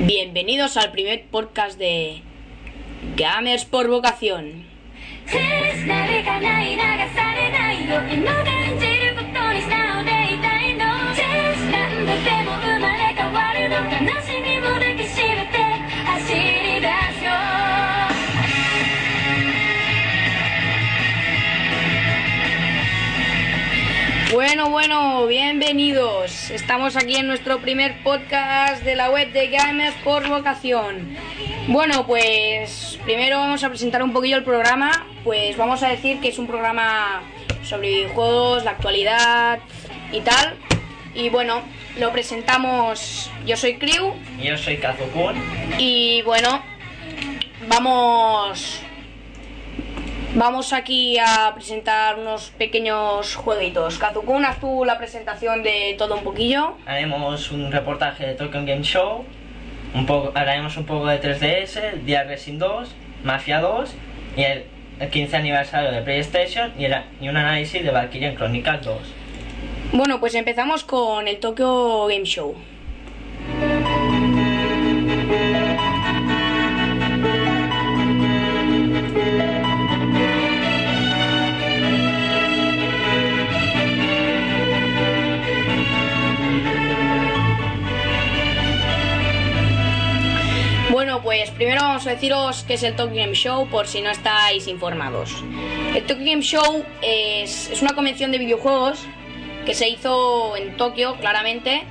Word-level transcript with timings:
Bienvenidos 0.00 0.76
al 0.76 0.90
primer 0.90 1.26
podcast 1.26 1.78
de 1.78 2.20
Gamers 3.16 3.64
por 3.64 3.88
vocación. 3.88 4.66
Bueno, 24.34 24.68
bueno, 24.68 25.28
bienvenidos. 25.28 26.50
Estamos 26.50 26.96
aquí 26.96 27.14
en 27.14 27.28
nuestro 27.28 27.60
primer 27.60 28.02
podcast 28.02 28.82
de 28.82 28.96
la 28.96 29.08
web 29.08 29.32
de 29.32 29.46
Gamers 29.46 29.94
por 30.02 30.28
vocación. 30.28 31.16
Bueno, 31.68 32.04
pues 32.04 32.98
primero 33.04 33.38
vamos 33.38 33.62
a 33.62 33.68
presentar 33.68 34.02
un 34.02 34.12
poquillo 34.12 34.36
el 34.36 34.42
programa. 34.42 35.06
Pues 35.22 35.56
vamos 35.56 35.84
a 35.84 35.88
decir 35.88 36.18
que 36.18 36.30
es 36.30 36.38
un 36.40 36.48
programa 36.48 37.22
sobre 37.62 37.90
videojuegos, 37.90 38.64
la 38.64 38.72
actualidad 38.72 39.60
y 40.10 40.20
tal. 40.22 40.56
Y 41.14 41.28
bueno, 41.28 41.62
lo 42.00 42.10
presentamos. 42.10 43.30
Yo 43.46 43.56
soy 43.56 43.78
Crew 43.78 44.14
Yo 44.42 44.58
soy 44.58 44.78
Kazukun. 44.78 45.36
y 45.78 46.22
bueno, 46.22 46.60
vamos. 47.68 48.83
Vamos 50.34 50.72
aquí 50.72 51.16
a 51.18 51.52
presentar 51.54 52.18
unos 52.18 52.50
pequeños 52.58 53.36
jueguitos. 53.36 53.98
Kazukun, 53.98 54.44
haz 54.44 54.58
tú 54.58 54.84
la 54.84 54.98
presentación 54.98 55.62
de 55.62 55.94
todo 55.96 56.16
un 56.16 56.24
poquillo. 56.24 56.76
Haremos 56.86 57.52
un 57.52 57.70
reportaje 57.70 58.26
de 58.26 58.34
Tokyo 58.34 58.64
Game 58.64 58.82
Show. 58.82 59.24
Un 59.94 60.06
poco, 60.06 60.32
haremos 60.34 60.76
un 60.76 60.86
poco 60.86 61.06
de 61.06 61.20
3DS, 61.20 62.02
Dia 62.04 62.24
Racing 62.24 62.58
2, 62.58 62.88
Mafia 63.22 63.60
2 63.60 63.94
y 64.36 64.42
el, 64.42 64.64
el 64.98 65.08
15 65.08 65.36
aniversario 65.36 65.92
de 65.92 66.02
PlayStation 66.02 66.72
y, 66.76 66.86
el- 66.86 66.96
y 67.20 67.28
un 67.28 67.36
análisis 67.36 67.84
de 67.84 67.90
Valkyrian 67.92 68.34
Chronicles 68.34 68.82
2. 68.82 68.96
Bueno, 69.92 70.18
pues 70.18 70.34
empezamos 70.34 70.82
con 70.82 71.28
el 71.28 71.38
Tokyo 71.38 72.06
Game 72.08 72.24
Show. 72.24 72.56
Primero 91.64 91.80
vamos 91.80 92.06
a 92.06 92.10
deciros 92.10 92.62
qué 92.68 92.74
es 92.74 92.82
el 92.82 92.94
Tokyo 92.94 93.16
Game 93.16 93.32
Show 93.32 93.66
por 93.70 93.86
si 93.86 94.02
no 94.02 94.10
estáis 94.10 94.68
informados. 94.68 95.42
El 95.94 96.04
Tokyo 96.04 96.22
Game 96.22 96.42
Show 96.42 96.84
es, 97.00 97.70
es 97.70 97.80
una 97.80 97.94
convención 97.94 98.30
de 98.30 98.36
videojuegos 98.36 98.98
que 99.64 99.72
se 99.72 99.88
hizo 99.88 100.58
en 100.58 100.76
Tokio, 100.76 101.16
claramente. 101.16 101.84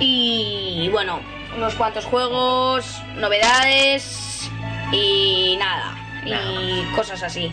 Y 0.00 0.90
bueno, 0.92 1.20
unos 1.56 1.74
cuantos 1.76 2.04
juegos, 2.04 3.00
novedades 3.16 4.50
y 4.92 5.56
nada. 5.58 5.96
Y 6.26 6.94
cosas 6.94 7.22
así. 7.22 7.50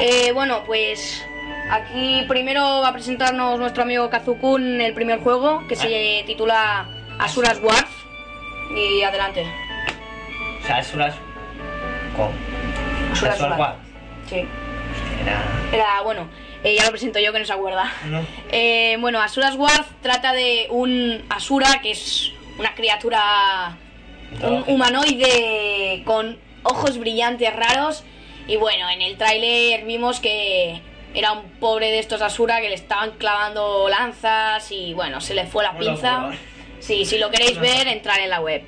Eh, 0.00 0.32
bueno, 0.32 0.62
pues 0.64 1.22
aquí 1.70 2.24
primero 2.28 2.80
va 2.80 2.88
a 2.88 2.92
presentarnos 2.94 3.58
nuestro 3.58 3.82
amigo 3.82 4.08
Kazukun 4.08 4.80
el 4.80 4.94
primer 4.94 5.20
juego 5.20 5.68
que 5.68 5.76
se 5.76 6.24
titula 6.26 6.88
Asuras 7.18 7.60
Wars. 7.62 7.90
Y 8.74 9.02
adelante. 9.02 9.44
O 10.64 10.66
sea, 10.66 10.78
es 10.78 10.94
unas. 10.94 11.14
Con. 12.16 12.30
Asuras 13.12 13.34
Asuras 13.34 13.58
Wars. 13.58 13.60
Wars. 13.60 13.76
Sí. 14.28 14.48
Era. 15.22 15.42
Era, 15.72 16.00
bueno, 16.02 16.28
eh, 16.62 16.74
ya 16.74 16.84
lo 16.84 16.90
presento 16.90 17.20
yo 17.20 17.32
que 17.34 17.38
no 17.38 17.44
se 17.44 17.52
acuerda. 17.52 17.92
No. 18.06 18.24
Eh, 18.50 18.96
bueno, 18.98 19.20
Asuras 19.20 19.56
Wars 19.56 19.84
trata 20.00 20.32
de 20.32 20.66
un 20.70 21.22
Asura 21.28 21.80
que 21.82 21.90
es 21.90 22.32
una 22.58 22.74
criatura, 22.74 23.76
un 24.42 24.64
humanoide 24.66 26.02
con 26.06 26.38
ojos 26.62 26.96
brillantes 26.98 27.54
raros. 27.54 28.02
Y 28.46 28.56
bueno, 28.56 28.88
en 28.88 29.02
el 29.02 29.18
tráiler 29.18 29.84
vimos 29.84 30.18
que 30.20 30.80
era 31.12 31.32
un 31.32 31.50
pobre 31.60 31.90
de 31.90 31.98
estos 31.98 32.22
Asura 32.22 32.62
que 32.62 32.70
le 32.70 32.74
estaban 32.74 33.12
clavando 33.12 33.86
lanzas 33.90 34.72
y 34.72 34.94
bueno, 34.94 35.20
se 35.20 35.34
le 35.34 35.44
fue 35.44 35.62
la 35.62 35.76
pinza. 35.76 36.30
Sí, 36.80 37.04
si 37.04 37.18
lo 37.18 37.30
queréis 37.30 37.58
ver, 37.58 37.86
entrar 37.88 38.20
en 38.20 38.30
la 38.30 38.40
web. 38.40 38.62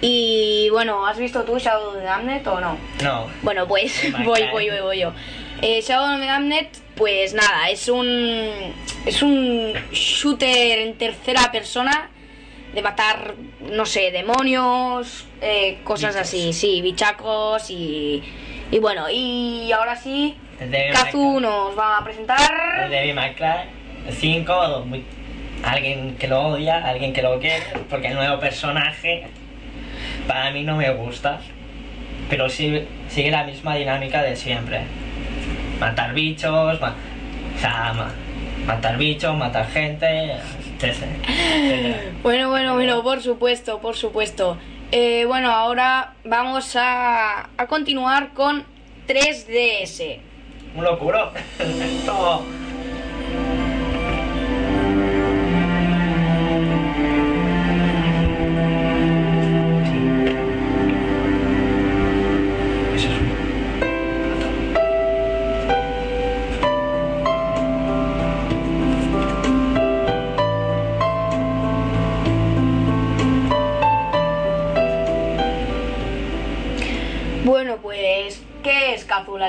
Y 0.00 0.68
bueno, 0.70 1.06
¿has 1.06 1.18
visto 1.18 1.42
tú 1.42 1.58
Shadow 1.58 1.88
of 1.90 1.96
the 1.96 2.02
Damned 2.04 2.46
o 2.46 2.60
no? 2.60 2.76
No. 3.02 3.26
Bueno, 3.42 3.66
pues 3.66 4.04
my 4.16 4.24
voy, 4.24 4.42
God. 4.42 4.50
voy, 4.52 4.70
voy, 4.70 4.80
voy 4.80 4.98
yo. 5.00 5.12
Eh, 5.62 5.80
Shadow 5.80 6.14
of 6.14 6.20
the 6.20 6.26
Damned, 6.26 6.68
pues 6.96 7.32
nada, 7.34 7.70
es 7.70 7.88
un 7.88 8.12
es 9.06 9.22
un 9.22 9.72
shooter 9.92 10.80
en 10.80 10.98
tercera 10.98 11.50
persona 11.52 12.10
de 12.74 12.82
matar, 12.82 13.34
no 13.72 13.86
sé, 13.86 14.10
demonios, 14.10 15.26
eh, 15.40 15.78
cosas 15.84 16.14
Bichos. 16.14 16.28
así, 16.28 16.52
sí, 16.52 16.82
bichacos 16.82 17.70
y 17.70 18.22
y 18.70 18.78
bueno, 18.80 19.08
y 19.10 19.70
ahora 19.72 19.96
sí, 19.96 20.36
Kazu 20.92 21.40
nos 21.40 21.78
va 21.78 21.98
a 21.98 22.04
presentar. 22.04 22.82
El 22.84 22.90
Devil 22.90 23.14
May 23.14 23.34
Cry 23.34 24.10
5, 24.12 24.82
muy- 24.86 25.04
alguien 25.64 26.16
que 26.16 26.26
lo 26.28 26.48
odia, 26.48 26.84
alguien 26.84 27.12
que 27.14 27.22
lo 27.22 27.38
quiere, 27.40 27.62
porque 27.88 28.08
el 28.08 28.14
nuevo 28.14 28.38
personaje 28.40 29.26
para 30.26 30.50
mí 30.50 30.62
no 30.64 30.76
me 30.76 30.90
gusta, 30.92 31.40
pero 32.28 32.48
sí, 32.48 32.82
sigue 33.08 33.30
la 33.30 33.44
misma 33.44 33.74
dinámica 33.76 34.22
de 34.22 34.36
siempre. 34.36 34.80
Matar 35.80 36.14
bichos, 36.14 36.80
ma- 36.80 36.94
o 37.56 37.60
sea, 37.60 37.92
ma- 37.94 38.12
matar 38.66 38.96
bichos, 38.98 39.36
matar 39.36 39.68
gente, 39.70 40.32
etc. 40.80 41.04
Bueno, 42.22 42.48
bueno, 42.50 42.74
bueno, 42.74 43.02
por 43.02 43.20
supuesto, 43.22 43.78
por 43.80 43.96
supuesto. 43.96 44.56
Eh, 44.92 45.24
bueno, 45.26 45.50
ahora 45.50 46.12
vamos 46.24 46.76
a, 46.76 47.48
a 47.56 47.66
continuar 47.66 48.30
con 48.34 48.64
3DS. 49.08 50.18
Un 50.76 50.84
locuro. 50.84 51.32
Esto- 51.58 52.44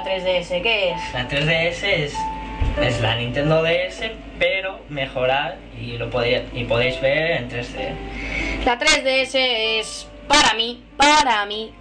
3DS? 0.07 0.62
¿Qué 0.62 0.91
es? 0.91 1.13
La 1.13 1.28
3DS 1.28 1.84
es, 1.84 2.13
es 2.81 3.01
la 3.01 3.16
Nintendo 3.16 3.62
DS, 3.62 4.03
pero 4.40 4.79
mejorada 4.90 5.57
y 5.79 5.97
lo 5.97 6.09
podéis, 6.09 6.41
y 6.53 6.63
podéis 6.63 7.00
ver 7.01 7.31
en 7.31 7.50
3D. 7.50 8.66
La 8.66 8.79
3DS 8.79 9.35
es, 9.79 10.07
para 10.28 10.53
mí, 10.53 10.84
para 10.96 11.46
mí, 11.46 11.73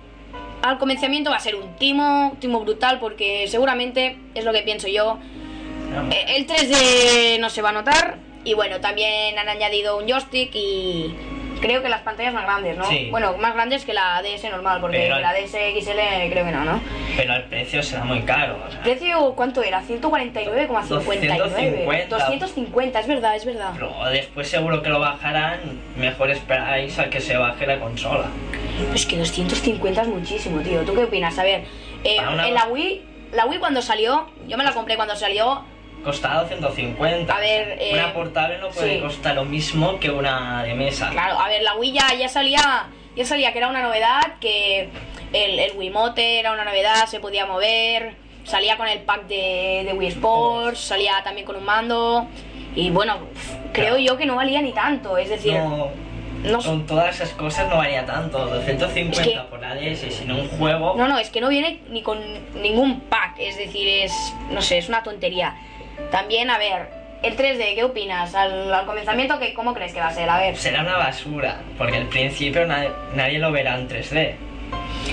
al 0.62 0.78
comenzamiento 0.78 1.30
va 1.30 1.36
a 1.36 1.40
ser 1.40 1.54
un 1.54 1.76
timo, 1.76 2.36
timo 2.40 2.60
brutal, 2.60 2.98
porque 2.98 3.46
seguramente 3.48 4.16
es 4.34 4.44
lo 4.44 4.52
que 4.52 4.62
pienso 4.62 4.88
yo. 4.88 5.18
Eh, 6.10 6.36
El 6.36 6.46
3D 6.46 7.38
no 7.38 7.48
se 7.48 7.62
va 7.62 7.68
a 7.68 7.72
notar, 7.72 8.18
y 8.44 8.54
bueno, 8.54 8.80
también 8.80 9.38
han 9.38 9.48
añadido 9.48 9.98
un 9.98 10.08
joystick 10.08 10.54
y 10.54 11.14
creo 11.60 11.82
que 11.82 11.88
las 11.88 12.02
pantallas 12.02 12.32
más 12.34 12.44
grandes, 12.44 12.76
¿no? 12.76 12.84
Sí. 12.86 13.08
Bueno, 13.10 13.36
más 13.38 13.54
grandes 13.54 13.84
que 13.84 13.92
la 13.94 14.22
DS 14.22 14.50
normal, 14.50 14.80
porque 14.80 14.98
Pero- 14.98 15.18
la 15.20 15.32
DS 15.32 15.52
XL 15.80 16.30
creo 16.30 16.44
que 16.44 16.52
no, 16.52 16.64
¿no? 16.64 16.80
Pero 17.16 17.34
el 17.34 17.44
precio 17.44 17.82
será 17.82 18.04
muy 18.04 18.20
caro. 18.22 18.58
o 18.66 18.70
sea. 18.70 18.82
¿Precio 18.82 19.32
cuánto 19.34 19.62
era? 19.62 19.82
149,59. 19.82 20.66
250. 20.88 22.16
250, 22.16 23.00
es 23.00 23.06
verdad, 23.06 23.36
es 23.36 23.44
verdad. 23.44 23.70
Pero 23.74 23.92
después 24.10 24.48
seguro 24.48 24.82
que 24.82 24.88
lo 24.90 25.00
bajarán. 25.00 25.60
Mejor 25.96 26.30
esperáis 26.30 26.98
a 26.98 27.08
que 27.10 27.20
se 27.20 27.36
baje 27.36 27.66
la 27.66 27.78
consola. 27.80 28.26
Es 28.94 29.06
que 29.06 29.16
250 29.16 30.02
es 30.02 30.08
muchísimo, 30.08 30.60
tío. 30.60 30.82
¿Tú 30.82 30.94
qué 30.94 31.04
opinas? 31.04 31.38
A 31.38 31.44
ver, 31.44 31.64
eh, 32.04 32.16
Para 32.16 32.30
una- 32.30 32.48
en 32.48 32.54
la 32.54 32.66
Wii, 32.66 33.02
la 33.32 33.46
Wii 33.46 33.58
cuando 33.58 33.80
salió, 33.82 34.28
yo 34.46 34.56
me 34.56 34.64
la 34.64 34.72
compré 34.72 34.96
cuando 34.96 35.16
salió, 35.16 35.64
Costaba 36.10 36.46
150. 36.46 37.34
A 37.36 37.40
ver, 37.40 37.78
eh, 37.80 37.90
una 37.94 38.14
portable 38.14 38.58
no 38.58 38.68
puede 38.68 38.94
sí. 38.94 39.00
costar 39.00 39.34
lo 39.34 39.44
mismo 39.44 39.98
que 39.98 40.08
una 40.08 40.62
de 40.62 40.72
mesa. 40.74 41.10
claro, 41.10 41.36
a 41.40 41.48
ver, 41.48 41.62
la 41.64 41.74
Wii 41.74 41.90
ya, 41.92 42.14
ya 42.16 42.28
salía, 42.28 42.86
ya 43.16 43.24
salía 43.24 43.50
que 43.52 43.58
era 43.58 43.66
una 43.66 43.82
novedad, 43.82 44.34
que 44.40 44.88
el, 45.32 45.58
el 45.58 45.72
Wiimote 45.76 46.38
era 46.38 46.52
una 46.52 46.64
novedad, 46.64 47.06
se 47.06 47.18
podía 47.18 47.44
mover, 47.44 48.14
salía 48.44 48.76
con 48.76 48.86
el 48.86 49.00
pack 49.00 49.26
de, 49.26 49.82
de 49.84 49.92
Wii 49.94 50.08
Sports, 50.10 50.78
salía 50.78 51.14
también 51.24 51.44
con 51.44 51.56
un 51.56 51.64
mando, 51.64 52.28
y 52.76 52.90
bueno, 52.90 53.18
creo 53.72 53.96
Claro. 53.96 53.98
yo 53.98 54.16
que 54.16 54.26
no 54.26 54.36
valía 54.36 54.62
ni 54.62 54.72
tanto, 54.72 55.18
es 55.18 55.28
decir, 55.28 55.54
No, 55.54 55.90
No. 56.44 56.58
Con 56.62 56.86
todas 56.86 57.16
esas 57.16 57.30
cosas 57.30 57.68
no 57.68 57.78
varía 57.78 58.06
tanto. 58.06 58.38
250 58.46 59.20
Es 59.22 59.26
que- 59.26 59.40
por 59.50 59.58
la 59.58 59.74
DS, 59.74 60.08
sino 60.12 60.36
un 60.36 60.46
juego. 60.50 60.94
No, 60.96 61.08
no, 61.08 61.18
es 61.18 61.30
que 61.30 61.40
no 61.40 61.48
viene 61.48 61.80
ni 61.88 62.02
con 62.02 62.20
ningún 62.62 63.00
pack, 63.00 63.36
es 63.40 63.56
decir, 63.58 63.88
es, 63.88 64.12
no 64.52 64.62
sé, 64.62 64.78
es 64.78 64.88
una 64.88 65.02
tontería. 65.02 65.56
También, 66.10 66.50
a 66.50 66.58
ver, 66.58 66.88
el 67.22 67.36
3D, 67.36 67.74
¿qué 67.74 67.84
opinas? 67.84 68.34
Al, 68.34 68.72
al 68.72 68.86
comenzamiento, 68.86 69.38
¿qué, 69.38 69.54
¿cómo 69.54 69.74
crees 69.74 69.92
que 69.92 70.00
va 70.00 70.08
a 70.08 70.12
ser? 70.14 70.28
A 70.28 70.38
ver, 70.38 70.56
Será 70.56 70.82
una 70.82 70.96
basura, 70.96 71.60
porque 71.78 71.96
al 71.96 72.06
principio 72.08 72.66
nadie, 72.66 72.90
nadie 73.14 73.38
lo 73.38 73.50
verá 73.52 73.76
en 73.78 73.88
3D. 73.88 74.34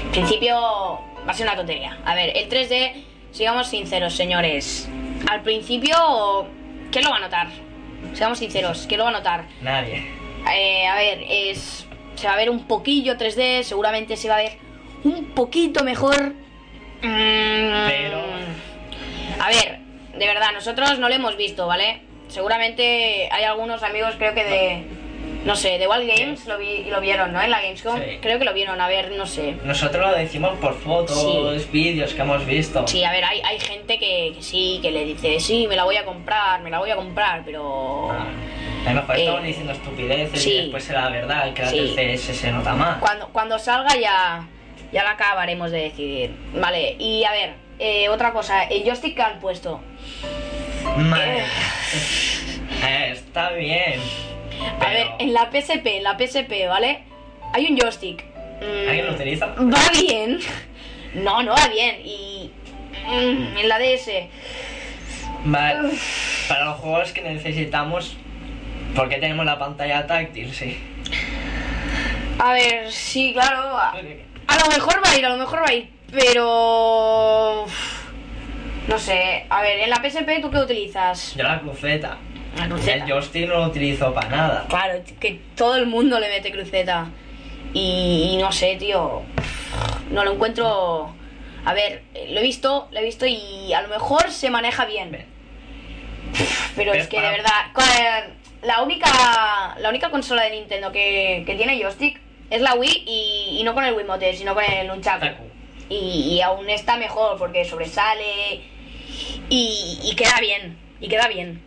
en 0.04 0.12
principio 0.12 0.56
va 0.58 1.32
a 1.32 1.34
ser 1.34 1.48
una 1.48 1.56
tontería. 1.56 1.98
A 2.06 2.16
ver, 2.16 2.36
el 2.36 2.50
3D, 2.50 2.94
sigamos 3.32 3.68
sinceros, 3.68 4.14
señores. 4.14 4.90
Al 5.30 5.42
principio, 5.42 5.96
¿qué 6.92 7.02
lo 7.02 7.10
va 7.10 7.18
a 7.18 7.22
notar? 7.22 7.48
Seamos 8.14 8.40
sinceros, 8.40 8.86
¿qué 8.88 8.98
lo 8.98 9.04
va 9.06 9.10
a 9.10 9.14
notar? 9.14 9.46
Nadie. 9.62 10.06
Eh, 10.54 10.86
a 10.86 10.96
ver, 10.96 11.24
es, 11.30 11.88
se 12.16 12.28
va 12.28 12.34
a 12.34 12.38
ver 12.38 12.50
un 12.50 12.66
poquillo 12.68 13.18
3D, 13.18 13.64
seguramente 13.64 14.18
se 14.18 14.28
va 14.28 14.36
a 14.36 14.40
ver 14.40 14.58
un 15.06 15.28
poquito 15.34 15.84
mejor. 15.86 16.34
Mm, 17.02 17.88
Pero- 17.88 18.24
A 19.40 19.48
ver, 19.48 19.80
de 20.24 20.34
verdad, 20.34 20.52
nosotros 20.54 20.98
no 21.00 21.10
lo 21.10 21.16
hemos 21.16 21.36
visto, 21.38 21.68
¿vale? 21.68 22.02
Seguramente 22.30 23.30
hay 23.32 23.44
algunos 23.44 23.84
amigos, 23.84 24.16
creo 24.18 24.34
que 24.34 24.44
de. 24.44 24.84
No 25.46 25.58
sé, 25.58 25.78
de 25.78 25.88
Wild 25.88 26.10
Games 26.10 26.46
lo, 26.48 26.58
vi, 26.58 26.86
lo 26.86 27.02
vieron, 27.02 27.34
¿no? 27.34 27.42
En 27.42 27.52
la 27.52 27.62
Gamescom. 27.62 27.98
Sí. 27.98 28.18
Creo 28.22 28.40
que 28.40 28.46
lo 28.46 28.54
vieron, 28.54 28.80
a 28.80 28.88
ver, 28.88 29.12
no 29.12 29.26
sé. 29.26 29.56
Nosotros 29.66 30.10
lo 30.10 30.16
decimos 30.18 30.58
por 30.60 30.74
fotos, 30.80 31.70
vídeos 31.70 32.14
que 32.14 32.22
hemos 32.22 32.46
visto. 32.46 32.88
Sí, 32.88 33.04
a 33.04 33.12
ver, 33.12 33.26
hay, 33.26 33.42
hay 33.42 33.60
gente 33.60 34.00
que, 34.00 34.32
que 34.36 34.42
sí, 34.42 34.80
que 34.82 34.92
le 34.92 35.04
dice, 35.04 35.42
sí, 35.42 35.68
me 35.68 35.76
la 35.76 35.84
voy 35.84 35.98
a 35.98 36.06
comprar, 36.06 36.62
me 36.62 36.70
la 36.70 36.80
voy 36.80 36.92
a 36.92 36.96
comprar, 36.96 37.42
pero. 37.44 38.10
Ah, 38.12 38.26
a 38.86 38.94
lo 38.94 39.02
mejor 39.02 39.16
Eh, 39.18 39.20
estaban 39.20 39.44
diciendo 39.44 39.74
estupideces 39.74 40.42
sí. 40.42 40.52
y 40.52 40.58
después 40.62 40.84
será 40.86 41.02
la 41.04 41.10
verdad, 41.10 41.54
que 41.54 41.62
la 41.62 41.70
Sí. 41.70 41.94
3DS 41.94 42.18
se 42.34 42.52
nota 42.52 42.74
más. 42.74 43.00
Cuando, 43.00 43.28
cuando 43.30 43.60
salga 43.60 43.96
ya, 43.98 44.48
ya 44.94 45.04
la 45.04 45.12
acabaremos 45.12 45.72
de 45.72 45.82
decidir. 45.82 46.32
Vale, 46.54 46.96
y 47.00 47.26
a 47.26 47.32
ver, 47.32 47.54
eh, 47.80 48.10
otra 48.10 48.32
cosa, 48.34 48.64
el 48.64 48.84
joystick 48.84 49.16
que 49.16 49.22
han 49.22 49.40
puesto. 49.40 49.82
Madre. 50.98 51.44
Eh, 52.86 53.10
está 53.14 53.52
bien. 53.52 54.00
A 54.60 54.80
pero- 54.80 54.92
ver, 54.92 55.08
en 55.20 55.34
la 55.34 55.50
PSP, 55.52 55.86
en 55.98 56.04
la 56.04 56.18
PSP, 56.18 56.68
¿vale? 56.68 57.04
Hay 57.54 57.66
un 57.72 57.78
joystick. 57.78 58.24
Mm, 58.62 58.88
¿Alguien 58.90 59.06
lo 59.08 59.14
utiliza? 59.14 59.46
Va 59.48 59.90
bien. 60.00 60.40
No, 61.16 61.44
no 61.44 61.54
va 61.54 61.68
bien. 61.68 61.98
Y 62.04 62.52
mm, 63.08 63.58
en 63.58 63.70
la 63.70 63.80
DS. 63.80 64.30
Vale. 65.46 65.90
Para 66.48 66.66
los 66.66 66.78
juegos 66.80 67.12
que 67.12 67.22
necesitamos, 67.22 68.16
porque 68.96 69.18
tenemos 69.18 69.46
la 69.46 69.58
pantalla 69.60 70.06
táctil, 70.08 70.54
sí. 70.54 70.80
A 72.40 72.54
ver, 72.54 72.92
sí, 72.92 73.32
claro. 73.34 73.78
A, 73.78 73.92
a 73.92 74.60
lo 74.60 74.68
mejor 74.72 75.02
va 75.06 75.12
a 75.12 75.18
ir, 75.18 75.26
a 75.26 75.30
lo 75.30 75.38
mejor 75.38 75.62
va 75.62 75.68
a 75.70 75.74
ir. 75.74 75.90
Pero... 76.14 77.66
No 78.88 79.00
sé. 79.00 79.46
A 79.50 79.62
ver, 79.62 79.80
en 79.80 79.90
la 79.90 79.98
PSP, 79.98 80.42
¿tú 80.42 80.52
qué 80.52 80.58
utilizas? 80.60 81.36
Yo 81.36 81.44
la 81.44 81.60
cruceta. 81.60 82.18
La 82.58 82.68
cruceta. 82.68 83.06
El 83.06 83.12
joystick 83.12 83.48
no 83.48 83.56
lo 83.56 83.64
utilizo 83.68 84.14
para 84.14 84.30
nada. 84.30 84.66
Claro, 84.70 85.02
que 85.20 85.40
todo 85.56 85.76
el 85.76 85.88
mundo 85.88 86.20
le 86.20 86.30
mete 86.30 86.52
cruceta. 86.52 87.08
Y, 87.74 88.32
y 88.34 88.38
no 88.38 88.52
sé, 88.52 88.76
tío. 88.76 89.24
No 90.12 90.24
lo 90.24 90.34
encuentro. 90.34 91.16
A 91.66 91.74
ver, 91.74 92.04
lo 92.30 92.40
he 92.40 92.44
visto, 92.44 92.90
lo 92.92 93.00
he 93.00 93.04
visto 93.04 93.26
y 93.26 93.74
a 93.74 93.82
lo 93.82 93.88
mejor 93.88 94.30
se 94.30 94.50
maneja 94.50 94.86
bien. 94.86 95.26
Pero 96.76 96.94
es 96.94 97.08
que 97.08 97.20
de 97.22 97.30
verdad. 97.30 97.72
La 98.62 98.84
única. 98.84 99.76
La 99.80 99.90
única 99.90 100.12
consola 100.12 100.44
de 100.44 100.52
Nintendo 100.52 100.92
que, 100.92 101.44
que 101.46 101.56
tiene 101.56 101.82
joystick 101.82 102.20
es 102.50 102.62
la 102.62 102.76
Wii 102.76 103.04
y, 103.08 103.58
y 103.60 103.64
no 103.64 103.74
con 103.74 103.84
el 103.86 103.94
Wiimote, 103.94 104.36
sino 104.36 104.54
con 104.54 104.64
el 104.64 104.88
Nunchaku. 104.88 105.26
Y, 105.96 106.42
aún 106.42 106.70
está 106.70 106.98
mejor 106.98 107.38
porque 107.38 107.66
sobresale 107.66 108.62
y, 109.50 110.00
y 110.04 110.16
queda 110.16 110.40
bien. 110.40 110.78
Y 111.00 111.08
queda 111.08 111.28
bien. 111.28 111.62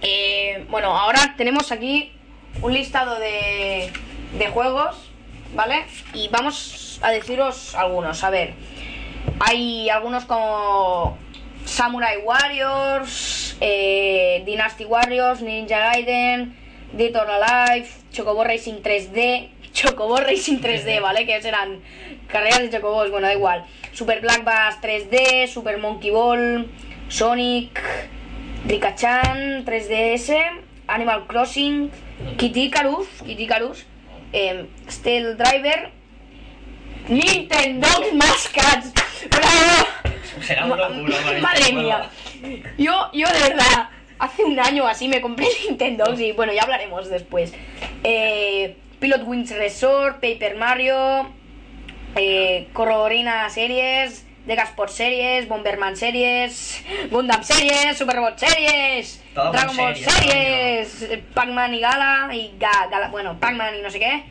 Eh, 0.00 0.64
bueno, 0.70 0.96
ahora 0.96 1.34
tenemos 1.36 1.70
aquí 1.70 2.12
un 2.60 2.74
listado 2.74 3.18
de, 3.18 3.92
de 4.38 4.46
juegos, 4.48 5.10
¿vale? 5.54 5.84
Y 6.14 6.28
vamos 6.28 6.98
a 7.02 7.10
deciros 7.10 7.74
algunos. 7.74 8.22
A 8.24 8.30
ver, 8.30 8.54
hay 9.40 9.88
algunos 9.90 10.24
como 10.24 11.18
Samurai 11.64 12.18
Warriors, 12.18 13.56
eh, 13.60 14.42
Dynasty 14.44 14.84
Warriors, 14.84 15.40
Ninja 15.40 15.78
Gaiden, 15.78 16.56
Dead 16.92 17.14
or 17.16 17.28
Alive, 17.30 17.88
Chocobo 18.12 18.44
Racing 18.44 18.82
3D, 18.82 19.48
Chocobo 19.72 20.16
Racing 20.16 20.58
3D, 20.58 21.00
¿vale? 21.00 21.26
Que 21.26 21.40
serán 21.40 21.80
carreras 22.28 22.60
de 22.60 22.70
chocobos, 22.70 23.10
bueno, 23.10 23.26
da 23.26 23.34
igual. 23.34 23.64
Super 23.92 24.20
Black 24.20 24.44
Bass 24.44 24.80
3D, 24.80 25.46
Super 25.46 25.78
Monkey 25.78 26.10
Ball, 26.10 26.70
Sonic, 27.08 27.80
Rikachan 28.66 29.64
3DS, 29.64 30.34
Animal 30.86 31.26
Crossing, 31.26 31.90
Kid 32.36 32.56
Icarus, 32.56 33.08
Kid 33.24 33.38
Icarus, 33.38 33.86
eh, 34.32 34.66
Steel 34.88 35.36
Driver, 35.36 35.90
Nintendo 37.08 37.88
Mascats. 38.14 38.92
¡Bravo! 39.30 40.12
Será 40.42 40.64
un 40.64 40.76
locura 40.76 41.40
Madre 41.40 41.72
mía. 41.72 42.10
Yo, 42.78 43.10
yo 43.12 43.28
de 43.28 43.40
verdad, 43.40 43.88
hace 44.18 44.44
un 44.44 44.58
año 44.58 44.86
así 44.86 45.08
me 45.08 45.20
compré 45.20 45.46
Nintendo 45.68 46.12
y 46.18 46.32
bueno, 46.32 46.52
ya 46.52 46.62
hablaremos 46.62 47.08
después. 47.08 47.52
Eh, 48.04 48.76
Pilot 49.02 49.26
Wings 49.26 49.50
Resort, 49.50 50.20
Paper 50.22 50.54
Mario, 50.56 51.26
eh, 52.14 52.68
Cororina 52.72 53.50
Series, 53.50 54.24
Deca 54.46 54.64
Sport 54.66 54.90
Series, 54.90 55.48
Bomberman 55.48 55.96
Series, 55.96 56.84
Gundam 57.10 57.42
Series, 57.42 57.98
Super 57.98 58.14
Robot 58.16 58.38
Series, 58.38 59.20
Todo 59.34 59.50
Dragon 59.50 59.76
Ball 59.76 59.94
series, 59.96 60.14
Series, 60.14 61.02
eh, 61.02 61.22
Pac-Man 61.34 61.74
y 61.74 61.80
Gala, 61.80 62.30
y 62.32 62.54
Ga- 62.60 62.86
Gala- 62.90 63.08
bueno, 63.10 63.38
Pac-Man 63.40 63.74
y 63.78 63.82
no 63.82 63.90
sé 63.90 63.98
qué, 63.98 64.22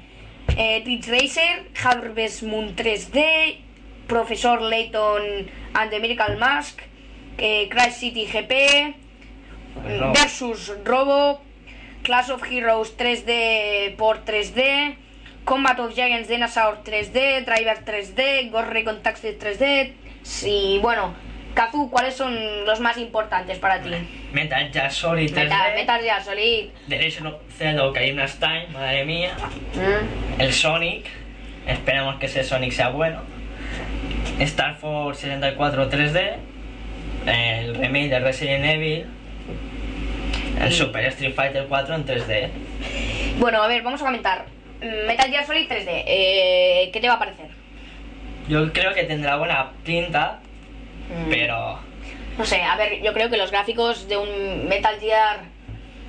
eh, 0.56 0.82
Teach 0.86 1.08
Racer, 1.10 1.68
Harvest 1.84 2.44
Moon 2.44 2.74
3D, 2.76 3.60
Profesor 4.08 4.62
Layton 4.62 5.50
and 5.74 5.92
the 5.92 6.00
Miracle 6.00 6.38
Mask, 6.38 6.80
eh, 7.38 7.68
Crash 7.70 7.96
City 7.96 8.26
GP, 8.26 8.96
Robo. 10.00 10.14
versus 10.14 10.72
Robo, 10.86 11.42
Clash 12.04 12.30
of 12.30 12.44
Heroes 12.44 12.98
3D 12.98 13.96
por 13.96 14.26
3D, 14.26 14.96
Combat 15.46 15.80
of 15.80 15.94
Giants 15.94 16.28
Dinosaur 16.28 16.84
3D, 16.84 17.46
Driver 17.46 17.84
3D, 17.86 18.52
Ghost 18.52 18.70
Recon 18.70 19.02
Taxi 19.04 19.38
3D. 19.40 19.94
Sí, 20.24 20.80
bueno, 20.82 21.14
Kazu, 21.54 21.90
¿cuáles 21.90 22.16
son 22.16 22.66
los 22.66 22.80
más 22.80 22.98
importantes 22.98 23.60
para 23.60 23.82
ti? 23.82 23.90
Metal 24.32 24.72
Gear 24.72 24.92
Solid 24.92 25.30
3D. 25.32 25.44
Metal, 25.44 25.74
Metal 25.76 26.02
Gear 26.02 26.24
Solid. 26.24 26.70
The 26.88 26.98
Legend 26.98 27.28
of 27.28 27.36
Zelda 27.58 27.86
Ocarina 27.86 28.26
of 28.26 28.36
Time, 28.40 28.68
madre 28.74 29.06
mía. 29.06 29.32
Mm. 29.76 30.42
El 30.42 30.54
Sonic. 30.54 31.06
Esperemos 31.68 32.16
que 32.16 32.26
ese 32.26 32.44
Sonic 32.44 32.72
sea 32.72 32.90
bueno. 32.90 33.22
Star 34.40 34.76
Force 34.76 35.22
64 35.22 35.90
3D. 35.90 36.36
El 37.26 37.76
remake 37.76 38.10
de 38.10 38.20
Resident 38.20 38.66
Evil. 38.66 39.06
El 40.62 40.72
Super 40.74 41.06
Street 41.06 41.34
Fighter 41.34 41.66
4 41.68 41.96
en 41.96 42.06
3D. 42.06 42.50
Bueno, 43.40 43.62
a 43.64 43.68
ver, 43.68 43.82
vamos 43.82 44.02
a 44.02 44.06
comentar. 44.06 44.46
Metal 45.08 45.30
Gear 45.30 45.46
Solid 45.46 45.68
3D, 45.68 46.04
eh, 46.08 46.90
¿qué 46.92 47.00
te 47.00 47.08
va 47.08 47.16
a 47.16 47.20
parecer? 47.20 47.48
Yo 48.48 48.72
creo 48.74 48.94
que 48.94 49.04
tendrá 49.04 49.36
buena 49.38 49.72
pinta, 49.84 50.40
Mm. 51.10 51.30
pero 51.30 51.80
No 52.38 52.46
sé, 52.46 52.62
a 52.64 52.76
ver, 52.78 53.02
yo 53.04 53.14
creo 53.14 53.30
que 53.30 53.38
los 53.38 53.52
gráficos 53.52 54.08
de 54.08 54.18
un 54.18 54.68
Metal 54.70 54.96
Gear 55.00 55.42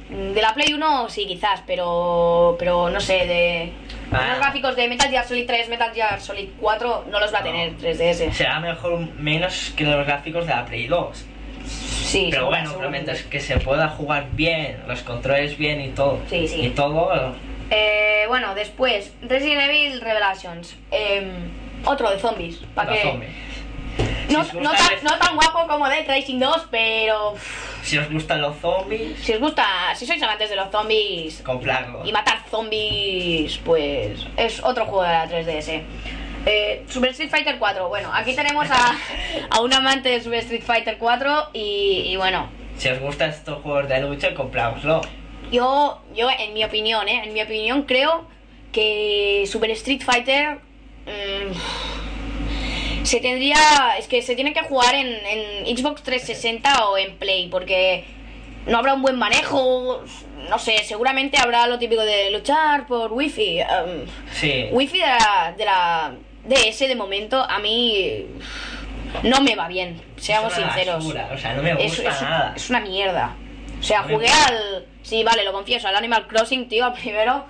de 0.09 0.41
la 0.41 0.55
Play 0.55 0.73
1 0.73 1.09
sí, 1.09 1.27
quizás, 1.27 1.63
pero 1.67 2.57
pero 2.59 2.89
no 2.91 3.01
sé, 3.01 3.27
de 3.27 3.73
Ah. 4.13 4.29
los 4.31 4.39
gráficos 4.39 4.77
de 4.77 4.87
Metal 4.89 5.11
Gear 5.11 5.25
Solid 5.27 5.47
3, 5.47 5.69
Metal 5.69 5.93
Gear 5.93 6.21
Solid 6.21 6.49
4 6.61 7.05
no 7.11 7.19
los 7.21 7.33
va 7.35 7.39
a 7.39 7.41
No. 7.41 7.47
tener 7.47 7.77
3DS. 7.77 8.33
será 8.33 8.61
mejor 8.61 8.99
menos 9.19 9.73
que 9.77 9.85
los 9.85 10.07
gráficos 10.07 10.47
de 10.47 10.55
la 10.55 10.65
Play 10.65 10.87
2. 10.87 11.27
Sí, 11.67 12.29
Pero 12.31 12.47
bueno, 12.47 12.71
seguramente. 12.71 13.07
mientras 13.13 13.31
que 13.31 13.41
se 13.41 13.59
pueda 13.59 13.89
jugar 13.89 14.27
bien, 14.33 14.83
los 14.87 15.03
controles 15.03 15.57
bien 15.57 15.81
y 15.81 15.89
todo. 15.91 16.19
Sí, 16.29 16.47
sí. 16.47 16.61
Y 16.67 16.71
todo, 16.71 17.35
Eh, 17.71 18.25
bueno, 18.29 18.55
después, 18.55 19.13
Resident 19.23 19.63
Evil 19.71 20.01
Revelations. 20.01 20.77
Em, 20.91 21.31
otro 21.87 22.11
de 22.11 22.19
zombies. 22.19 22.57
¿Para 22.75 22.95
zombies. 23.01 23.31
No, 24.29 24.45
Si 24.45 24.57
no 24.59 24.71
tan, 24.73 25.05
no 25.05 25.19
tan 25.19 25.35
guapo 25.37 25.67
como 25.69 25.89
Dead 25.89 26.07
Racing 26.07 26.39
2, 26.39 26.67
pero 26.71 27.35
Si 27.83 27.99
os 27.99 28.11
gustan 28.11 28.41
los 28.41 28.57
zombies, 28.59 29.19
si 29.21 29.33
os 29.33 29.41
gusta, 29.41 29.67
si 29.95 30.07
sois 30.07 30.23
amantes 30.23 30.49
de 30.51 30.57
los 30.57 30.71
zombies 30.71 31.43
comprarlos. 31.45 32.07
y 32.09 32.13
matar 32.13 32.39
zombies, 32.51 33.59
pues 33.65 34.27
es 34.37 34.63
otro 34.63 34.85
juego 34.87 35.03
de 35.03 35.09
la 35.13 35.29
3DS. 35.29 35.83
Eh, 36.45 36.85
Super 36.89 37.11
Street 37.11 37.31
Fighter 37.31 37.59
4, 37.59 37.89
bueno, 37.89 38.11
aquí 38.13 38.35
tenemos 38.35 38.67
a, 38.71 38.97
a 39.51 39.61
un 39.61 39.73
amante 39.73 40.09
de 40.09 40.21
Super 40.21 40.41
Street 40.41 40.63
Fighter 40.63 40.99
4 40.99 41.51
y, 41.53 42.05
y 42.07 42.17
bueno, 42.17 42.49
Si 42.77 42.89
os 42.89 42.99
gustan 43.01 43.31
estos 43.31 43.63
juegos 43.63 43.89
de 43.89 44.01
lucha, 44.01 44.35
comprároslo. 44.35 45.03
Yo, 45.53 46.03
yo, 46.15 46.29
en 46.31 46.53
mi 46.55 46.65
opinión, 46.65 47.09
¿eh? 47.09 47.23
En 47.25 47.33
mi 47.33 47.43
opinión, 47.43 47.83
creo 47.85 48.25
que 48.73 49.45
Super 49.47 49.71
Street 49.73 50.01
Fighter. 50.03 50.59
mm, 51.07 53.05
se 53.05 53.21
tendría. 53.21 53.57
Es 53.99 54.07
que 54.09 54.23
se 54.23 54.35
tiene 54.35 54.53
que 54.55 54.63
jugar 54.63 54.95
en, 54.95 55.09
en 55.09 55.77
Xbox 55.77 56.03
360 56.03 56.87
o 56.89 56.97
en 56.97 57.17
Play, 57.19 57.49
porque 57.49 58.05
no 58.67 58.79
habrá 58.79 58.95
un 58.95 59.03
buen 59.03 59.17
manejo. 59.17 60.03
No 60.49 60.59
sé, 60.59 60.79
seguramente 60.85 61.37
habrá 61.39 61.67
lo 61.67 61.79
típico 61.79 62.03
de 62.03 62.31
luchar 62.31 62.87
por 62.87 63.13
Wi-Fi. 63.13 63.61
em, 63.61 63.67
Sí. 64.33 64.69
Wi-Fi 64.73 64.99
de 64.99 65.07
la, 65.07 65.55
de 65.57 65.65
la 65.65 66.15
DS 66.45 66.89
de 66.89 66.95
momento 66.97 67.41
a 67.43 67.59
mí 67.59 68.27
no 69.23 69.41
me 69.43 69.55
va 69.57 69.69
bien, 69.69 70.01
seamos 70.17 70.53
Es 70.53 70.59
una 70.59 70.69
sinceros. 70.75 70.97
basura, 71.05 71.31
o 71.33 71.39
sea, 71.39 71.55
no 71.55 71.63
me 71.63 71.71
Es- 71.73 71.97
gusta 71.97 72.11
es, 72.11 72.23
nada. 72.23 72.53
es 72.57 72.71
una 72.71 72.81
mierda. 72.81 73.37
O 73.79 73.83
sea, 73.83 74.03
No 74.03 74.09
jugué 74.15 74.29
al. 74.29 74.87
Sí, 75.03 75.25
vale, 75.25 75.45
lo 75.45 75.53
confieso, 75.53 75.89
al 75.89 75.97
Animal 75.97 76.27
Crossing, 76.29 76.69
tío, 76.69 76.85
al 76.87 76.93
primero. 77.01 77.45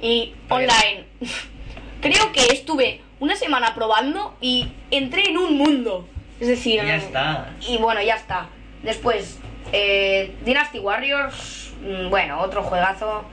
Y 0.00 0.34
online. 0.48 1.04
Creo 2.00 2.30
que 2.32 2.44
estuve 2.52 3.00
una 3.20 3.34
semana 3.36 3.74
probando 3.74 4.36
y 4.40 4.68
entré 4.90 5.24
en 5.30 5.38
un 5.38 5.56
mundo. 5.56 6.06
Es 6.40 6.46
decir. 6.48 6.74
Y 6.84 6.86
ya 6.86 6.96
está. 6.96 7.50
Y 7.66 7.78
bueno, 7.78 8.00
ya 8.02 8.14
está. 8.14 8.48
Después, 8.82 9.40
eh, 9.72 10.36
Dynasty 10.44 10.78
Warriors. 10.78 11.72
mm, 11.82 12.10
Bueno, 12.10 12.40
otro 12.40 12.62
juegazo. 12.62 13.24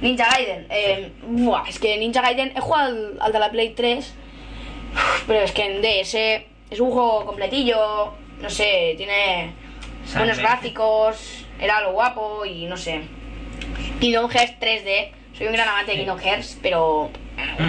Ninja 0.00 0.28
Gaiden. 0.30 0.66
eh, 0.70 1.12
buah, 1.26 1.64
es 1.68 1.78
que 1.78 1.96
Ninja 1.96 2.20
Gaiden. 2.22 2.52
He 2.56 2.60
jugado 2.60 2.86
al, 2.88 3.18
al 3.20 3.32
de 3.32 3.38
la 3.38 3.50
Play 3.50 3.70
3. 3.70 4.14
Pero 5.26 5.40
es 5.40 5.52
que 5.52 5.64
en 5.66 5.82
DS 5.82 6.14
es 6.70 6.80
un 6.80 6.90
juego 6.90 7.24
completillo. 7.26 8.12
No 8.40 8.50
sé, 8.50 8.94
tiene 8.96 9.52
buenos 10.16 10.38
gráficos. 10.38 11.44
Era 11.60 11.80
lo 11.82 11.92
guapo 11.92 12.44
y 12.44 12.64
no 12.66 12.76
sé. 12.76 13.02
Kingdom 14.00 14.28
Hearts 14.30 14.54
3D. 14.60 15.10
Soy 15.36 15.46
un 15.46 15.52
gran 15.52 15.68
amante 15.68 15.92
de. 15.92 15.98
Kingdom 15.98 16.18
Hearts, 16.18 16.58
pero. 16.62 17.10
Yo 17.38 17.60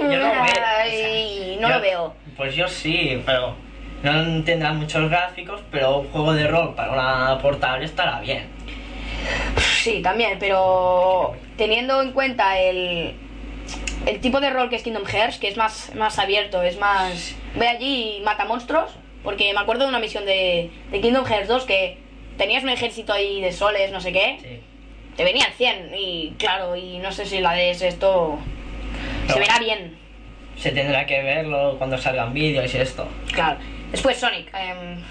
no 0.00 0.08
veo. 0.08 0.42
o 0.42 0.46
sea, 0.46 0.78
Ay, 0.82 1.56
no 1.60 1.68
yo- 1.68 1.74
lo 1.74 1.80
veo. 1.80 2.14
Pues 2.36 2.54
yo 2.54 2.68
sí, 2.68 3.22
pero 3.26 3.54
no 4.02 4.44
tendrá 4.44 4.72
muchos 4.72 5.08
gráficos, 5.10 5.60
pero 5.70 5.98
un 5.98 6.08
juego 6.10 6.32
de 6.32 6.46
rol 6.48 6.74
para 6.74 6.92
una 6.92 7.38
portable 7.38 7.84
estará 7.84 8.20
bien. 8.20 8.48
Sí, 9.82 10.00
también, 10.02 10.38
pero 10.38 11.34
teniendo 11.56 12.00
en 12.02 12.12
cuenta 12.12 12.58
el, 12.58 13.14
el 14.06 14.20
tipo 14.20 14.40
de 14.40 14.50
rol 14.50 14.68
que 14.70 14.76
es 14.76 14.82
Kingdom 14.82 15.04
Hearts, 15.06 15.38
que 15.38 15.48
es 15.48 15.56
más, 15.56 15.94
más 15.94 16.18
abierto, 16.18 16.62
es 16.62 16.78
más... 16.78 17.34
Ve 17.56 17.66
allí 17.68 18.16
y 18.18 18.20
mata 18.22 18.44
monstruos, 18.44 18.90
porque 19.22 19.52
me 19.52 19.60
acuerdo 19.60 19.84
de 19.84 19.88
una 19.90 19.98
misión 19.98 20.24
de, 20.24 20.70
de 20.90 21.00
Kingdom 21.00 21.24
Hearts 21.26 21.48
2 21.48 21.64
que 21.64 21.98
tenías 22.38 22.62
un 22.62 22.70
ejército 22.70 23.12
ahí 23.12 23.40
de 23.40 23.52
soles, 23.52 23.90
no 23.92 24.00
sé 24.00 24.12
qué, 24.12 24.38
Sí. 24.40 24.60
te 25.16 25.24
venían 25.24 25.52
100 25.52 25.90
y 25.94 26.34
claro, 26.38 26.74
y 26.76 26.98
no 26.98 27.12
sé 27.12 27.26
si 27.26 27.40
la 27.40 27.52
DS 27.54 27.82
esto 27.82 28.38
se 29.28 29.38
verá 29.38 29.58
bien, 29.58 29.98
Se 30.56 30.70
tendrá 30.72 31.04
que 31.06 31.22
verlo 31.22 31.76
cuando 31.78 31.98
salgan 31.98 32.32
vídeos 32.32 32.72
y 32.74 32.78
esto. 32.78 33.06
claro. 33.32 33.58
Después 33.90 34.16
Sonic, 34.18 34.48
em, 34.54 35.02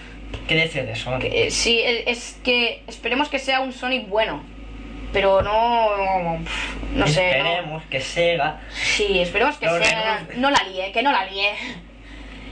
¿Qué 0.47 0.55
dices 0.55 0.87
de 0.87 0.95
Sonic? 0.95 1.29
que, 1.29 1.47
eh, 1.47 1.51
sí, 1.51 1.81
es 1.83 2.39
que 2.43 2.81
esperemos 2.87 3.27
que 3.29 3.37
sea 3.39 3.59
un 3.59 3.73
Sonic 3.73 4.07
bueno, 4.07 4.41
pero 5.13 5.41
no... 5.41 6.39
No 6.93 7.07
sé. 7.07 7.21
no- 7.39 7.47
Esperemos 7.49 7.83
que 7.85 8.01
Sega. 8.01 8.61
Sí, 8.71 9.19
esperemos 9.19 9.57
que 9.57 9.67
sea. 9.67 10.25
no. 10.37 10.49
La 10.49 10.63
líe, 10.63 10.91
que 10.91 11.03
no 11.03 11.11
la 11.11 11.25
líe. 11.25 11.51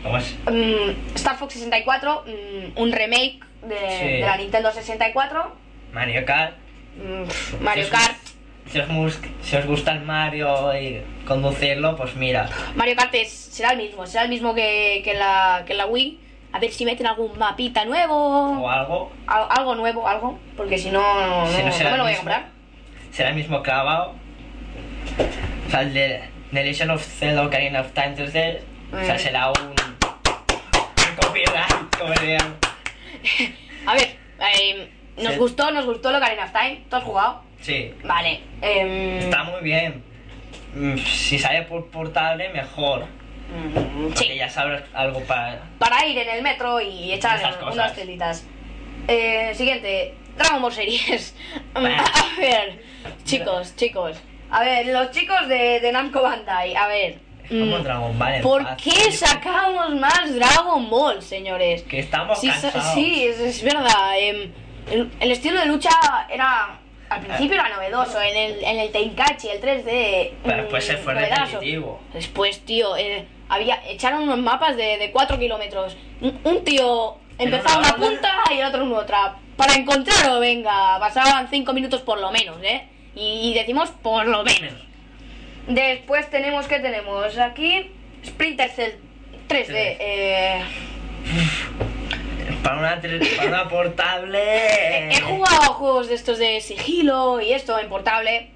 Vamos. 0.04 0.36
Mm, 0.46 1.16
Star 1.16 1.38
Fox 1.38 1.54
64, 1.54 2.24
mm, 2.28 2.80
un 2.80 2.92
remake 2.92 3.40
de, 3.64 3.98
Sí. 4.00 4.06
de 4.06 4.20
la 4.22 4.38
Nintendo 4.38 4.72
64. 4.72 5.56
Mario 5.92 6.26
Kart. 6.26 6.56
mm, 6.98 7.64
Mario 7.64 7.84
Si 7.86 7.92
os- 7.92 8.00
Kart. 8.00 8.18
Si 8.72 8.80
os, 8.80 9.20
si 9.42 9.56
os 9.56 9.66
gusta 9.66 9.94
el 9.94 10.02
Mario 10.02 10.78
y 10.80 11.02
conducirlo, 11.26 11.96
pues 11.96 12.16
mira. 12.16 12.50
Mario 12.76 12.96
Kart 12.96 13.14
es- 13.16 13.32
será 13.32 13.72
el 13.72 13.78
mismo, 13.78 14.06
será 14.06 14.24
el 14.24 14.30
mismo 14.30 14.54
que, 14.54 15.02
que, 15.04 15.14
la, 15.14 15.64
que 15.66 15.74
la 15.74 15.86
Wii. 15.86 16.20
A 16.58 16.60
ver 16.60 16.72
si 16.72 16.86
meten 16.86 17.06
algún 17.06 17.38
mapita 17.38 17.86
nuevo. 17.86 18.16
O 18.64 18.68
algo. 18.68 19.12
al- 19.28 19.46
algo 19.48 19.76
nuevo, 19.76 20.08
algo. 20.08 20.40
Porque 20.56 20.76
si 20.80 20.90
no, 20.90 21.02
no, 21.28 21.46
Si 21.52 21.60
no 21.60 21.66
no 21.68 21.72
será 21.72 21.92
me 21.92 21.98
lo 21.98 22.04
voy 22.04 22.10
a 22.10 22.16
el 22.16 22.18
comprar. 22.18 22.46
Será 23.12 23.30
el 23.30 23.36
mismo 23.36 23.62
clavado. 23.62 24.16
O 25.68 25.70
sea, 25.70 25.82
el 25.82 25.94
de 25.94 26.24
The 26.52 26.64
Legend 26.64 26.90
of 26.92 27.06
Zelda 27.06 27.44
Ocarina 27.46 27.82
of 27.82 27.92
Time 27.92 28.16
3D. 28.16 28.60
O 28.92 29.06
sea, 29.06 29.14
Mm. 29.14 29.20
será 29.20 29.50
un. 29.50 29.68
Un 29.70 31.16
copyright, 31.22 31.96
como 32.00 32.14
dirían. 32.14 32.56
A 33.86 33.94
ver, 33.94 34.16
eh, 34.60 34.90
nos 35.18 35.34
Sí. 35.34 35.40
gustó, 35.40 35.70
nos 35.70 35.86
gustó 35.86 36.12
lo 36.12 36.18
Ocarina 36.18 36.46
of 36.46 36.52
Time. 36.54 36.82
¿Tú 36.90 36.96
has 36.96 37.04
jugado? 37.04 37.44
Sí. 37.62 37.94
Vale. 38.04 38.42
em, 38.64 39.20
Está 39.20 39.44
muy 39.44 39.62
bien. 39.62 40.04
Mm, 40.74 40.98
Si 40.98 41.38
sale 41.38 41.62
por 41.64 41.86
portable, 41.92 42.50
mejor. 42.50 43.06
Mm, 43.50 44.14
sí. 44.16 44.36
ya 44.36 44.50
sabrás 44.50 44.84
algo 44.94 45.22
para. 45.22 45.62
para 45.80 46.06
ir 46.06 46.18
en 46.18 46.30
el 46.30 46.42
metro 46.42 46.80
y 46.82 47.14
echar 47.14 47.40
unas 47.72 47.94
telitas. 47.96 48.46
Eh, 49.08 49.52
siguiente, 49.56 50.14
Dragon 50.38 50.62
Ball 50.62 50.74
Series. 50.74 51.36
A 51.74 51.82
ver, 52.40 52.82
chicos, 53.24 53.76
chicos. 53.76 54.18
A 54.50 54.64
ver, 54.64 54.86
los 54.88 55.12
chicos 55.12 55.48
de, 55.48 55.80
de 55.80 55.92
Namco 55.92 56.22
Bandai, 56.22 56.76
a 56.76 56.88
ver. 56.88 57.20
Como 57.50 57.78
mm, 57.78 57.84
Dragon 57.84 58.20
Ball 58.20 58.34
en 58.36 58.42
¿Por 58.42 58.64
paz, 58.64 58.78
qué 58.84 58.92
tío. 58.92 59.12
sacamos 59.12 59.96
más 59.96 60.34
Dragon 60.36 60.90
Ball, 60.90 61.22
señores? 61.22 61.84
Que 61.84 62.00
estamos 62.00 62.40
Sí, 62.40 62.48
sa- 62.52 62.72
cansados. 62.72 62.94
sí, 62.94 63.26
es, 63.26 63.40
es 63.40 63.64
verdad. 63.64 64.18
em, 64.20 64.52
el, 64.92 65.10
el 65.20 65.32
estilo 65.32 65.60
de 65.60 65.66
lucha 65.66 65.90
era. 66.30 66.80
Al 67.10 67.22
principio 67.22 67.54
era 67.56 67.70
novedoso, 67.70 68.22
en 68.22 68.36
el, 68.36 68.64
en 68.66 68.80
el 68.80 68.92
Tenkaichi, 68.92 69.48
el 69.48 69.62
3D. 69.62 70.32
Pero 70.44 70.58
después 70.64 70.86
se 70.86 70.98
mm, 70.98 71.00
fue 71.00 71.14
novedoso. 71.14 71.42
repetitivo. 71.46 72.02
Después, 72.14 72.60
tío, 72.66 72.98
eh, 72.98 73.26
había, 73.50 73.82
echaron 73.88 74.24
unos 74.24 74.40
mapas 74.40 74.76
de, 74.78 74.98
de 74.98 75.12
4 75.12 75.38
kilómetros. 75.40 75.96
Un, 76.22 76.40
un 76.44 76.64
tío 76.64 77.18
empezaba 77.38 77.80
una 77.80 77.96
punta 77.96 78.30
y 78.52 78.58
el 78.60 78.66
otro 78.68 78.84
en 78.84 78.94
otra. 78.94 79.36
Para 79.56 79.74
encontrarlo, 79.76 80.40
venga, 80.40 81.00
pasaban 81.00 81.48
5 81.50 81.74
minutos 81.74 82.02
por 82.02 82.20
lo 82.20 82.32
menos, 82.32 82.58
¿eh? 82.64 82.88
Y, 83.16 83.50
y 83.50 83.54
decimos 83.54 83.90
por 84.02 84.28
lo 84.28 84.44
menos. 84.44 84.74
Después 85.68 86.30
tenemos, 86.30 86.68
¿qué 86.68 86.80
tenemos? 86.80 87.38
Aquí, 87.38 87.92
Splinter 88.26 88.70
Cell 88.70 88.92
3D. 89.50 89.66
Sí. 89.66 89.74
Eh, 89.76 90.62
Para 92.64 92.78
una, 92.78 93.02
para 93.02 93.48
una 93.48 93.70
portable. 93.70 95.10
he 95.12 95.22
jugado 95.22 95.74
juegos 95.74 96.08
de 96.10 96.16
estos 96.16 96.38
de 96.38 96.62
sigilo 96.62 97.42
y 97.42 97.54
esto 97.54 97.78
en 97.80 97.90
portable, 97.90 98.50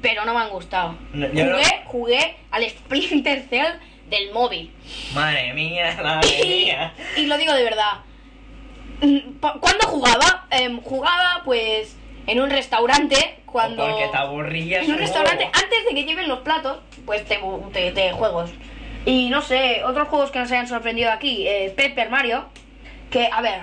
pero 0.00 0.24
no 0.24 0.34
me 0.34 0.40
han 0.40 0.50
gustado. 0.50 0.96
No, 1.12 1.26
yo 1.32 1.44
no- 1.46 1.52
Jugué, 1.56 1.82
jugué 1.86 2.36
al 2.50 2.68
Splinter 2.68 3.44
Cell 3.48 3.72
del 4.12 4.32
móvil. 4.32 4.70
Madre 5.14 5.52
mía, 5.54 5.98
madre 6.02 6.44
mía. 6.44 6.92
y 7.16 7.26
lo 7.26 7.36
digo 7.36 7.52
de 7.52 7.64
verdad. 7.64 8.00
¿Cuándo 9.40 9.86
jugaba? 9.86 10.46
Em, 10.50 10.80
jugaba 10.80 11.42
pues 11.44 11.96
en 12.28 12.40
un 12.40 12.50
restaurante 12.50 13.40
cuando... 13.46 13.84
O 13.84 13.90
porque 13.90 14.06
te 14.06 14.16
aburrías. 14.16 14.84
En 14.84 14.92
un 14.92 14.98
restaurante, 14.98 15.44
antes 15.46 15.84
de 15.88 15.94
que 15.94 16.04
lleven 16.04 16.28
los 16.28 16.40
platos, 16.40 16.78
pues 17.04 17.24
te, 17.24 17.40
te, 17.72 17.90
te 17.90 18.12
juegos. 18.12 18.50
Y 19.04 19.28
no 19.30 19.42
sé, 19.42 19.82
otros 19.84 20.06
juegos 20.06 20.30
que 20.30 20.38
nos 20.38 20.52
hayan 20.52 20.68
sorprendido 20.68 21.10
aquí, 21.10 21.48
eh, 21.48 21.74
Paper 21.76 22.10
Mario, 22.10 22.44
que, 23.10 23.28
a 23.32 23.40
ver, 23.40 23.62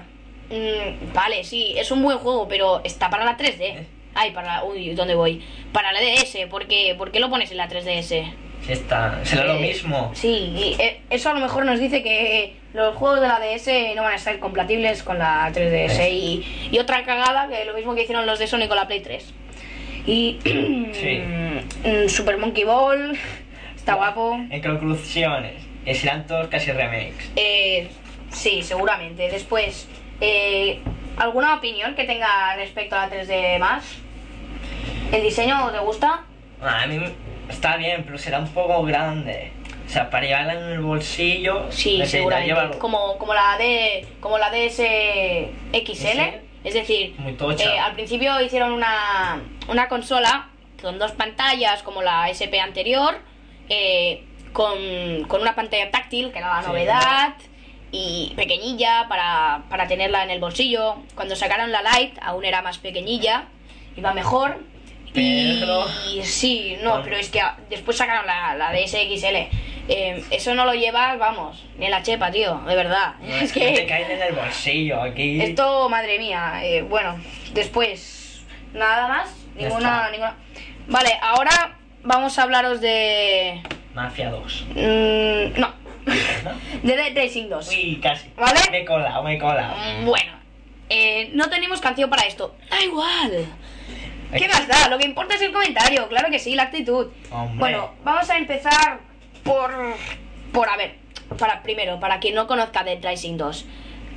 mm, 0.49 1.13
vale, 1.13 1.45
sí, 1.45 1.73
es 1.77 1.89
un 1.91 2.01
buen 2.01 2.17
juego, 2.17 2.49
pero 2.49 2.81
está 2.83 3.09
para 3.09 3.23
la 3.23 3.37
3D. 3.37 3.85
Ay, 4.15 4.31
para 4.31 4.55
la... 4.55 4.63
Uy, 4.65 4.93
¿dónde 4.95 5.15
voy? 5.15 5.41
Para 5.71 5.93
la 5.93 6.01
DS, 6.01 6.47
¿por 6.49 6.67
qué, 6.67 6.95
¿por 6.97 7.11
qué 7.11 7.21
lo 7.21 7.29
pones 7.29 7.51
en 7.51 7.57
la 7.57 7.69
3DS? 7.69 8.33
Sí, 8.65 8.73
está. 8.73 9.19
Será 9.23 9.45
lo 9.45 9.55
Eh, 9.55 9.61
mismo. 9.61 10.11
Sí, 10.13 10.27
y 10.55 10.75
eh, 10.79 11.01
eso 11.09 11.29
a 11.29 11.33
lo 11.33 11.39
mejor 11.39 11.65
nos 11.65 11.79
dice 11.79 12.03
que 12.03 12.55
los 12.73 12.95
juegos 12.95 13.21
de 13.21 13.27
la 13.27 13.39
DS 13.39 13.95
no 13.95 14.03
van 14.03 14.13
a 14.13 14.17
ser 14.17 14.39
compatibles 14.39 15.01
con 15.03 15.17
la 15.17 15.51
3DS. 15.51 16.09
Y, 16.11 16.45
y 16.71 16.79
otra 16.79 17.03
cagada, 17.03 17.47
que 17.47 17.65
lo 17.65 17.73
mismo 17.73 17.95
que 17.95 18.03
hicieron 18.03 18.25
los 18.25 18.37
de 18.39 18.47
Sony 18.47 18.67
con 18.67 18.75
la 18.77 18.87
Play 18.87 18.99
3. 19.01 19.33
Y 20.05 20.39
Sí. 20.93 21.19
mm, 21.83 22.07
Super 22.09 22.37
Monkey 22.37 22.63
Ball, 22.63 23.17
está 23.75 23.95
guapo. 23.95 24.35
En 24.49 24.61
conclusiones, 24.61 25.63
que 25.85 25.95
serán 25.95 26.27
todos 26.27 26.47
casi 26.47 26.71
remakes. 26.71 27.31
Eh, 27.35 27.87
sí, 28.31 28.61
seguramente. 28.61 29.29
Después, 29.29 29.87
eh, 30.21 30.79
¿alguna 31.17 31.55
opinión 31.55 31.95
que 31.95 32.03
tenga 32.03 32.55
respecto 32.55 32.95
a 32.95 33.07
la 33.07 33.09
3D 33.15 33.57
más? 33.59 33.83
¿El 35.11 35.23
diseño 35.23 35.71
te 35.71 35.79
gusta? 35.79 36.23
A 36.61 36.85
mí 36.85 36.99
está 37.49 37.77
bien, 37.77 38.03
pero 38.05 38.17
será 38.17 38.39
un 38.39 38.47
poco 38.47 38.83
grande. 38.83 39.51
O 39.85 39.89
sea, 39.91 40.09
para 40.09 40.25
llevarla 40.25 40.53
en 40.53 40.63
el 40.73 40.79
bolsillo. 40.81 41.65
Sí, 41.71 42.01
seguramente. 42.05 42.49
llevarlo. 42.49 42.79
Como, 42.79 43.17
como 43.17 43.33
la 43.33 43.57
de 43.57 44.05
como 44.19 44.37
la 44.37 44.49
DS 44.51 44.81
XL, 45.73 45.93
Sí. 45.93 46.31
es 46.63 46.73
decir, 46.73 47.15
Muy 47.17 47.33
tocha. 47.33 47.63
eh, 47.75 47.79
al 47.79 47.93
principio 47.93 48.39
hicieron 48.41 48.71
una, 48.73 49.41
una 49.67 49.87
consola 49.87 50.49
con 50.81 50.99
dos 50.99 51.11
pantallas 51.13 51.81
como 51.83 52.01
la 52.03 52.29
SP 52.29 52.59
anterior, 52.61 53.17
eh, 53.67 54.23
con, 54.53 55.23
con 55.27 55.41
una 55.41 55.55
pantalla 55.55 55.89
táctil 55.91 56.31
que 56.31 56.39
era 56.39 56.49
la 56.55 56.61
Sí. 56.61 56.67
novedad 56.67 57.33
y 57.91 58.33
pequeñilla 58.35 59.07
para, 59.09 59.63
para 59.69 59.87
tenerla 59.87 60.23
en 60.23 60.29
el 60.29 60.39
bolsillo. 60.39 60.97
Cuando 61.15 61.35
sacaron 61.35 61.71
la 61.71 61.81
Lite 61.81 62.19
aún 62.21 62.45
era 62.45 62.61
más 62.61 62.77
pequeñilla, 62.77 63.45
iba 63.97 64.13
mejor. 64.13 64.59
Pero- 65.13 65.85
Y 66.13 66.23
sí, 66.23 66.77
no, 66.81 67.01
pero 67.03 67.17
es 67.17 67.29
que 67.29 67.41
después 67.69 67.97
sacaron 67.97 68.25
la, 68.27 68.55
la 68.55 68.71
DSXL. 68.71 69.47
Eh, 69.91 70.23
eso 70.29 70.53
no 70.53 70.65
lo 70.65 70.73
llevas, 70.75 71.17
vamos, 71.17 71.65
ni 71.77 71.85
en 71.85 71.91
la 71.91 72.03
chepa, 72.03 72.29
tío, 72.29 72.61
de 72.67 72.75
verdad. 72.75 73.15
es 73.23 73.55
No 73.55 73.61
te 73.73 73.85
caen 73.87 74.11
en 74.11 74.21
el 74.21 74.33
bolsillo 74.33 75.01
aquí. 75.01 75.41
esto, 75.41 75.89
madre 75.89 76.19
mía. 76.19 76.59
eh, 76.63 76.83
bueno, 76.83 77.19
después, 77.53 78.43
nada 78.73 79.07
más, 79.07 79.35
ninguna, 79.55 80.09
ninguna. 80.11 80.35
Vale, 80.87 81.17
ahora 81.21 81.77
vamos 82.03 82.37
a 82.37 82.43
hablaros 82.43 82.81
de. 82.81 83.61
Mafia 83.95 84.29
2. 84.29 84.65
mm, 84.69 85.59
no, 85.59 85.73
de 86.83 86.95
Dead 86.95 87.15
Racing 87.15 87.49
2. 87.49 87.69
Uy, 87.69 87.99
casi. 88.01 88.29
¿Vale? 88.37 88.59
Me 88.69 88.81
he 88.81 88.85
colado, 88.85 89.23
me. 89.23 89.37
Mm, 89.39 90.05
Bueno, 90.05 90.33
eh, 90.89 91.31
no 91.33 91.49
tenemos 91.49 91.81
canción 91.81 92.09
para 92.11 92.27
esto. 92.27 92.55
Da 92.69 92.79
igual. 92.83 93.45
¿Qué 94.37 94.47
más 94.47 94.67
da? 94.67 94.89
Lo 94.89 94.97
que 94.97 95.05
importa 95.05 95.35
es 95.35 95.41
el 95.41 95.51
comentario, 95.51 96.07
claro 96.07 96.29
que 96.29 96.39
sí, 96.39 96.55
la 96.55 96.63
actitud. 96.63 97.07
Hombre. 97.31 97.57
Bueno, 97.57 97.91
vamos 98.03 98.29
a 98.29 98.37
empezar 98.37 98.99
por. 99.43 99.71
por 100.51 100.69
a 100.69 100.77
ver. 100.77 100.95
Para, 101.37 101.61
primero, 101.61 101.99
para 101.99 102.19
quien 102.19 102.35
no 102.35 102.47
conozca 102.47 102.83
Dead 102.83 102.99
Rising 103.03 103.37
2. 103.37 103.65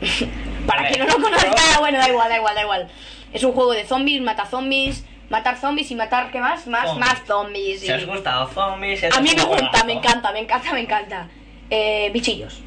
para 0.67 0.89
quien 0.89 1.01
no 1.01 1.07
lo 1.07 1.23
conozca, 1.23 1.79
bueno, 1.81 1.99
da 1.99 2.09
igual, 2.09 2.29
da 2.29 2.37
igual, 2.37 2.55
da 2.55 2.63
igual. 2.63 2.91
Es 3.33 3.45
un 3.45 3.53
juego 3.53 3.73
de 3.73 3.85
zombies, 3.85 4.23
mata 4.23 4.47
zombies, 4.47 5.05
matar 5.29 5.59
zombies 5.59 5.91
y 5.91 5.95
matar, 5.95 6.31
¿qué 6.31 6.41
más? 6.41 6.67
Más, 6.67 6.89
Zombies. 6.89 7.07
más 7.07 7.27
zombies. 7.27 7.81
Si 7.81 7.93
os 7.93 8.07
gustado 8.07 8.47
zombies, 8.49 9.05
a 9.05 9.21
mí 9.21 9.31
me 9.35 9.45
gusta, 9.45 9.85
me 9.85 9.93
encanta, 9.95 10.33
me 10.33 10.41
encanta, 10.41 10.73
me 10.73 10.81
encanta. 10.81 11.29
Eh, 11.71 12.11
bichillos. 12.13 12.63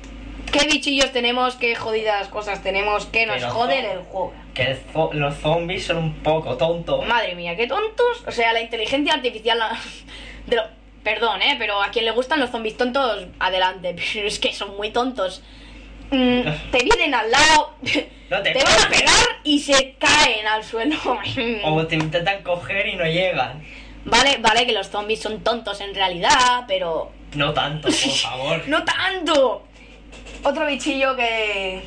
¿Qué 0.57 0.67
bichillos 0.67 1.11
tenemos? 1.11 1.55
¿Qué 1.55 1.75
jodidas 1.75 2.27
cosas 2.29 2.63
tenemos? 2.63 3.05
¿Qué 3.07 3.25
nos 3.25 3.37
Pero 3.37 3.49
jode 3.51 3.81
zo- 3.81 3.91
el 3.91 3.99
juego? 4.05 4.33
Que 4.53 4.63
el 4.71 4.77
zo- 4.93 5.11
los 5.13 5.35
zombies 5.35 5.85
son 5.85 5.97
un 5.97 6.13
poco 6.23 6.55
tontos. 6.57 7.05
Madre 7.07 7.35
mía, 7.35 7.55
qué 7.55 7.67
tontos. 7.67 8.23
O 8.25 8.31
sea, 8.31 8.53
la 8.53 8.61
inteligencia 8.61 9.13
artificial. 9.13 9.59
la- 9.59 9.77
de 10.47 10.55
lo- 10.55 10.75
Perdón, 11.03 11.41
¿eh? 11.43 11.55
Pero 11.59 11.81
a 11.83 11.89
quien 11.89 12.05
le 12.05 12.11
gustan 12.11 12.39
los 12.39 12.49
zombies 12.49 12.77
tontos, 12.77 13.25
adelante. 13.39 13.95
Pero 14.13 14.27
es 14.27 14.39
que 14.39 14.53
son 14.53 14.75
muy 14.77 14.91
tontos. 14.91 15.43
Mm, 16.11 16.41
te 16.71 16.83
vienen 16.83 17.13
al 17.15 17.29
lado, 17.31 17.75
No 18.29 18.41
te 18.41 18.51
te 18.53 18.63
van 18.63 18.73
a 18.85 18.89
pegar 18.89 19.25
y 19.43 19.59
se 19.59 19.95
caen 19.99 20.47
al 20.47 20.63
suelo. 20.63 20.95
O 21.63 21.85
te 21.85 21.95
intentan 21.95 22.41
coger 22.43 22.87
y 22.87 22.95
no 22.95 23.03
llegan. 23.05 23.63
Vale, 24.05 24.37
vale 24.37 24.65
que 24.67 24.71
los 24.71 24.87
zombies 24.89 25.19
son 25.21 25.43
tontos 25.43 25.81
en 25.81 25.93
realidad, 25.95 26.63
pero 26.67 27.11
No 27.33 27.53
tanto, 27.53 27.87
por 27.87 27.93
favor. 27.97 28.63
¡No 28.67 28.83
tanto! 28.83 29.67
Otro 30.45 30.65
bichillo 30.67 31.15
que... 31.15 31.81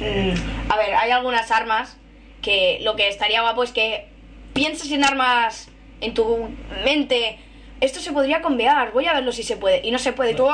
mm, 0.00 0.70
A 0.72 0.76
ver, 0.76 0.94
hay 0.94 1.10
algunas 1.10 1.50
armas 1.50 1.96
que 2.42 2.78
lo 2.82 2.96
que 2.96 3.08
estaría 3.08 3.42
guapo 3.42 3.62
es 3.64 3.72
que 3.72 4.08
pienses 4.54 4.90
en 4.92 5.04
armas 5.04 5.68
en 6.00 6.14
tu 6.14 6.48
mente. 6.84 7.38
Esto 7.80 8.00
se 8.00 8.12
podría 8.12 8.40
convear, 8.40 8.92
voy 8.92 9.06
a 9.06 9.12
verlo 9.12 9.32
si 9.32 9.42
se 9.42 9.56
puede. 9.56 9.80
Y 9.86 9.90
no 9.90 9.98
se 9.98 10.12
puede, 10.12 10.34
tú... 10.34 10.48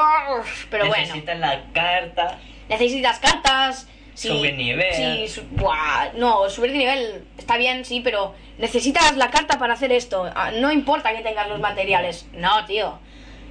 Pero 0.70 0.86
bueno, 0.86 1.02
Necesitan 1.04 1.40
la 1.40 1.62
carta. 1.72 2.38
necesitas 2.68 3.18
cartas. 3.20 3.86
Sí, 4.14 4.28
Subir 4.28 4.54
nivel. 4.54 4.92
Sí, 4.94 5.28
su- 5.28 5.44
buah, 5.52 6.10
no, 6.16 6.50
subir 6.50 6.72
de 6.72 6.78
nivel 6.78 7.24
está 7.38 7.56
bien, 7.56 7.84
sí, 7.84 8.00
pero 8.00 8.34
necesitas 8.58 9.16
la 9.16 9.30
carta 9.30 9.58
para 9.58 9.72
hacer 9.74 9.90
esto. 9.92 10.30
Ah, 10.34 10.50
No 10.52 10.70
importa 10.72 11.14
que 11.16 11.22
tengas 11.22 11.48
los 11.48 11.60
materiales. 11.60 12.26
No, 12.32 12.64
tío. 12.66 12.98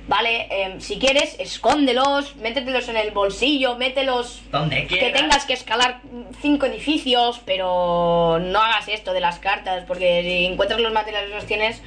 Vale, 0.08 0.48
em, 0.50 0.82
si 0.82 0.98
quieres, 1.00 1.36
escóndelos, 1.40 2.36
métetelos 2.38 2.90
en 2.90 2.98
el 2.98 3.12
bolsillo, 3.12 3.78
mételos 3.78 4.42
Donde 4.52 4.88
que 4.88 4.98
quieras. 4.98 5.22
tengas 5.22 5.46
que 5.46 5.54
escalar 5.54 6.02
cinco 6.42 6.66
edificios, 6.66 7.40
pero 7.46 8.40
no 8.42 8.60
hagas 8.60 8.88
esto 8.88 9.14
de 9.14 9.22
las 9.22 9.40
cartas, 9.40 9.86
porque 9.88 10.22
si 10.24 10.46
encuentras 10.48 10.82
los 10.82 10.92
materiales 10.92 11.30
y 11.30 11.34
los 11.34 11.46
tienes... 11.46 11.82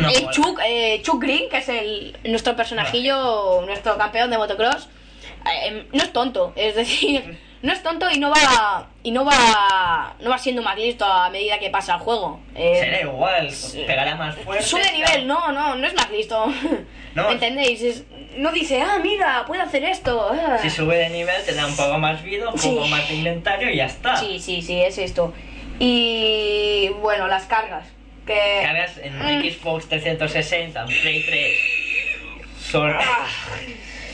No. 0.00 0.30
Chuck, 0.32 0.60
eh, 0.66 1.00
Chuck 1.02 1.22
Green, 1.22 1.48
que 1.48 1.58
es 1.58 1.68
el, 1.68 2.16
nuestro 2.24 2.56
personajillo, 2.56 3.62
nuestro 3.66 3.96
campeón 3.96 4.28
de 4.30 4.36
motocross, 4.36 4.88
eh, 5.64 5.86
no 5.92 6.02
es 6.02 6.12
tonto, 6.12 6.52
es 6.56 6.74
decir, 6.74 7.38
no 7.62 7.72
es 7.72 7.82
tonto 7.82 8.10
y 8.10 8.18
no 8.18 8.30
va 8.30 8.88
y 9.02 9.10
no 9.10 9.24
va 9.24 10.14
no 10.20 10.30
va 10.30 10.38
siendo 10.38 10.62
más 10.62 10.76
listo 10.78 11.04
a 11.04 11.28
medida 11.30 11.58
que 11.58 11.70
pasa 11.70 11.94
el 11.94 12.00
juego. 12.00 12.40
Eh, 12.54 12.78
Será 12.80 13.00
igual, 13.02 13.50
pegará 13.86 14.14
más 14.16 14.34
fuerte. 14.36 14.64
Sube 14.64 14.82
de 14.82 14.92
nivel, 14.92 15.26
no, 15.26 15.52
no, 15.52 15.74
no 15.74 15.86
es 15.86 15.94
más 15.94 16.10
listo. 16.10 16.46
No. 17.12 17.26
¿Me 17.26 17.32
entendéis? 17.32 17.82
Es- 17.82 18.04
no 18.36 18.52
dice, 18.52 18.80
ah, 18.80 19.00
mira, 19.02 19.42
puede 19.44 19.60
hacer 19.62 19.82
esto. 19.82 20.30
ah". 20.32 20.56
Si 20.62 20.70
sube 20.70 20.96
de 20.96 21.08
nivel 21.08 21.44
te 21.44 21.52
da 21.54 21.66
un 21.66 21.74
poco 21.74 21.98
más 21.98 22.22
vida, 22.22 22.48
un 22.48 22.56
Sí. 22.56 22.68
poco 22.70 22.86
más 22.86 23.08
de 23.08 23.16
inventario 23.16 23.68
y 23.68 23.78
ya 23.78 23.86
está. 23.86 24.14
Sí, 24.16 24.38
sí, 24.38 24.62
sí, 24.62 24.80
es 24.80 24.96
esto. 24.96 25.34
Y 25.80 26.88
bueno, 27.00 27.26
las 27.26 27.46
cargas. 27.46 27.84
Que... 28.24 28.60
Cargas 28.62 28.96
en 28.98 29.18
Mm. 29.18 29.42
Xbox 29.42 29.88
360, 29.88 30.82
en 30.82 30.86
Play 30.86 31.24
3. 31.26 31.58
Son, 32.70 32.94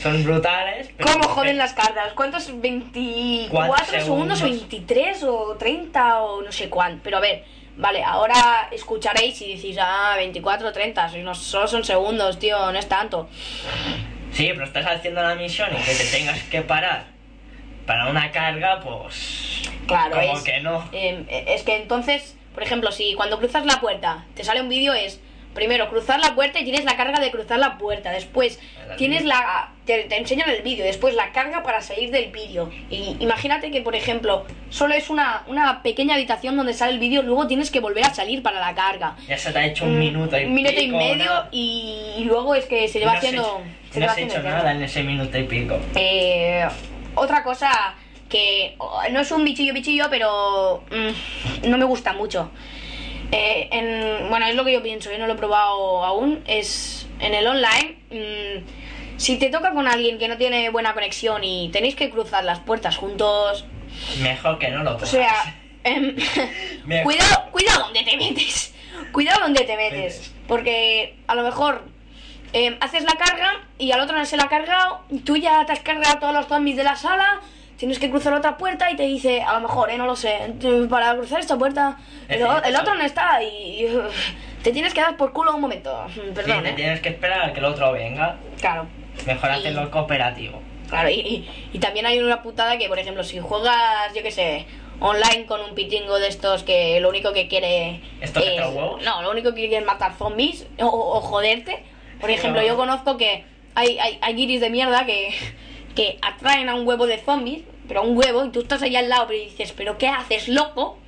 son 0.01 0.23
brutales. 0.23 0.89
pero. 0.97 1.11
¿Cómo 1.13 1.27
joden 1.29 1.57
las 1.57 1.73
cargas? 1.73 2.13
¿Cuántos? 2.13 2.51
¿24 2.53 3.49
Cuatro 3.49 3.85
segundos? 3.99 4.39
segundos. 4.39 4.69
¿23 4.71 5.23
o 5.23 5.55
30 5.57 6.21
o 6.21 6.41
no 6.41 6.51
sé 6.51 6.69
cuánto? 6.69 7.01
Pero 7.03 7.17
a 7.17 7.19
ver, 7.19 7.43
vale, 7.77 8.03
ahora 8.03 8.69
escucharéis 8.71 9.41
y 9.41 9.55
decís, 9.55 9.77
ah, 9.81 10.13
24 10.17 10.67
o 10.67 10.71
30, 10.71 11.09
si 11.09 11.19
no, 11.19 11.33
solo 11.35 11.67
son 11.67 11.83
segundos, 11.83 12.39
tío, 12.39 12.71
no 12.71 12.77
es 12.79 12.87
tanto. 12.87 13.29
Sí, 14.31 14.49
pero 14.53 14.65
estás 14.65 14.85
haciendo 14.85 15.21
la 15.21 15.35
misión 15.35 15.69
y 15.71 15.83
que 15.83 15.93
te 15.95 16.05
tengas 16.05 16.41
que 16.43 16.61
parar 16.61 17.05
para 17.85 18.07
una 18.09 18.31
carga, 18.31 18.79
pues. 18.81 19.61
Claro, 19.87 20.15
como 20.15 20.37
es, 20.37 20.43
que 20.43 20.59
no. 20.59 20.87
eh, 20.91 21.45
es 21.47 21.63
que 21.63 21.77
entonces, 21.77 22.35
por 22.53 22.61
ejemplo, 22.63 22.91
si 22.91 23.13
cuando 23.13 23.37
cruzas 23.39 23.65
la 23.65 23.79
puerta 23.79 24.25
te 24.35 24.43
sale 24.43 24.61
un 24.61 24.67
vídeo 24.69 24.93
es 24.93 25.21
primero 25.57 25.89
cruzar 25.89 26.19
la 26.19 26.35
puerta 26.35 26.59
y 26.59 26.63
tienes 26.65 26.85
la 26.85 26.95
carga 26.95 27.19
de 27.19 27.31
cruzar 27.31 27.57
la 27.57 27.79
puerta, 27.79 28.11
después 28.11 28.59
tienes 28.95 29.25
la 29.25 29.71
te, 29.85 30.03
te 30.03 30.15
enseñan 30.17 30.49
el 30.51 30.61
vídeo, 30.61 30.85
después 30.85 31.15
la 31.15 31.31
carga 31.31 31.63
para 31.63 31.81
salir 31.81 32.11
del 32.11 32.31
vídeo. 32.31 32.69
Y 32.91 33.15
imagínate 33.19 33.71
que 33.71 33.81
por 33.81 33.95
ejemplo, 33.95 34.45
solo 34.69 34.93
es 34.93 35.09
una, 35.09 35.41
una 35.47 35.81
pequeña 35.81 36.13
habitación 36.13 36.55
donde 36.57 36.75
sale 36.75 36.91
el 36.93 36.99
vídeo, 36.99 37.23
luego 37.23 37.47
tienes 37.47 37.71
que 37.71 37.79
volver 37.79 38.03
a 38.05 38.13
salir 38.13 38.43
para 38.43 38.59
la 38.59 38.75
carga. 38.75 39.15
Ya 39.27 39.35
se 39.35 39.51
te 39.51 39.57
ha 39.57 39.65
hecho 39.65 39.85
un 39.85 39.95
Mm, 39.95 39.99
minuto 39.99 40.39
y 40.39 40.45
un 40.45 40.53
minuto 40.53 40.79
y 40.79 40.87
medio 40.89 41.31
y, 41.51 42.23
luego 42.25 42.53
es 42.53 42.65
que 42.65 42.87
se 42.87 42.99
le 42.99 43.07
va 43.07 43.13
haciendo 43.13 43.41
hecho- 43.41 43.61
se 43.91 43.95
no 43.95 44.01
le 44.01 44.05
va 44.05 44.11
has 44.11 44.17
hecho 44.19 44.43
nada 44.43 44.71
en 44.73 44.83
ese 44.83 45.01
minuto 45.01 45.37
y 45.39 45.43
pico. 45.43 45.79
Eh, 45.95 46.67
otra 47.15 47.41
cosa 47.41 47.95
que 48.29 48.75
oh, 48.77 49.01
no 49.09 49.21
es 49.21 49.31
un 49.31 49.43
bichillo 49.43 49.73
bichillo, 49.73 50.05
pero 50.11 50.83
mm, 50.91 51.69
no 51.69 51.77
me 51.79 51.85
gusta 51.85 52.13
mucho. 52.13 52.51
Eh, 53.31 53.67
en- 53.71 54.29
bueno, 54.29 54.45
es 54.47 54.55
lo 54.55 54.63
que 54.63 54.71
yo 54.73 54.81
pienso, 54.81 55.11
yo 55.11 55.17
no 55.17 55.27
lo 55.27 55.33
he 55.33 55.37
probado 55.37 56.03
aún. 56.05 56.43
Es 56.47 57.07
en 57.19 57.33
el 57.33 57.47
online. 57.47 57.97
mm, 58.09 59.17
si 59.17 59.37
te 59.37 59.49
toca 59.49 59.71
con 59.73 59.87
alguien 59.87 60.17
que 60.19 60.27
no 60.27 60.37
tiene 60.37 60.69
buena 60.69 60.93
conexión 60.93 61.43
y 61.43 61.69
tenéis 61.73 61.95
que 61.95 62.09
cruzar 62.11 62.43
las 62.45 62.59
puertas 62.59 62.95
juntos, 62.97 63.65
Mejor 64.21 64.59
que 64.59 64.69
no 64.69 64.83
lo 64.83 64.91
o 64.91 64.93
cojas. 64.93 65.09
sea, 65.09 65.55
em, 65.83 66.15
cuidado, 67.03 67.49
cuidado 67.51 67.83
donde 67.85 68.03
te 68.03 68.15
metes. 68.15 68.73
Cuidado 69.11 69.41
donde 69.41 69.63
te 69.63 69.75
metes. 69.75 70.33
Porque 70.47 71.17
a 71.27 71.33
lo 71.35 71.43
mejor 71.43 71.83
em, 72.53 72.77
haces 72.79 73.03
la 73.03 73.13
carga 73.15 73.65
y 73.79 73.91
al 73.91 73.99
otro 74.01 74.15
no 74.17 74.23
se 74.25 74.37
la 74.37 74.43
ha 74.43 74.49
cargado. 74.49 75.01
Tú 75.25 75.35
ya 75.35 75.65
te 75.65 75.73
has 75.73 75.79
cargado 75.79 76.19
todos 76.19 76.33
los 76.33 76.45
zombies 76.47 76.77
de 76.77 76.83
la 76.83 76.95
sala. 76.95 77.41
Tienes 77.77 77.99
que 77.99 78.09
cruzar 78.09 78.33
otra 78.33 78.57
puerta 78.57 78.89
y 78.89 78.95
te 78.95 79.03
dice, 79.03 79.41
a 79.41 79.53
lo 79.53 79.61
mejor, 79.61 79.91
eh, 79.91 79.97
no 79.97 80.05
lo 80.07 80.15
sé, 80.15 80.35
para 80.89 81.15
cruzar 81.15 81.39
esta 81.39 81.57
puerta, 81.57 81.97
el, 82.27 82.41
el 82.41 82.75
otro 82.75 82.95
no 82.95 83.03
está 83.03 83.41
y 83.43 83.87
te 84.63 84.71
tienes 84.71 84.93
que 84.95 85.01
dar 85.01 85.15
por 85.15 85.31
culo 85.31 85.53
un 85.55 85.61
momento. 85.61 86.05
Sí, 86.13 86.21
Perdón, 86.33 86.63
te 86.63 86.69
eh. 86.69 86.73
tienes 86.73 86.99
que 87.01 87.09
esperar 87.09 87.41
a 87.49 87.53
que 87.53 87.59
el 87.59 87.65
otro 87.65 87.91
venga. 87.91 88.37
Claro. 88.59 88.87
Mejor 89.27 89.51
hacerlo 89.51 89.91
cooperativo. 89.91 90.59
Claro, 90.89 91.09
y, 91.09 91.13
y- 91.19 91.69
y 91.73 91.79
también 91.79 92.05
hay 92.05 92.17
una 92.19 92.41
putada 92.41 92.77
que, 92.77 92.87
por 92.87 92.97
ejemplo, 92.97 93.23
si 93.23 93.39
juegas, 93.39 94.13
yo 94.15 94.23
qué 94.23 94.31
sé, 94.31 94.65
online 94.99 95.45
con 95.45 95.61
un 95.61 95.75
pitingo 95.75 96.17
de 96.17 96.29
estos 96.29 96.63
que 96.63 96.99
lo 96.99 97.09
único 97.09 97.33
que 97.33 97.47
quiere 97.47 98.01
¿Estos 98.21 98.43
es... 98.43 98.57
huevos? 98.59 99.03
No, 99.03 99.21
lo 99.21 99.29
único 99.31 99.49
que 99.53 99.61
quiere 99.67 99.77
es 99.77 99.85
matar 99.85 100.13
zombies 100.17 100.65
o, 100.79 100.85
o 100.87 101.21
joderte. 101.21 101.83
Por 102.19 102.29
Sí, 102.29 102.35
ejemplo, 102.37 102.61
no. 102.61 102.67
yo 102.67 102.75
conozco 102.77 103.17
que 103.17 103.43
hay, 103.75 103.99
hay, 103.99 104.17
hay 104.21 104.33
guiris 104.33 104.61
de 104.61 104.69
mierda 104.71 105.05
que, 105.05 105.29
que 105.97 106.19
atraen 106.21 106.69
a 106.69 106.75
un 106.75 106.87
huevo 106.87 107.07
de 107.07 107.17
zombies, 107.17 107.63
pero 107.87 108.01
a 108.01 108.03
un 108.03 108.15
huevo, 108.15 108.45
y 108.45 108.49
tú 108.49 108.61
estás 108.61 108.83
allá 108.83 108.99
al 108.99 109.09
lado, 109.09 109.25
pero 109.27 109.39
dices, 109.39 109.73
¿pero 109.75 109.97
qué 109.97 110.07
haces, 110.07 110.47
loco? 110.47 110.99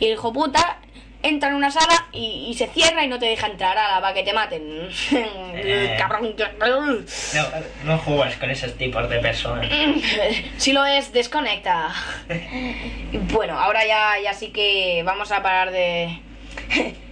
Y 0.00 0.06
el 0.06 0.14
hijo 0.14 0.32
puta 0.32 0.80
entra 1.22 1.50
en 1.50 1.54
una 1.54 1.70
sala 1.70 2.08
y, 2.10 2.46
y 2.48 2.54
se 2.54 2.66
cierra 2.66 3.04
y 3.04 3.08
no 3.08 3.20
te 3.20 3.26
deja 3.26 3.46
entrar 3.46 3.78
a 3.78 3.88
la 3.88 4.00
para 4.00 4.14
que 4.14 4.24
te 4.24 4.32
maten. 4.32 4.88
Eh. 5.12 5.94
Cabrón. 5.98 6.34
No, 6.58 7.44
no 7.84 7.98
juegues 7.98 8.34
con 8.34 8.50
esos 8.50 8.76
tipos 8.76 9.08
de 9.08 9.20
personas. 9.20 9.70
Si 10.56 10.72
lo 10.72 10.84
es, 10.84 11.12
desconecta. 11.12 11.94
Bueno, 13.32 13.56
ahora 13.56 13.86
ya, 13.86 14.14
ya 14.24 14.34
sí 14.34 14.48
que 14.48 15.02
vamos 15.04 15.30
a 15.30 15.40
parar 15.40 15.70
de, 15.70 16.18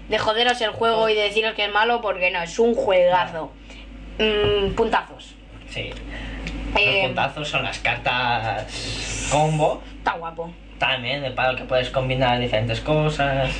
de 0.08 0.18
joderos 0.18 0.60
el 0.62 0.70
juego 0.70 1.08
y 1.08 1.14
de 1.14 1.22
deciros 1.22 1.54
que 1.54 1.66
es 1.66 1.72
malo 1.72 2.00
porque 2.00 2.32
no, 2.32 2.42
es 2.42 2.58
un 2.58 2.74
juegazo. 2.74 3.52
Mm, 4.18 4.72
puntazos. 4.74 5.36
Sí. 5.68 5.92
Eh, 6.76 6.86
Los 6.86 7.06
puntazos 7.06 7.48
son 7.48 7.62
las 7.62 7.78
cartas 7.78 9.28
combo. 9.30 9.82
Está 9.98 10.12
guapo. 10.12 10.50
También, 10.78 11.22
de 11.22 11.30
palo 11.30 11.56
que 11.56 11.64
puedes 11.64 11.90
combinar 11.90 12.40
diferentes 12.40 12.80
cosas. 12.80 13.50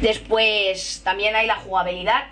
Después 0.00 1.02
también 1.04 1.36
hay 1.36 1.46
la 1.46 1.56
jugabilidad. 1.56 2.24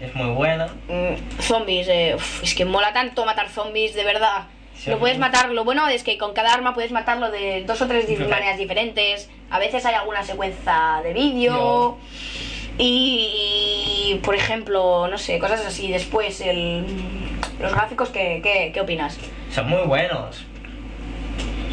Es 0.00 0.14
muy 0.14 0.30
bueno. 0.30 0.66
Mm, 0.88 1.40
zombies, 1.40 1.88
eh, 1.88 2.14
uf, 2.16 2.42
es 2.42 2.54
que 2.54 2.64
mola 2.64 2.92
tanto 2.92 3.24
matar 3.24 3.48
zombies, 3.48 3.94
de 3.94 4.04
verdad. 4.04 4.44
Sí, 4.76 4.90
lo 4.90 4.98
puedes 4.98 5.18
matar, 5.18 5.50
lo 5.50 5.64
bueno 5.64 5.86
es 5.88 6.02
que 6.02 6.18
con 6.18 6.32
cada 6.32 6.52
arma 6.52 6.74
puedes 6.74 6.90
matarlo 6.90 7.30
de 7.30 7.64
dos 7.64 7.80
o 7.82 7.86
tres 7.86 8.08
maneras 8.20 8.58
diferentes. 8.58 9.30
A 9.50 9.58
veces 9.58 9.84
hay 9.84 9.94
alguna 9.94 10.22
secuencia 10.22 11.00
de 11.04 11.12
vídeo. 11.12 11.98
Y, 12.78 14.18
por 14.24 14.34
ejemplo, 14.34 15.06
no 15.08 15.18
sé, 15.18 15.38
cosas 15.38 15.64
así. 15.66 15.90
Después, 15.90 16.40
el, 16.40 16.84
los 17.62 17.72
gráficos, 17.72 18.10
¿qué, 18.10 18.40
qué, 18.42 18.70
qué 18.74 18.80
opinas? 18.80 19.18
Son 19.50 19.68
muy 19.68 19.82
buenos. 19.82 20.44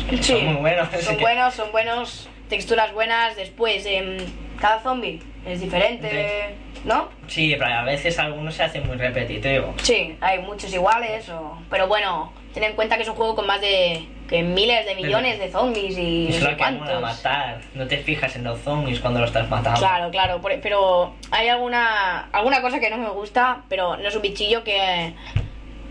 Sí, 0.10 0.24
Son 0.34 0.46
muy 0.46 0.56
buenos. 0.56 0.88
Son 1.02 1.16
que- 1.18 1.22
buenos, 1.22 1.54
son 1.54 1.72
buenos, 1.72 2.30
texturas 2.48 2.94
buenas. 2.94 3.36
Después, 3.36 3.86
em, 3.86 4.18
cada 4.60 4.80
zombie 4.82 5.22
es 5.46 5.62
diferente, 5.62 6.56
¿no? 6.84 7.10
Sí, 7.28 7.56
pero 7.58 7.72
a 7.74 7.84
veces 7.84 8.18
algunos 8.20 8.56
se 8.56 8.64
hacen 8.64 8.86
muy 8.88 8.98
repetitivos. 8.98 9.76
Sí, 9.84 10.18
hay 10.22 10.40
muchos 10.40 10.74
iguales, 10.74 11.30
o- 11.30 11.58
pero 11.70 11.88
bueno, 11.88 12.34
ten 12.54 12.64
en 12.64 12.74
cuenta 12.74 12.96
que 12.98 13.04
es 13.04 13.10
un 13.10 13.16
juego 13.16 13.36
con 13.36 13.46
más 13.48 13.62
de 13.62 14.08
que 14.28 14.44
miles 14.44 14.86
de 14.86 14.94
millones 14.94 15.40
de 15.40 15.50
zombies 15.52 15.98
y 15.98 16.28
Es 16.30 16.40
no 16.44 16.52
lo 16.52 16.58
que 16.58 16.72
mola 16.72 17.00
matar. 17.00 17.62
No 17.74 17.88
te 17.88 17.98
fijas 17.98 18.36
en 18.36 18.44
los 18.44 18.60
zombies 18.60 19.00
cuando 19.00 19.20
lo 19.20 19.26
estás 19.26 19.50
matando. 19.50 19.80
Claro, 19.80 20.12
claro, 20.12 20.40
por- 20.42 20.60
pero 20.62 21.16
hay 21.32 21.48
alguna 21.48 22.30
alguna 22.32 22.62
cosa 22.62 22.80
que 22.80 22.90
no 22.92 22.98
me 22.98 23.10
gusta, 23.10 23.64
pero 23.70 23.98
no 23.98 24.08
es 24.08 24.16
un 24.16 24.22
bichillo 24.22 24.64
que 24.64 25.14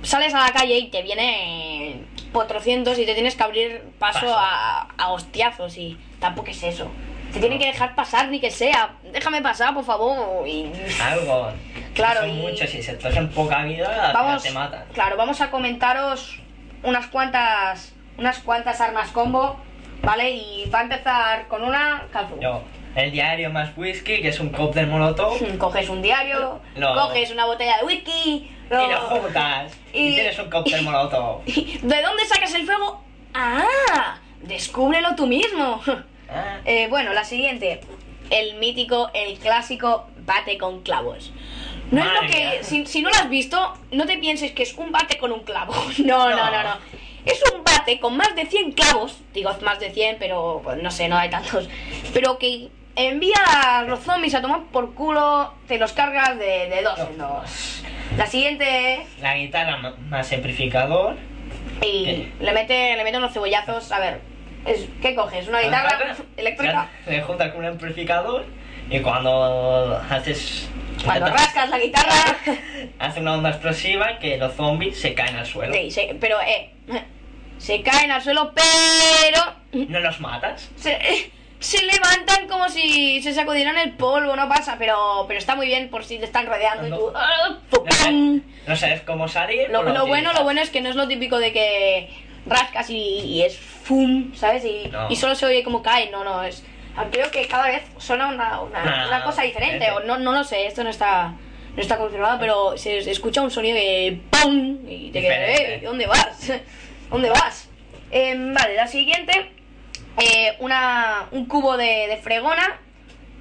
sales 0.02 0.34
a 0.34 0.40
la 0.46 0.52
calle 0.52 0.78
y 0.78 0.88
te 0.88 1.02
viene 1.02 2.02
potrocientos 2.32 2.98
y 2.98 3.06
te 3.06 3.14
tienes 3.14 3.34
que 3.34 3.42
abrir 3.42 3.82
paso 3.98 4.20
Paso. 4.20 4.34
a, 4.36 4.88
a 4.96 5.08
hostiazos 5.12 5.76
y 5.78 5.96
tampoco 6.20 6.50
es 6.50 6.62
eso. 6.62 6.88
Te 7.32 7.40
tienen 7.40 7.58
que 7.58 7.66
dejar 7.66 7.94
pasar 7.94 8.28
ni 8.28 8.40
que 8.40 8.50
sea. 8.50 8.94
Déjame 9.12 9.42
pasar, 9.42 9.74
por 9.74 9.84
favor. 9.84 10.46
Y 10.48 10.72
Algo. 11.02 11.50
Claro, 11.94 12.20
Son 12.20 12.30
y- 12.30 12.40
muchos 12.40 12.74
y 12.74 12.82
si 12.82 12.90
estás 12.90 13.14
en 13.16 13.28
poca 13.30 13.62
vida, 13.64 14.12
vamos, 14.14 14.42
te 14.42 14.50
matan. 14.50 14.84
claro, 14.94 15.16
vamos 15.16 15.40
a 15.40 15.50
comentaros 15.50 16.40
unas 16.82 17.06
cuantas 17.08 17.92
unas 18.16 18.38
cuantas 18.40 18.80
armas 18.80 19.10
combo, 19.10 19.56
¿vale? 20.02 20.30
Y 20.30 20.70
va 20.72 20.80
a 20.80 20.82
empezar 20.82 21.48
con 21.48 21.62
una 21.62 22.06
Kazu. 22.12 22.38
Yo, 22.40 22.62
el 22.96 23.10
diario 23.12 23.50
más 23.50 23.70
whisky, 23.76 24.20
que 24.22 24.28
es 24.28 24.40
un 24.40 24.48
cóctel 24.50 24.86
molotov, 24.86 25.38
Coges 25.58 25.88
un 25.88 26.02
diario, 26.02 26.60
No. 26.76 26.94
coges 26.94 27.30
una 27.30 27.44
botella 27.46 27.76
de 27.78 27.84
whisky, 27.86 28.50
lo- 28.70 28.84
y 28.86 28.90
lo 28.90 29.00
juntas. 29.02 29.72
Y, 29.92 30.08
Y- 30.08 30.14
tienes 30.14 30.38
un 30.38 30.50
cóctel 30.50 30.82
molotov. 30.82 31.44
¿De 31.46 32.02
dónde 32.02 32.24
sacas 32.26 32.54
el 32.54 32.64
fuego? 32.66 33.02
¡Ah! 33.34 34.18
Descúbrelo 34.42 35.14
tú 35.16 35.26
mismo. 35.26 35.80
Ah, 36.28 36.58
Eh, 36.64 36.88
bueno, 36.88 37.12
la 37.14 37.24
siguiente. 37.24 37.80
El 38.30 38.56
mítico, 38.56 39.10
el 39.14 39.38
clásico 39.38 40.06
bate 40.26 40.58
con 40.58 40.82
clavos. 40.82 41.32
No 41.90 42.02
es 42.04 42.12
lo 42.12 42.20
que. 42.28 42.58
Si, 42.62 42.84
si 42.84 43.00
no 43.00 43.08
lo 43.08 43.14
has 43.16 43.30
visto, 43.30 43.74
no 43.92 44.04
te 44.04 44.18
pienses 44.18 44.52
que 44.52 44.62
es 44.64 44.74
un 44.74 44.92
bate 44.92 45.16
con 45.16 45.32
un 45.32 45.40
clavo. 45.44 45.72
No, 46.04 46.28
no, 46.28 46.36
no, 46.36 46.50
No. 46.50 46.62
no. 46.62 46.76
Es 47.24 47.42
un 47.54 47.64
bate 47.64 47.98
con 48.00 48.16
más 48.16 48.34
de 48.36 48.44
100 48.46 48.72
clavos. 48.72 49.16
Digo 49.32 49.50
más 49.62 49.80
de 49.80 49.90
100, 49.90 50.16
pero 50.18 50.60
pues, 50.62 50.82
no 50.82 50.90
sé, 50.90 51.08
no 51.08 51.16
hay 51.16 51.30
tantos. 51.30 51.68
Pero 52.12 52.38
que 52.38 52.68
envía 53.06 53.36
a 53.78 53.82
los 53.84 54.00
zombies 54.00 54.34
a 54.34 54.42
tomar 54.42 54.62
por 54.72 54.94
culo, 54.94 55.54
te 55.66 55.78
los 55.78 55.92
cargas 55.92 56.38
de, 56.38 56.68
de 56.68 56.82
dos 56.82 56.98
en 56.98 57.18
dos. 57.18 57.82
La 58.16 58.26
siguiente. 58.26 59.06
La 59.20 59.36
guitarra 59.36 59.94
más 60.08 60.32
amplificador. 60.32 61.16
Y 61.80 62.04
¿Qué? 62.04 62.32
le 62.40 62.52
mete, 62.52 62.96
le 62.96 63.04
mete 63.04 63.18
unos 63.18 63.32
cebollazos. 63.32 63.92
A 63.92 64.00
ver, 64.00 64.20
es, 64.66 64.86
¿qué 65.00 65.14
coges? 65.14 65.46
¿Una 65.48 65.60
guitarra 65.60 66.16
eléctrica? 66.36 66.88
Se 67.04 67.22
junta 67.22 67.50
con 67.52 67.60
un 67.60 67.66
amplificador 67.66 68.44
y 68.90 68.98
cuando 69.00 70.02
haces. 70.10 70.68
Cuando 71.04 71.26
rascas 71.30 71.68
la 71.70 71.78
guitarra. 71.78 72.36
Hace 72.98 73.20
una 73.20 73.34
onda 73.34 73.50
explosiva 73.50 74.18
que 74.18 74.36
los 74.38 74.54
zombies 74.54 75.00
se 75.00 75.14
caen 75.14 75.36
al 75.36 75.46
suelo. 75.46 75.72
Sí, 75.72 76.08
pero 76.20 76.36
eh, 76.40 76.72
se 77.58 77.82
caen 77.82 78.10
al 78.10 78.22
suelo, 78.22 78.52
pero 78.54 79.84
No 79.88 80.00
los 80.00 80.20
matas. 80.20 80.68
se, 80.76 80.92
eh, 80.92 81.30
se 81.60 81.82
levantan 81.84 82.46
como 82.48 82.68
si 82.68 83.20
se 83.22 83.32
sacudieran 83.34 83.76
el 83.78 83.92
polvo, 83.92 84.36
no 84.36 84.48
pasa, 84.48 84.76
pero 84.78 85.24
pero 85.26 85.38
está 85.38 85.54
muy 85.56 85.66
bien 85.66 85.88
por 85.90 86.04
si 86.04 86.18
te 86.18 86.24
están 86.24 86.46
rodeando 86.46 86.86
y 86.86 86.90
tú. 86.90 87.12
¡ah! 87.14 87.58
No 87.72 87.84
¡pum! 87.84 88.40
no 88.66 88.76
sabes 88.76 89.00
cómo 89.02 89.26
salir. 89.28 89.68
Lo, 89.70 89.82
pues 89.82 89.94
lo 89.94 90.06
bueno, 90.06 90.32
lo 90.32 90.44
bueno 90.44 90.60
es 90.60 90.70
que 90.70 90.80
no 90.80 90.88
es 90.88 90.96
lo 90.96 91.08
típico 91.08 91.38
de 91.38 91.52
que 91.52 92.10
rascas 92.46 92.88
y, 92.90 92.96
y 92.96 93.42
es 93.42 93.58
fum, 93.58 94.34
¿sabes? 94.34 94.64
Y, 94.64 94.88
No. 94.90 95.08
y 95.10 95.16
solo 95.16 95.34
se 95.34 95.46
oye 95.46 95.62
como 95.64 95.82
cae, 95.82 96.10
no, 96.10 96.22
no, 96.24 96.42
es. 96.44 96.64
ah, 96.96 97.06
Creo 97.10 97.30
que 97.30 97.46
cada 97.48 97.66
vez 97.68 97.82
suena 97.98 98.28
una, 98.28 98.60
una, 98.60 98.82
Ah, 98.82 99.06
una 99.08 99.24
cosa 99.24 99.42
diferente, 99.42 99.86
o 99.90 100.00
diferente. 100.00 100.06
no, 100.06 100.18
no 100.18 100.32
lo 100.32 100.44
sé, 100.44 100.66
esto 100.66 100.84
no 100.84 100.90
está. 100.90 101.34
No 101.74 101.82
está 101.82 101.96
confirmado, 101.96 102.38
pero 102.40 102.76
se, 102.76 103.02
se 103.02 103.10
escucha 103.12 103.40
un 103.40 103.50
sonido 103.52 103.76
de 103.76 104.20
¡pum! 104.30 104.78
Y 104.88 105.10
te 105.12 105.20
quedas. 105.20 105.60
"Eh, 105.60 105.80
¿dónde 105.84 106.06
vas? 106.06 106.50
¿Dónde 107.10 107.30
vas? 107.30 107.68
Em, 108.10 108.52
vale, 108.52 108.74
la 108.74 108.88
siguiente, 108.88 109.52
eh, 110.20 110.56
una, 110.60 111.28
un 111.32 111.46
cubo 111.46 111.76
de, 111.76 112.06
de 112.08 112.16
fregona, 112.18 112.80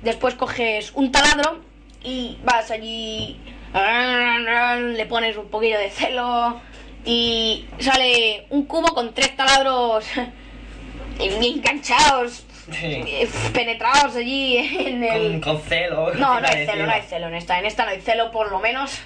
después 0.02 0.36
coges 0.36 0.92
un 0.94 1.12
taladro 1.12 1.62
y 2.04 2.38
vas 2.44 2.70
allí, 2.72 3.40
le 3.74 5.06
pones 5.08 5.38
un 5.38 5.50
poquillo 5.50 5.78
de 5.80 5.90
celo 5.90 6.60
y 7.06 7.66
sale 7.80 8.46
un 8.50 8.66
cubo 8.66 8.94
con 8.94 9.14
tres 9.14 9.36
taladros 9.36 10.06
enganchados, 11.20 12.44
Sí. 12.70 12.86
eh, 12.86 13.30
penetrados 13.54 14.14
allí 14.18 14.58
en 14.58 15.02
el... 15.02 15.40
Con, 15.40 15.56
con 15.56 15.62
celo. 15.62 16.14
No, 16.16 16.42
no 16.42 16.48
hay 16.48 16.66
celo, 16.66 16.86
no 16.86 16.92
hay 16.92 17.02
celo 17.04 17.28
en 17.28 17.36
esta. 17.36 17.60
En 17.60 17.66
esta 17.66 17.86
no 17.86 17.92
hay 17.92 18.02
celo, 18.02 18.30
por 18.32 18.52
lo 18.52 18.60
menos. 18.60 19.00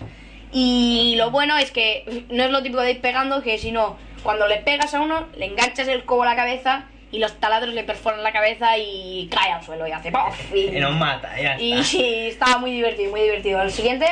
Y 0.51 1.13
lo 1.17 1.29
bueno 1.29 1.55
es 1.59 1.69
que 1.69 2.25
no 2.29 2.43
es 2.43 2.49
lo 2.49 2.63
típico 2.63 2.81
de 2.81 2.91
ir 2.91 3.01
pegando, 3.01 3.43
que 3.43 3.59
si 3.59 3.71
no, 3.71 3.97
cuando 4.23 4.47
le 4.47 4.57
pegas 4.57 4.95
a 4.95 5.01
uno, 5.01 5.27
le 5.37 5.45
enganchas 5.45 5.87
el 5.89 6.05
cobo 6.05 6.23
a 6.23 6.25
la 6.25 6.35
cabeza 6.35 6.85
y 7.11 7.19
los 7.19 7.33
taladros 7.39 7.73
le 7.73 7.83
perforan 7.83 8.23
la 8.23 8.31
cabeza 8.31 8.77
y 8.77 9.27
cae 9.31 9.51
al 9.51 9.63
suelo 9.63 9.87
y 9.87 9.91
hace 9.91 10.11
¡pof! 10.11 10.55
Y, 10.55 10.77
Y 10.77 10.79
nos 10.79 10.95
mata, 10.95 11.29
ya 11.39 11.59
y 11.59 11.73
está. 11.73 11.83
sí, 11.83 12.03
estaba 12.27 12.57
muy 12.57 12.71
divertido, 12.71 13.11
muy 13.11 13.21
divertido. 13.21 13.61
El 13.61 13.71
siguiente, 13.71 14.05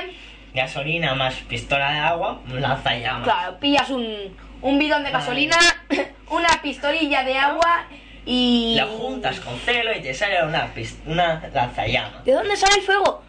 Gasolina 0.54 1.14
más 1.16 1.36
pistola 1.36 1.92
de 1.94 2.00
agua, 2.00 2.42
lanza 2.52 2.96
llamas. 2.98 3.24
claro, 3.24 3.60
pillas 3.60 3.90
un, 3.90 4.36
un 4.62 4.80
bidón 4.80 5.04
de 5.04 5.12
gasolina, 5.12 5.58
una 6.30 6.62
pistolilla 6.62 7.24
de 7.24 7.38
agua 7.38 7.86
y... 8.26 8.74
La 8.76 8.86
juntas 8.86 9.40
con 9.40 9.58
celo 9.60 9.96
y 9.96 10.02
te 10.02 10.14
sale 10.14 10.44
una, 10.44 10.70
una 11.06 11.42
lanzallamas. 11.54 12.26
¿De 12.26 12.34
dónde 12.34 12.56
sale 12.58 12.76
el 12.76 12.82
fuego? 12.82 13.24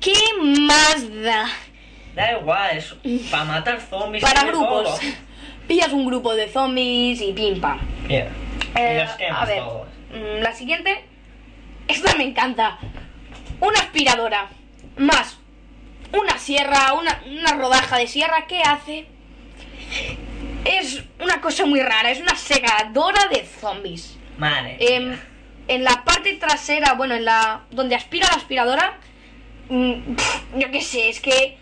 ¿Qué 0.00 0.14
más 0.40 1.06
da? 1.22 1.46
Da 2.14 2.32
igual, 2.32 2.76
es 2.76 2.94
para 3.30 3.44
matar 3.44 3.80
zombies. 3.80 4.24
Para 4.24 4.44
grupos. 4.44 4.98
Pillas 5.68 5.92
un 5.92 6.04
grupo 6.04 6.34
de 6.34 6.48
zombies 6.48 7.20
y 7.22 7.32
pim 7.32 7.60
pam. 7.60 7.78
Bien. 8.08 8.28
Eh, 8.74 9.04
los 9.04 9.38
a 9.38 9.44
ver, 9.44 9.58
todos. 9.58 9.88
mm, 10.10 10.42
la 10.42 10.52
siguiente. 10.52 11.04
Esta 11.88 12.14
me 12.16 12.24
encanta. 12.24 12.78
Una 13.60 13.78
aspiradora 13.80 14.48
más 14.96 15.38
una 16.12 16.38
sierra, 16.38 16.92
una, 16.94 17.22
una 17.26 17.54
rodaja 17.54 17.96
de 17.96 18.06
sierra. 18.06 18.46
¿Qué 18.46 18.60
hace? 18.62 19.06
Es 20.64 21.02
una 21.20 21.40
cosa 21.40 21.66
muy 21.66 21.80
rara. 21.80 22.10
Es 22.10 22.20
una 22.20 22.36
segadora 22.36 23.26
de 23.30 23.44
zombies. 23.44 24.16
Madre. 24.38 24.76
Em, 24.78 25.16
en 25.68 25.84
la 25.84 26.04
parte 26.04 26.34
trasera, 26.34 26.94
bueno, 26.94 27.14
en 27.14 27.24
la 27.24 27.62
donde 27.70 27.94
aspira 27.94 28.28
la 28.28 28.36
aspiradora, 28.36 28.98
mm, 29.68 29.92
yo 30.56 30.70
qué 30.70 30.80
sé, 30.82 31.08
es 31.08 31.20
que 31.20 31.58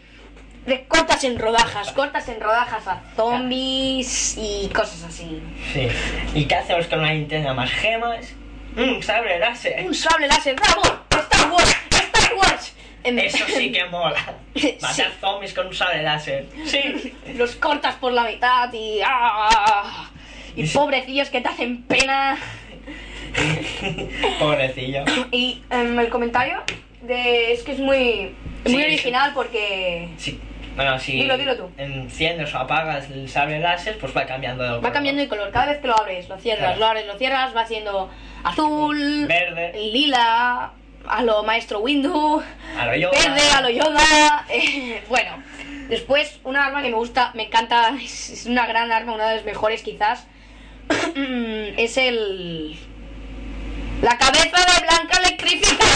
le 0.67 0.85
cortas 0.87 1.25
en 1.25 1.39
rodajas, 1.39 1.91
cortas 1.93 2.29
en 2.29 2.41
rodajas 2.41 2.87
a 2.87 3.03
zombies 3.17 4.37
y 4.39 4.69
cosas 4.69 5.05
así. 5.05 5.43
Sí. 5.73 5.89
¿Y 6.35 6.45
qué 6.45 6.55
hacemos 6.57 6.87
con 6.87 7.01
una 7.01 7.13
linterna 7.13 7.55
más 7.55 7.71
gemas? 7.71 8.35
Un 8.77 9.03
sable 9.03 9.39
láser. 9.39 9.85
Un 9.87 9.95
sable 9.95 10.29
láser, 10.29 10.55
¡bravo! 10.57 10.83
¡Star 11.11 11.51
Wars! 11.51 11.77
¡Star 11.91 12.35
Wars! 12.37 12.75
Em, 13.03 13.19
Eso 13.19 13.45
sí 13.49 13.73
que 13.73 13.85
mola. 13.87 14.21
Matar 14.55 14.95
Sí. 14.95 15.03
zombies 15.21 15.55
con 15.55 15.67
un 15.69 15.75
sable 15.75 16.03
láser. 16.03 16.47
Sí. 16.67 17.15
Los 17.35 17.57
cortas 17.57 17.95
por 17.97 18.13
la 18.13 18.25
mitad 18.25 18.73
y... 18.73 19.01
¡ah! 19.05 20.11
Y 20.55 20.67
pobrecillos 20.67 21.31
que 21.31 21.41
te 21.41 21.49
hacen 21.49 21.83
pena. 21.85 22.37
Pobrecillo. 24.39 25.05
Y 25.31 25.63
em, 25.71 25.99
el 25.99 26.09
comentario 26.09 26.63
de, 27.03 27.53
es 27.53 27.63
que 27.63 27.73
es 27.73 27.79
muy, 27.79 28.35
muy 28.65 28.75
sí. 28.83 28.85
original 28.85 29.33
porque... 29.35 30.09
Sí. 30.19 30.41
Bueno, 30.77 30.99
si 30.99 31.13
Dilo, 31.13 31.37
dilo 31.37 31.57
tú. 31.57 31.71
enciendes 31.77 32.55
o 32.55 32.59
apagas 32.59 33.11
el 33.11 33.29
sable 33.29 33.59
láser, 33.59 33.99
pues 33.99 34.17
va 34.17 34.25
cambiando 34.25 34.63
de 34.63 34.81
Va 34.81 34.93
cambiando 34.93 35.21
de 35.21 35.29
color, 35.29 35.51
cada 35.51 35.67
vez 35.67 35.79
que 35.81 35.89
lo 35.89 35.99
abres, 35.99 36.29
lo 36.29 36.39
cierras, 36.39 36.65
Claro. 36.77 36.81
lo 36.81 36.87
abres, 36.87 37.07
lo 37.07 37.19
cierras, 37.19 37.55
va 37.57 37.67
siendo 37.67 38.09
azul, 38.45 39.27
Verde. 39.27 39.73
lila, 39.93 40.71
a 41.07 41.23
lo 41.23 41.43
maestro 41.43 41.81
Windu, 41.81 42.43
A 42.79 42.87
lo 42.87 42.95
Yoda. 42.95 43.19
verde, 43.19 43.41
a 43.55 43.61
lo 43.61 43.69
Yoda. 43.71 44.47
eh, 44.49 45.03
bueno, 45.09 45.43
después 45.89 46.39
una 46.45 46.67
arma 46.67 46.83
que 46.83 46.89
me 46.91 46.97
gusta, 46.97 47.33
me 47.35 47.45
encanta, 47.47 47.93
es, 48.03 48.47
una 48.47 48.67
gran 48.67 48.91
arma, 48.93 49.13
una 49.13 49.29
de 49.29 49.37
las 49.37 49.45
mejores 49.45 49.83
quizás, 49.83 50.27
es 51.17 51.97
el... 51.99 52.79
La 54.03 54.17
cabeza 54.17 54.57
de 54.57 54.81
Blanca 54.87 55.19
electrificada. 55.19 55.91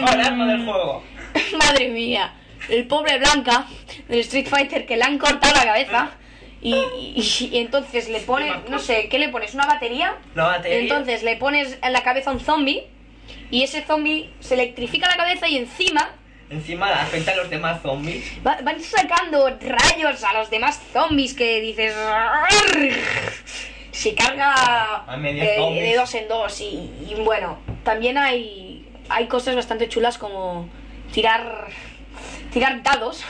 Mejor 0.00 0.20
arma 0.20 0.46
del 0.46 0.64
juego. 0.64 1.04
Madre 1.58 1.88
mía, 1.88 2.34
el 2.68 2.86
pobre 2.86 3.18
Blanca 3.18 3.66
del 4.08 4.20
Street 4.20 4.46
Fighter 4.48 4.86
que 4.86 4.96
le 4.96 5.04
han 5.04 5.18
cortado 5.18 5.54
la 5.54 5.64
cabeza 5.64 6.10
y, 6.62 6.74
y- 6.74 7.48
y 7.52 7.58
entonces 7.58 8.08
le 8.08 8.20
pones, 8.20 8.52
no 8.68 8.78
sé, 8.78 9.08
¿qué 9.08 9.18
le 9.18 9.28
pones? 9.28 9.54
¿Una 9.54 9.66
batería? 9.66 10.16
La 10.34 10.44
batería. 10.44 10.78
Entonces 10.80 11.22
le 11.22 11.36
pones 11.36 11.78
en 11.82 11.92
la 11.92 12.02
cabeza 12.02 12.30
a 12.30 12.32
un 12.32 12.40
zombie 12.40 12.84
y 13.50 13.62
ese 13.62 13.82
zombie 13.82 14.30
se 14.40 14.54
electrifica 14.54 15.08
la 15.08 15.16
cabeza 15.16 15.48
y 15.48 15.56
encima 15.58 16.10
Encima 16.48 16.86
afecta 16.92 17.32
a 17.32 17.36
los 17.36 17.50
demás 17.50 17.82
zombies. 17.82 18.24
va- 18.46 18.58
van 18.62 18.80
sacando 18.80 19.48
rayos 19.60 20.22
a 20.22 20.32
los 20.34 20.48
demás 20.48 20.80
zombies 20.92 21.34
que 21.34 21.60
dices... 21.60 21.92
Se 23.92 24.14
carga 24.14 25.04
zombies. 25.06 25.34
de 25.90 25.94
dos 25.96 26.14
en 26.14 26.28
dos 26.28 26.60
y, 26.60 26.90
y 27.08 27.14
bueno, 27.24 27.58
también 27.82 28.18
hay, 28.18 28.86
hay 29.08 29.26
cosas 29.26 29.56
bastante 29.56 29.88
chulas 29.88 30.18
como 30.18 30.68
tirar, 31.12 31.68
tirar 32.52 32.82
dados. 32.82 33.24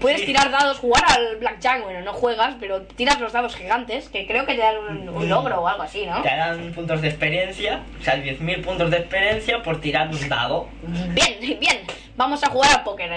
Puedes 0.00 0.20
Sí. 0.20 0.26
tirar 0.26 0.50
dados, 0.50 0.78
jugar 0.78 1.04
al 1.12 1.36
blackjack, 1.36 1.84
bueno, 1.84 2.00
no 2.00 2.12
juegas, 2.12 2.56
pero 2.58 2.82
tiras 2.82 3.20
los 3.20 3.32
dados 3.32 3.54
gigantes, 3.54 4.08
que 4.08 4.26
creo 4.26 4.44
que 4.46 4.54
te 4.54 4.60
dan 4.60 4.76
un, 4.78 5.08
un 5.08 5.28
logro 5.28 5.60
o 5.60 5.68
algo 5.68 5.84
así, 5.84 6.04
¿no? 6.06 6.20
Te 6.22 6.28
dan 6.36 6.72
puntos 6.72 7.00
de 7.02 7.08
experiencia, 7.08 7.82
o 8.00 8.02
sea, 8.02 8.16
10.000 8.16 8.62
puntos 8.64 8.90
de 8.90 8.96
experiencia 8.96 9.62
por 9.62 9.80
tirar 9.80 10.08
un 10.08 10.28
dado. 10.28 10.68
Bien, 10.82 11.38
bien, 11.60 11.82
vamos 12.16 12.42
a 12.42 12.48
jugar 12.48 12.78
al 12.78 12.82
póker. 12.82 13.10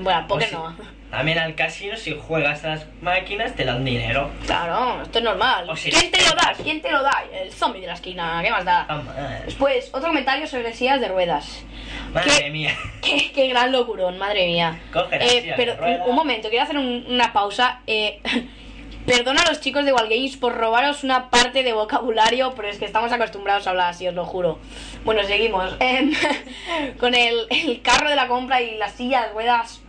Bueno, 0.00 0.18
al 0.18 0.26
póker 0.26 0.48
si- 0.48 0.54
no. 0.56 0.74
También 1.14 1.38
al 1.38 1.54
casino, 1.54 1.96
si 1.96 2.16
juegas 2.18 2.64
a 2.64 2.70
las 2.70 2.86
máquinas, 3.00 3.54
te 3.54 3.64
dan 3.64 3.84
dinero. 3.84 4.30
Claro, 4.46 5.00
esto 5.02 5.18
es 5.18 5.24
normal. 5.24 5.70
O 5.70 5.76
si 5.76 5.90
¿Quién 5.90 6.10
te 6.10 6.18
lo 6.22 6.30
da? 6.30 6.52
¿Quién 6.60 6.80
te 6.82 6.90
lo 6.90 7.02
da? 7.02 7.24
El 7.32 7.52
zombie 7.52 7.80
de 7.82 7.86
la 7.86 7.94
esquina, 7.94 8.40
¿qué 8.42 8.50
más 8.50 8.64
da? 8.64 8.84
Madre, 8.88 9.42
Después, 9.46 9.90
otro 9.92 10.08
comentario 10.08 10.46
sobre 10.46 10.72
sillas 10.72 11.00
de 11.00 11.08
ruedas. 11.08 11.64
madre 12.12 12.30
¿Qué? 12.42 12.50
mía. 12.50 12.74
Qué, 13.02 13.30
qué 13.32 13.46
gran 13.48 13.70
locurón, 13.70 14.18
madre 14.18 14.46
mía. 14.46 14.80
Coge 14.92 15.18
la 15.18 15.24
Eh, 15.24 15.42
de 15.42 15.52
pero 15.56 15.76
un, 16.06 16.16
momento, 16.16 16.48
quiero 16.48 16.64
hacer 16.64 16.78
un- 16.78 17.04
una 17.08 17.32
pausa. 17.32 17.80
Eh, 17.86 18.20
perdona 19.06 19.42
a 19.42 19.48
los 19.50 19.60
chicos 19.60 19.84
de 19.84 19.92
Walgames 19.92 20.36
por 20.36 20.54
robaros 20.56 21.04
una 21.04 21.30
parte 21.30 21.62
de 21.62 21.72
vocabulario, 21.74 22.54
pero 22.56 22.68
es 22.68 22.78
que 22.78 22.86
estamos 22.86 23.12
acostumbrados 23.12 23.66
a 23.66 23.70
hablar 23.70 23.90
así, 23.90 24.08
os 24.08 24.14
lo 24.14 24.24
juro. 24.24 24.58
Bueno, 25.04 25.22
seguimos. 25.22 25.76
Em, 25.78 26.12
con 26.98 27.14
el, 27.14 27.46
el 27.50 27.82
carro 27.82 28.08
de 28.08 28.16
la 28.16 28.26
compra 28.26 28.60
y 28.62 28.76
la 28.78 28.88
silla 28.88 29.26
de 29.26 29.32
ruedas, 29.32 29.80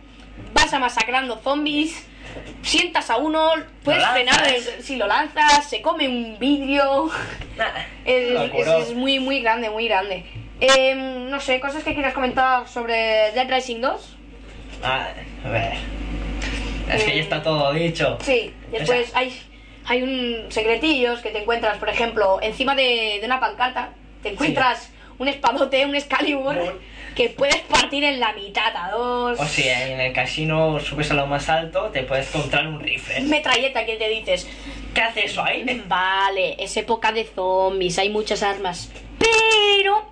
vas 0.52 0.72
a 0.72 0.78
masacrando 0.78 1.38
zombies. 1.38 2.06
Sientas 2.62 3.08
a 3.10 3.16
uno, 3.16 3.50
puedes 3.82 4.02
Lo 4.02 4.08
frenar 4.08 4.46
si 4.82 4.96
lo 4.96 5.06
lanzas, 5.06 5.68
se 5.68 5.80
come 5.80 6.08
un 6.08 6.38
vidrio. 6.38 7.08
Es, 8.04 8.30
es- 8.54 8.90
es 8.90 8.94
muy, 8.94 9.18
muy 9.18 9.40
grande, 9.40 9.70
muy 9.70 9.88
grande. 9.88 10.24
Em, 10.60 11.28
no 11.30 11.40
sé, 11.40 11.58
cosas 11.60 11.82
que 11.82 11.92
quieras 11.94 12.12
comentar 12.14 12.68
sobre 12.68 13.32
Dead 13.32 13.48
Rising 13.50 13.80
2. 13.80 14.16
Ah, 14.82 15.08
a 15.44 15.48
ver. 15.48 15.72
Es 16.92 17.02
que 17.02 17.16
ya 17.16 17.22
está 17.22 17.42
todo 17.42 17.72
dicho. 17.72 18.18
Sí, 18.22 18.52
después 18.70 19.10
hay, 19.16 19.36
hay 19.86 20.02
un 20.02 20.46
secretillos 20.50 21.20
que 21.20 21.30
te 21.30 21.38
encuentras, 21.42 21.78
por 21.78 21.88
ejemplo, 21.88 22.38
encima 22.42 22.74
de, 22.76 23.18
de 23.20 23.26
una 23.26 23.40
pancarta, 23.40 23.90
te 24.22 24.30
encuentras 24.30 24.90
un 25.18 25.28
espadote, 25.28 25.84
un 25.86 25.94
Excalibur, 25.96 26.54
Bur. 26.54 26.80
Que 27.16 27.30
puedes 27.30 27.56
partir 27.62 28.04
en 28.04 28.20
la 28.20 28.32
mitad 28.34 28.72
a 28.76 28.90
dos. 28.92 29.40
O 29.40 29.44
si 29.46 29.66
en 29.68 29.98
el 30.00 30.12
casino 30.12 30.78
subes 30.80 31.10
a 31.10 31.14
lo 31.14 31.26
más 31.26 31.48
alto, 31.48 31.84
te 31.92 32.02
puedes 32.02 32.32
encontrar 32.34 32.66
un 32.68 32.78
rifle. 32.78 33.20
Metralleta 33.22 33.84
que 33.86 33.96
te 33.96 34.08
dices, 34.08 34.46
¿Qué 34.94 35.00
hace 35.00 35.24
eso 35.26 35.42
ahí? 35.42 35.82
vale, 35.88 36.56
es 36.62 36.76
época 36.76 37.12
de 37.12 37.24
zombies, 37.24 37.98
hay 37.98 38.10
muchas 38.10 38.42
armas, 38.42 38.90
pero 39.18 40.04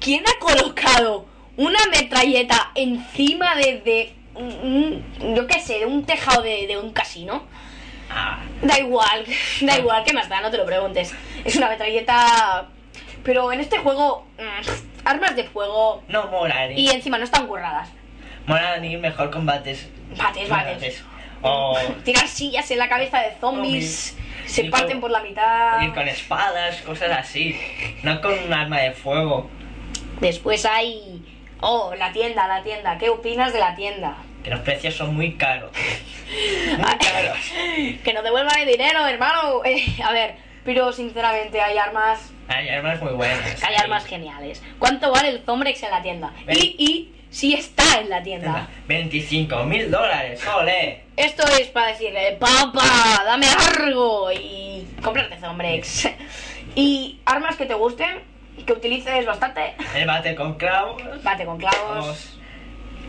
¿quién 0.00 0.24
ha 0.26 0.38
colocado 0.38 1.26
una 1.56 1.78
metralleta 1.90 2.70
encima 2.74 3.54
de, 3.56 3.80
de 3.80 4.12
un- 4.34 5.04
un- 5.22 5.34
yo 5.36 5.46
qué 5.46 5.60
sé, 5.60 5.80
de 5.80 5.86
un 5.86 6.04
tejado 6.04 6.42
de, 6.42 6.66
de 6.66 6.78
un 6.78 6.92
casino? 6.92 7.42
Ah, 8.10 8.42
Da 8.62 8.78
igual, 8.78 9.24
da 9.60 9.78
igual, 9.78 10.02
¿qué 10.04 10.12
más 10.12 10.28
da? 10.28 10.40
No 10.40 10.50
te 10.50 10.56
lo 10.56 10.64
preguntes. 10.66 11.12
Es 11.44 11.56
una 11.56 11.68
metralleta. 11.68 12.68
Pero 13.22 13.52
en 13.52 13.60
este 13.60 13.78
juego, 13.78 14.26
mm, 14.38 14.87
armas 15.08 15.34
de 15.36 15.44
fuego 15.44 16.02
no 16.08 16.26
mola 16.28 16.66
ni. 16.68 16.74
y 16.82 16.90
encima 16.90 17.18
no 17.18 17.24
están 17.24 17.46
curradas. 17.46 17.88
Mola 18.46 18.78
ni 18.78 18.96
mejor 18.96 19.30
combates. 19.30 19.88
Bates, 20.16 20.48
bates. 20.48 21.04
O 21.42 21.76
Tirar 22.04 22.26
sillas 22.26 22.70
en 22.70 22.78
la 22.78 22.88
cabeza 22.88 23.20
de 23.20 23.32
zombies, 23.40 24.14
Zombies. 24.16 24.52
se 24.52 24.62
Ir 24.64 24.70
parten 24.70 24.92
con- 24.92 25.00
por 25.02 25.10
la 25.10 25.20
mitad. 25.20 25.80
ir 25.82 25.92
con 25.94 26.08
espadas, 26.08 26.80
cosas 26.82 27.10
así. 27.16 27.58
No 28.02 28.20
con 28.20 28.32
un 28.32 28.52
arma 28.52 28.80
de 28.80 28.92
fuego. 28.92 29.48
Después 30.20 30.64
hay. 30.66 31.22
Oh, 31.60 31.92
la 31.96 32.12
tienda, 32.12 32.46
la 32.48 32.62
tienda. 32.62 32.98
¿Qué 32.98 33.08
opinas 33.08 33.52
de 33.52 33.60
la 33.60 33.74
tienda? 33.76 34.16
Que 34.42 34.50
los 34.50 34.60
precios 34.60 34.94
son 34.94 35.14
muy 35.14 35.34
caros. 35.34 35.70
Muy 36.76 36.98
caros. 36.98 37.38
Que 38.04 38.12
nos 38.12 38.22
devuelvan 38.22 38.58
el 38.58 38.66
dinero, 38.68 39.06
hermano. 39.06 39.64
Eh, 39.64 39.84
a 40.04 40.12
ver, 40.12 40.36
pero 40.64 40.92
sinceramente 40.92 41.60
hay 41.60 41.78
armas 41.78 42.30
Hay 42.48 42.68
armas 42.68 43.00
muy 43.02 43.12
buenas. 43.12 43.62
Hay 43.62 43.74
armas 43.76 44.04
geniales. 44.06 44.62
¿Cuánto 44.78 45.10
vale 45.10 45.28
el 45.30 45.42
Zombrex 45.44 45.82
en 45.82 45.90
la 45.90 46.02
tienda? 46.02 46.32
Y, 46.48 46.76
y 46.78 47.14
si 47.30 47.54
está 47.54 48.00
en 48.00 48.08
la 48.08 48.22
tienda. 48.22 48.68
25 48.86 49.64
mil 49.64 49.90
dólares, 49.90 50.40
ole. 50.46 51.04
Esto 51.16 51.44
es 51.60 51.68
para 51.68 51.88
decirle, 51.88 52.36
papá, 52.40 53.22
dame 53.24 53.46
algo 53.76 54.30
y 54.32 54.86
comprarte 55.02 55.36
Zombrex. 55.36 56.08
y 56.74 57.20
armas 57.26 57.56
que 57.56 57.66
te 57.66 57.74
gusten, 57.74 58.20
que 58.64 58.72
utilices 58.72 59.26
bastante. 59.26 59.74
El 59.94 60.06
bate 60.06 60.34
con 60.34 60.54
clavos. 60.54 61.02
Bate 61.22 61.44
con 61.44 61.58
clavos. 61.58 61.78
vamos, 61.88 62.38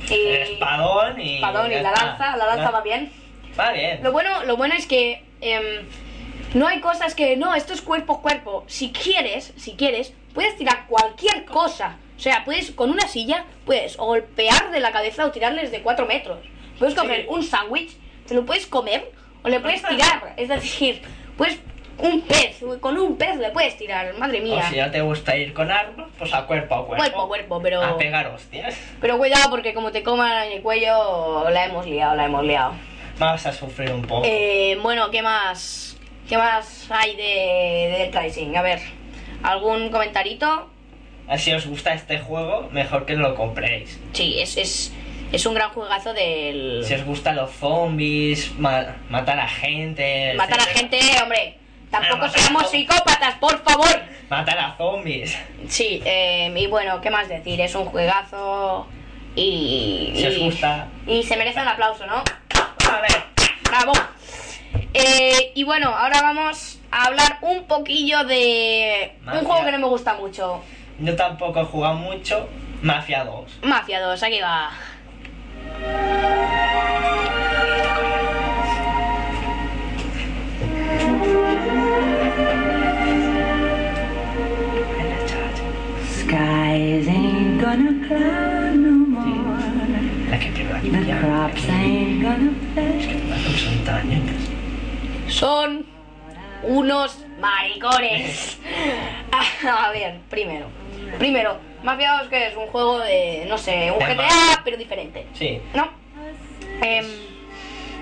Y 0.09 0.13
El 0.13 0.41
espadón 0.53 1.19
y. 1.21 1.35
espadón 1.35 1.71
y 1.71 1.75
la 1.75 1.91
lanza. 1.91 2.37
La 2.37 2.45
lanza 2.45 2.71
va 2.71 2.81
bien. 2.81 3.11
Va 3.59 3.71
bien. 3.71 3.99
Lo 4.03 4.11
bueno, 4.11 4.43
lo 4.45 4.57
bueno 4.57 4.75
es 4.75 4.85
que 4.85 5.23
em, 5.41 5.85
no 6.53 6.67
hay 6.67 6.79
cosas 6.81 7.15
que 7.15 7.35
no, 7.37 7.53
esto 7.55 7.73
es 7.73 7.81
cuerpo 7.81 8.13
a 8.15 8.21
cuerpo. 8.21 8.63
Si 8.67 8.91
quieres, 8.91 9.53
si 9.57 9.73
quieres, 9.75 10.13
puedes 10.33 10.55
tirar 10.57 10.85
cualquier 10.87 11.45
cosa. 11.45 11.97
O 12.17 12.19
sea, 12.21 12.43
puedes 12.43 12.71
con 12.71 12.89
una 12.91 13.07
silla, 13.07 13.45
puedes 13.65 13.97
o 13.99 14.05
golpear 14.05 14.71
de 14.71 14.79
la 14.79 14.91
cabeza 14.91 15.25
o 15.25 15.31
tirarles 15.31 15.71
de 15.71 15.81
4 15.81 16.05
metros. 16.05 16.39
Puedes 16.77 16.93
Sí. 16.95 16.99
coger 16.99 17.25
un 17.29 17.43
sándwich, 17.43 17.91
te 18.27 18.33
lo 18.33 18.45
puedes 18.45 18.65
comer 18.67 19.11
o 19.43 19.49
le 19.49 19.59
puedes 19.59 19.81
tirar. 19.83 20.33
Es 20.37 20.49
decir, 20.49 21.01
puedes 21.37 21.57
un 21.97 22.21
pez, 22.21 22.61
con 22.79 22.97
un 22.97 23.17
pez 23.17 23.35
le 23.37 23.49
puedes 23.51 23.77
tirar, 23.77 24.13
madre 24.17 24.39
O 24.39 24.43
mía. 24.43 24.63
si 24.69 24.77
no 24.77 24.89
te 24.89 25.01
gusta 25.01 25.35
ir 25.35 25.53
con 25.53 25.69
armas, 25.69 26.07
pues 26.17 26.33
a 26.33 26.45
cuerpo 26.45 26.75
a 26.75 26.85
cuerpo. 26.87 27.03
Cuerpo 27.03 27.21
a 27.21 27.27
cuerpo, 27.27 27.61
pero- 27.61 27.83
A 27.83 27.97
pegar 27.97 28.27
hostias. 28.27 28.75
Pero 29.01 29.17
cuidado 29.17 29.49
porque 29.49 29.73
como 29.73 29.91
te 29.91 30.01
coman 30.01 30.45
en 30.47 30.53
el 30.53 30.61
cuello, 30.61 31.49
la 31.49 31.65
hemos 31.65 31.85
liado, 31.85 32.15
la 32.15 32.25
hemos 32.25 32.43
liado. 32.45 32.73
Vas 33.17 33.45
a 33.45 33.51
sufrir 33.51 33.91
un 33.91 34.01
poco. 34.03 34.23
Eh, 34.25 34.77
bueno, 34.81 35.11
¿qué 35.11 35.21
más? 35.21 35.88
¿Qué 36.29 36.37
más 36.37 36.87
hay 36.91 37.15
de, 37.15 37.23
de 37.23 38.09
Dead 38.11 38.21
Rising? 38.23 38.55
A 38.55 38.61
ver, 38.61 38.79
¿algún 39.43 39.89
comentarito? 39.89 40.69
Si 41.37 41.51
os 41.53 41.65
gusta 41.67 41.93
este 41.93 42.19
juego, 42.19 42.69
mejor 42.71 43.05
que 43.05 43.15
lo 43.15 43.35
compréis. 43.35 43.99
Sí, 44.13 44.39
es, 44.39 44.57
es, 44.57 44.93
es 45.31 45.45
un 45.45 45.53
gran 45.55 45.69
juegazo 45.71 46.13
del... 46.13 46.83
Si 46.85 46.93
os 46.93 47.03
gustan 47.03 47.35
los 47.35 47.51
zombies, 47.51 48.53
ma- 48.57 48.95
matar 49.09 49.39
a 49.39 49.47
gente. 49.47 50.33
Matar 50.35 50.59
a 50.59 50.63
etcétera. 50.63 50.79
gente, 51.01 51.23
hombre. 51.23 51.55
Tampoco 51.91 52.23
Ah, 52.23 52.25
a 52.25 52.29
seamos 52.29 52.69
psicópatas, 52.69 53.35
por 53.35 53.63
favor. 53.63 53.99
Matar 54.29 54.57
a 54.59 54.75
zombies. 54.77 55.35
Sí, 55.67 56.01
eh, 56.05 56.53
y 56.55 56.67
bueno, 56.67 57.01
¿qué 57.01 57.09
más 57.09 57.27
decir? 57.27 57.59
Es 57.61 57.73
un 57.73 57.85
juegazo 57.85 58.87
y... 59.35 60.11
Si 60.15 60.25
os 60.27 60.37
gusta. 60.39 60.87
Y 61.07 61.23
se 61.23 61.35
merece 61.37 61.59
un 61.61 61.67
aplauso, 61.67 62.05
¿no? 62.05 62.17
A 62.17 63.01
ver. 63.01 63.23
¡Bravo! 63.69 63.93
Eh, 64.93 65.51
y 65.55 65.63
bueno, 65.63 65.89
ahora 65.89 66.21
vamos 66.21 66.79
a 66.91 67.05
hablar 67.05 67.37
un 67.41 67.65
poquillo 67.65 68.23
de 68.23 69.13
Mafia. 69.23 69.41
un 69.41 69.45
juego 69.47 69.65
que 69.65 69.71
no 69.71 69.79
me 69.79 69.87
gusta 69.87 70.13
mucho. 70.15 70.61
Yo 70.99 71.15
tampoco 71.15 71.61
he 71.61 71.65
jugado 71.65 71.95
mucho. 71.95 72.47
Mafia 72.81 73.23
2. 73.23 73.59
Mafia 73.63 73.99
2, 74.01 74.23
aquí 74.23 74.39
va. 74.41 74.71
Skies 86.17 87.07
ain't 87.07 87.61
gonna 87.61 87.93
cloud 88.07 88.75
no 88.75 88.91
more. 89.13 90.29
La 90.31 90.37
que 90.39 90.49
pierdo 90.55 90.75
aquí. 90.77 90.89
The 90.89 91.01
ya. 91.05 91.19
crops 91.21 91.69
ain't 91.69 92.21
gonna 92.23 92.51
play. 92.73 93.57
Son 93.63 93.77
tañecas. 93.85 94.38
Son 95.39 95.85
unos 96.63 97.25
maricones. 97.39 98.59
a 99.65 99.89
ver, 99.91 100.19
primero. 100.29 100.65
Primero, 101.17 101.57
Mafia 101.81 102.17
2 102.19 102.27
que 102.27 102.47
es 102.47 102.57
un 102.57 102.67
juego 102.67 102.99
de, 102.99 103.45
no 103.47 103.57
sé, 103.57 103.89
un 103.89 103.99
GTA 103.99 104.61
pero 104.65 104.75
diferente. 104.75 105.27
Sí. 105.31 105.61
¿No? 105.73 105.87
Em, 106.81 107.05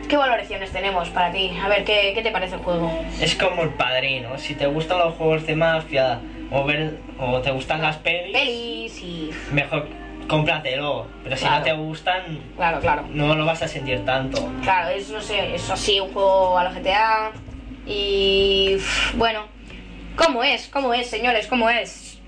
¿qué 0.09 0.17
valoraciones 0.17 0.71
tenemos 0.71 1.09
para 1.09 1.31
ti? 1.31 1.51
A 1.63 1.67
ver, 1.67 1.83
¿qué, 1.83 2.13
qué 2.15 2.23
te 2.23 2.31
parece 2.31 2.55
el 2.55 2.61
juego? 2.61 2.91
Es 3.21 3.35
como 3.35 3.61
el 3.61 3.69
padrino. 3.69 4.35
Si 4.39 4.55
te 4.55 4.65
gustan 4.65 4.97
los 4.97 5.13
juegos 5.13 5.45
de 5.45 5.55
mafia 5.55 6.19
o, 6.49 6.63
ver, 6.63 6.97
o 7.19 7.39
te 7.41 7.51
gustan 7.51 7.83
las 7.83 7.97
pelis, 7.97 8.33
Pelis 8.33 8.99
y... 9.03 9.29
mejor 9.51 9.87
cómpratelo. 10.27 11.07
Pero 11.23 11.37
si 11.37 11.45
no 11.45 11.61
te 11.63 11.73
gustan, 11.73 12.39
Claro, 12.55 12.79
claro. 12.79 13.05
no 13.09 13.35
lo 13.35 13.45
vas 13.45 13.61
a 13.61 13.67
sentir 13.67 14.05
tanto. 14.05 14.49
Claro, 14.63 14.89
es, 14.89 15.09
no 15.09 15.21
sé, 15.21 15.55
es 15.55 15.69
así, 15.69 15.99
un 15.99 16.11
juego 16.13 16.57
a 16.57 16.63
la 16.65 16.71
GTA. 16.71 17.31
Y... 17.85 18.77
Bueno, 19.15 19.45
¿cómo 20.15 20.43
es? 20.43 20.67
¿Cómo 20.67 20.93
es, 20.93 21.09
señores? 21.09 21.47
¿Cómo 21.47 21.69
es? 21.69 22.19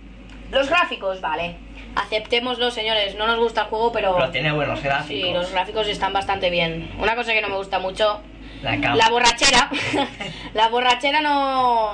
Los 0.51 0.69
gráficos, 0.69 1.21
vale. 1.21 1.55
Aceptémoslo, 1.95 2.71
señores. 2.71 3.15
No 3.15 3.27
nos 3.27 3.38
gusta 3.39 3.62
el 3.62 3.67
juego, 3.67 3.91
pero... 3.91 4.15
Pero 4.15 4.29
tiene 4.31 4.51
buenos 4.51 4.81
gráficos. 4.81 5.07
Sí, 5.07 5.33
los 5.33 5.51
gráficos 5.51 5.88
están 5.88 6.13
bastante 6.13 6.49
bien. 6.49 6.89
Una 6.99 7.15
cosa 7.15 7.33
que 7.33 7.41
no 7.41 7.49
me 7.49 7.57
gusta 7.57 7.79
mucho, 7.79 8.21
La 8.62 8.75
la 8.77 9.09
borrachera. 9.09 9.69
la 10.53 10.69
borrachera 10.69 11.21
no, 11.21 11.93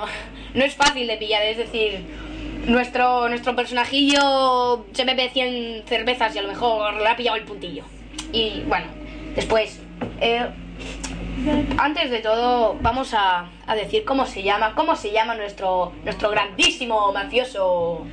no 0.54 0.64
es 0.64 0.74
fácil 0.74 1.06
de 1.06 1.16
pillar, 1.16 1.42
es 1.42 1.58
decir, 1.58 2.04
nuestro, 2.66 3.28
nuestro 3.28 3.54
personajillo 3.56 4.86
se 4.92 5.04
bebe 5.04 5.30
100 5.30 5.84
cervezas 5.86 6.34
y 6.34 6.38
a 6.38 6.42
lo 6.42 6.48
mejor 6.48 6.94
le 6.94 7.08
ha 7.08 7.16
pillado 7.16 7.36
el 7.36 7.44
puntillo. 7.44 7.84
Y 8.32 8.62
bueno, 8.66 8.86
después, 9.34 9.80
eh, 10.20 10.46
antes 11.78 12.10
de 12.10 12.18
todo, 12.20 12.76
vamos 12.80 13.14
a, 13.14 13.48
a 13.66 13.74
decir 13.74 14.04
cómo 14.04 14.26
se 14.26 14.42
llama, 14.42 14.74
cómo 14.74 14.96
se 14.96 15.12
llama 15.12 15.34
nuestro, 15.34 15.92
nuestro 16.04 16.30
grandísimo 16.30 17.12
mafioso. 17.12 18.04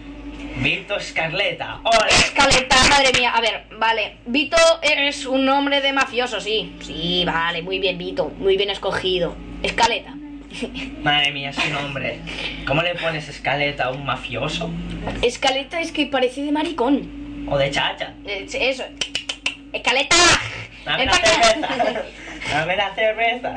Vito 0.58 1.00
Scarletta. 1.00 1.80
¡Hola! 1.84 2.08
Escaleta, 2.10 2.76
madre 2.90 3.12
mía. 3.18 3.32
A 3.32 3.42
ver, 3.42 3.66
vale. 3.80 4.18
Vito, 4.28 4.58
eres 4.84 5.26
un 5.26 5.46
nombre 5.46 5.82
de 5.82 5.94
mafioso, 5.94 6.40
sí. 6.40 6.76
Sí, 6.82 7.24
vale, 7.26 7.64
muy 7.64 7.80
bien, 7.80 7.98
Vito. 7.98 8.32
Muy 8.38 8.56
bien 8.56 8.70
escogido. 8.70 9.36
Escaleta. 9.64 10.14
Madre 11.04 11.32
mía, 11.32 11.50
ese 11.50 11.70
nombre. 11.70 12.20
¿Cómo 12.68 12.82
le 12.82 12.96
pones 12.96 13.28
escaleta 13.30 13.86
a 13.86 13.92
un 13.92 14.06
mafioso? 14.06 14.70
Escaleta 15.22 15.80
es 15.82 15.92
que 15.92 16.06
parece 16.06 16.42
de 16.44 16.52
maricón. 16.52 17.46
O 17.50 17.58
de 17.58 17.72
chacha. 17.72 18.14
Eh, 18.26 18.46
Eso. 18.54 18.84
Escaleta. 19.74 20.16
Dame 20.86 21.06
la 21.06 21.14
cerveza. 21.14 22.04
Dame 22.52 22.76
la 22.76 22.96
cerveza. 22.96 23.56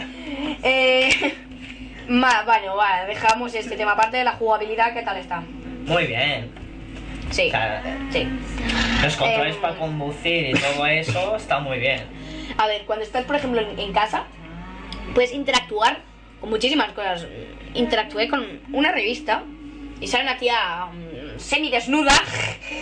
Eh, 0.63 1.35
ma- 2.09 2.43
bueno, 2.45 2.77
vale, 2.77 3.07
dejamos 3.15 3.55
este 3.55 3.77
tema. 3.77 3.93
Aparte 3.93 4.17
de 4.19 4.25
la 4.25 4.33
jugabilidad, 4.33 4.93
¿qué 4.95 5.03
tal 5.03 5.17
está? 5.19 5.43
Muy 5.87 6.07
bien. 6.07 6.51
Sí. 7.31 7.49
O 7.49 7.51
sea, 7.51 7.83
Sí. 8.13 8.27
los 9.03 9.17
controles 9.17 9.57
Em. 9.57 9.61
para 9.61 9.77
conducir 9.77 10.51
y 10.51 10.53
todo 10.55 10.87
eso 10.87 11.37
está 11.37 11.59
muy 11.61 11.79
bien. 11.79 12.01
A 12.57 12.67
ver, 12.67 12.85
cuando 12.87 13.05
estás, 13.05 13.25
por 13.25 13.37
ejemplo, 13.37 13.61
en, 13.61 13.79
en 13.79 13.93
casa, 13.93 14.25
puedes 15.15 15.33
interactuar 15.33 15.99
con 16.41 16.51
muchísimas 16.51 16.93
cosas. 16.93 17.27
Interactué 17.75 18.29
con 18.29 18.61
una 18.73 18.93
revista 18.93 19.43
y 20.01 20.07
sale 20.07 20.25
una 20.25 20.37
tía 20.37 20.87
semidesnuda. 21.39 22.13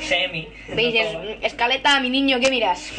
Semi. 0.03 0.49
No 0.69 0.77
todo. 0.77 1.23
"Mm, 1.23 1.45
escaleta, 1.45 2.01
mi 2.01 2.11
niño, 2.11 2.39
¿qué 2.41 2.51
miras? 2.51 2.93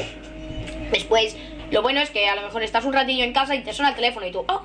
Después, 0.91 1.35
lo 1.71 1.81
bueno 1.81 1.99
es 2.01 2.09
que 2.09 2.27
a 2.27 2.35
lo 2.35 2.41
mejor 2.43 2.63
estás 2.63 2.85
un 2.85 2.93
ratillo 2.93 3.23
en 3.23 3.33
casa 3.33 3.55
y 3.55 3.61
te 3.61 3.73
suena 3.73 3.89
el 3.89 3.95
teléfono 3.95 4.25
y 4.27 4.31
tú, 4.31 4.45
oh, 4.47 4.61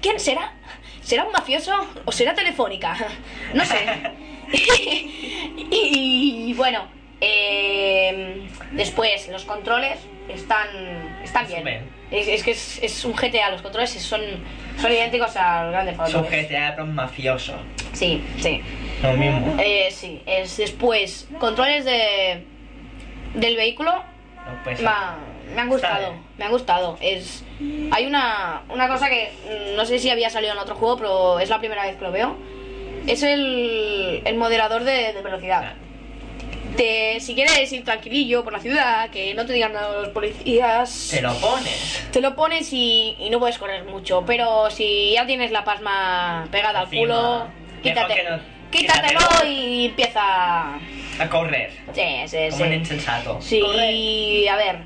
¿quién 0.00 0.18
será? 0.18 0.54
¿Será 1.02 1.24
un 1.24 1.32
mafioso 1.32 1.72
o 2.04 2.12
será 2.12 2.34
telefónica? 2.34 2.96
No 3.54 3.64
sé. 3.64 3.76
y, 5.70 6.54
bueno, 6.56 6.86
eh, 7.20 8.48
después 8.72 9.28
los 9.28 9.44
controles 9.44 9.98
están, 10.28 10.66
están 11.22 11.46
bien. 11.46 11.64
Bien. 11.64 11.84
Es, 12.10 12.28
es 12.28 12.42
que 12.42 12.52
es, 12.52 12.78
es 12.82 13.04
un 13.04 13.12
GTA, 13.12 13.50
los 13.50 13.62
controles 13.62 13.90
son, 13.90 14.20
son 14.80 14.92
idénticos 14.92 15.36
al 15.36 15.70
Grande 15.72 15.94
Auto. 15.98 16.22
GTA 16.30 16.72
pero 16.72 16.84
un 16.84 16.94
mafioso. 16.94 17.54
Sí, 17.92 18.22
sí. 18.38 18.62
Lo 19.02 19.12
mismo. 19.12 19.56
Eh, 19.58 19.88
sí, 19.90 20.22
es 20.26 20.56
después 20.56 21.28
controles 21.38 21.84
de 21.84 22.44
del 23.34 23.56
vehículo 23.56 23.92
No, 23.92 24.58
pues, 24.64 24.80
me, 24.80 24.88
ha- 24.88 25.16
me 25.54 25.60
han 25.60 25.68
gustado, 25.68 26.14
me 26.38 26.44
han 26.44 26.50
gustado. 26.50 26.98
Es 27.00 27.44
hay 27.90 28.06
una, 28.06 28.62
una 28.68 28.88
cosa 28.88 29.08
que 29.08 29.30
mm, 29.72 29.76
no 29.76 29.84
sé 29.84 29.98
si 29.98 30.10
había 30.10 30.30
salido 30.30 30.52
en 30.52 30.58
otro 30.58 30.74
juego, 30.74 30.96
pero 30.96 31.40
es 31.40 31.48
la 31.50 31.58
primera 31.58 31.84
vez 31.84 31.96
que 31.96 32.04
lo 32.04 32.12
veo. 32.12 32.36
Es 33.06 33.22
el, 33.22 34.22
el 34.24 34.36
moderador 34.36 34.84
de, 34.84 35.12
de 35.12 35.22
velocidad. 35.22 35.74
Te, 36.76 37.18
si 37.20 37.34
quieres 37.34 37.72
ir 37.72 37.84
tranquilillo 37.84 38.44
por 38.44 38.52
la 38.52 38.60
ciudad, 38.60 39.10
que 39.10 39.34
no 39.34 39.44
te 39.46 39.52
digan 39.52 39.72
nada 39.72 40.00
los 40.02 40.08
policías, 40.10 41.08
Te 41.10 41.22
lo 41.22 41.34
pones. 41.34 42.06
te 42.12 42.20
lo 42.20 42.34
pones 42.36 42.72
y, 42.72 43.16
y 43.18 43.30
no 43.30 43.38
puedes 43.38 43.58
correr 43.58 43.84
mucho. 43.84 44.24
Pero 44.26 44.70
si 44.70 45.12
ya 45.12 45.26
tienes 45.26 45.50
la 45.50 45.64
pasma 45.64 46.46
pegada 46.52 46.80
al 46.80 46.88
culo, 46.88 47.48
quítate, 47.82 48.22
no- 48.24 48.40
quítatelo 48.70 49.18
quítatelo. 49.18 49.50
y 49.50 49.86
empieza. 49.86 50.74
A 50.76 51.28
correr. 51.28 51.72
Sí, 51.94 52.02
sí, 52.26 52.36
Como 52.50 52.64
un 52.64 52.70
sí. 52.70 52.74
insensato. 52.76 53.40
Sí, 53.40 54.46
a 54.48 54.56
ver, 54.56 54.78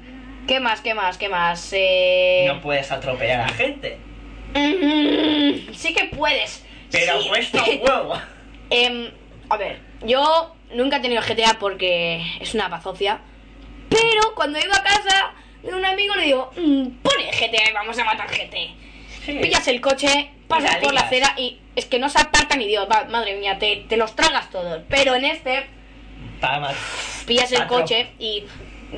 ¿qué 0.46 0.60
más, 0.60 0.80
qué 0.80 0.94
más, 0.94 1.18
qué 1.18 1.28
más? 1.28 1.68
Eh... 1.72 2.44
No 2.46 2.60
puedes 2.62 2.90
atropellar 2.90 3.40
a 3.40 3.48
gente. 3.48 3.98
mm, 4.54 5.72
sí 5.74 5.92
que 5.94 6.04
puedes. 6.14 6.64
Pero 6.90 7.20
sí. 7.20 7.28
cuesta 7.28 7.62
un 7.64 7.80
huevo. 7.82 8.14
Em, 8.70 9.10
a 9.50 9.56
ver, 9.58 9.80
yo 10.02 10.56
nunca 10.74 10.96
he 10.96 11.00
tenido 11.00 11.22
GTA 11.22 11.58
porque 11.58 12.22
es 12.40 12.54
una 12.54 12.68
bazofia. 12.68 13.20
Pero 13.88 14.34
cuando 14.34 14.58
iba 14.58 14.76
a 14.76 14.82
casa 14.82 15.32
de 15.62 15.74
un 15.74 15.84
amigo 15.84 16.14
le 16.16 16.24
digo, 16.24 16.50
"Mm, 16.56 16.88
pone 17.02 17.30
GTA 17.30 17.70
y 17.70 17.72
vamos 17.72 17.98
a 17.98 18.04
matar. 18.04 18.28
Sí. 19.24 19.38
Pillas 19.40 19.68
el 19.68 19.80
coche, 19.80 20.30
pasas 20.48 20.74
la 20.74 20.80
por 20.80 20.92
la 20.94 21.02
acera 21.02 21.34
y 21.36 21.58
es 21.76 21.86
que 21.86 21.98
no 21.98 22.08
se 22.08 22.20
apartan 22.20 22.58
ni 22.58 22.66
Dios. 22.66 22.88
Va, 22.90 23.04
madre 23.04 23.36
mía, 23.36 23.58
te, 23.58 23.84
te 23.88 23.96
los 23.96 24.16
tragas 24.16 24.50
todos. 24.50 24.82
Pero 24.88 25.14
en 25.14 25.24
este 25.26 25.66
más. 26.40 26.74
pillas 27.26 27.52
el 27.52 27.62
Atro- 27.62 27.68
coche 27.68 28.08
y 28.18 28.44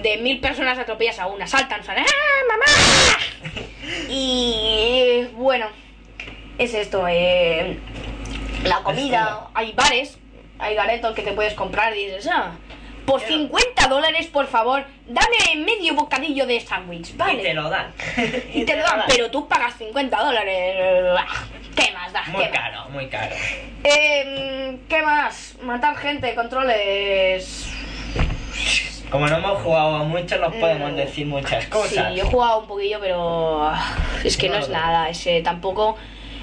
de 0.03 0.17
mil 0.17 0.41
personas 0.41 0.79
atropellas 0.79 1.19
a 1.19 1.27
una, 1.27 1.47
saltan, 1.47 1.85
salen, 1.85 2.05
¡ah, 2.07 2.43
mamá! 2.49 3.65
Y 4.09 5.27
bueno, 5.35 5.67
es 6.59 6.73
esto, 6.75 7.07
eh, 7.09 7.79
la 8.65 8.83
comida, 8.83 9.49
hay 9.55 9.73
bares, 9.73 10.19
hay 10.59 10.75
garetos 10.75 11.15
que 11.15 11.23
te 11.23 11.33
puedes 11.33 11.55
comprar 11.55 11.97
y 11.97 12.07
dices, 12.07 12.29
ah, 12.33 12.53
por 13.07 13.21
Pero- 13.21 13.35
50 13.39 13.89
dólares, 13.89 14.27
por 14.29 14.47
favor, 14.47 14.85
dame 15.07 15.65
medio 15.65 15.95
bocadillo 15.95 16.47
de 16.47 16.59
sándwich, 16.61 17.17
¿vale? 17.17 17.35
Y 17.41 17.43
te 17.43 17.55
lo 17.55 17.69
dan. 17.69 17.93
Y 18.55 18.65
te 18.65 18.77
lo 18.77 18.83
dan, 18.83 19.03
pero 19.09 19.31
tú 19.31 19.47
pagas 19.49 19.75
50 19.77 20.17
dólares. 20.23 20.77
ah, 21.19 21.45
¿Qué 21.77 21.93
más 21.93 22.13
da? 22.13 22.23
Muy 22.29 22.47
caro, 22.49 22.89
muy 22.91 23.09
caro. 23.09 23.35
Eh, 23.83 24.79
¿Qué 24.89 25.03
más? 25.03 25.57
Matar 25.63 25.97
gente, 25.97 26.35
controles. 26.35 27.69
Como 29.11 29.27
no 29.29 29.37
hemos 29.37 29.61
jugado 29.63 30.05
mucho, 30.05 30.39
nos 30.39 30.55
podemos 30.55 30.93
Mm, 30.93 30.97
decir 30.97 31.27
muchas 31.27 31.67
cosas. 31.67 32.09
Sí, 32.09 32.17
yo 32.17 32.25
he 32.25 32.31
jugado 32.31 32.61
un 32.61 32.67
poquillo, 32.67 32.99
pero 33.01 33.63
ah, 33.65 33.97
es 34.25 34.37
que 34.37 34.49
no, 34.49 34.55
No, 34.55 34.61
es 34.61 34.69
nada. 34.71 35.09
Ese 35.11 35.41
tampoco. 35.43 35.97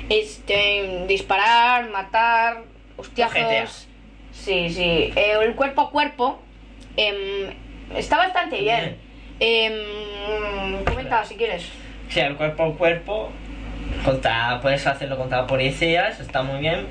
Este, 0.09 1.05
disparar, 1.07 1.89
matar, 1.89 2.63
GTA. 2.97 3.01
hostiazos. 3.27 3.87
Sí, 4.31 4.69
sí. 4.69 5.13
Eh, 5.15 5.37
el 5.41 5.55
cuerpo 5.55 5.81
a 5.81 5.91
cuerpo 5.91 6.39
em, 6.97 7.53
está 7.95 8.17
bastante 8.17 8.59
bien. 8.59 8.97
Em, 9.39 10.83
comenta 10.85 11.23
si 11.25 11.35
quieres. 11.35 11.67
Sí, 12.09 12.19
el 12.19 12.35
cuerpo 12.35 12.63
a 12.63 12.77
cuerpo, 12.77 13.29
contra, 14.03 14.59
puedes 14.61 14.85
hacerlo 14.85 15.17
contra 15.17 15.47
policías, 15.47 16.19
está 16.19 16.43
muy 16.43 16.59
bien. 16.59 16.85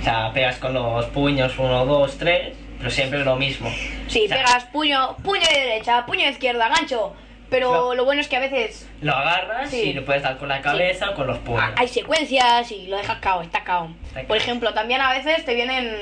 O 0.00 0.02
sea, 0.02 0.32
pegas 0.32 0.58
con 0.58 0.74
los 0.74 1.06
puños 1.06 1.58
1, 1.58 1.86
2, 1.86 2.18
3, 2.18 2.56
pero 2.78 2.90
siempre 2.90 3.24
lo 3.24 3.36
mismo. 3.36 3.70
Sí, 4.08 4.24
O 4.24 4.28
sea, 4.28 4.44
pegas 4.44 4.64
puño, 4.66 5.16
puño 5.22 5.42
de 5.52 5.60
derecha, 5.60 6.04
puño 6.06 6.24
de 6.24 6.30
izquierda, 6.30 6.68
gancho. 6.68 7.14
Pero 7.50 7.70
No. 7.72 7.94
lo 7.94 8.04
bueno 8.04 8.20
es 8.20 8.28
que 8.28 8.36
a 8.36 8.40
veces 8.40 8.88
Lo 9.00 9.14
agarras 9.14 9.70
Sí. 9.70 9.80
y 9.80 9.92
le 9.92 10.02
puedes 10.02 10.22
dar 10.22 10.36
con 10.38 10.48
la 10.48 10.60
cabeza 10.60 11.10
o 11.10 11.14
con 11.14 11.26
los 11.28 11.38
puños. 11.38 11.62
Hay 11.76 11.88
secuencias 11.88 12.70
y 12.72 12.86
lo 12.88 12.96
dejas 12.96 13.18
cao, 13.20 13.42
está 13.42 13.62
cao. 13.64 13.90
Está 14.08 14.20
cao. 14.20 14.28
Por 14.28 14.36
ejemplo, 14.36 14.74
también 14.74 15.00
a 15.00 15.12
veces 15.12 15.44
te 15.44 15.54
vienen. 15.54 15.94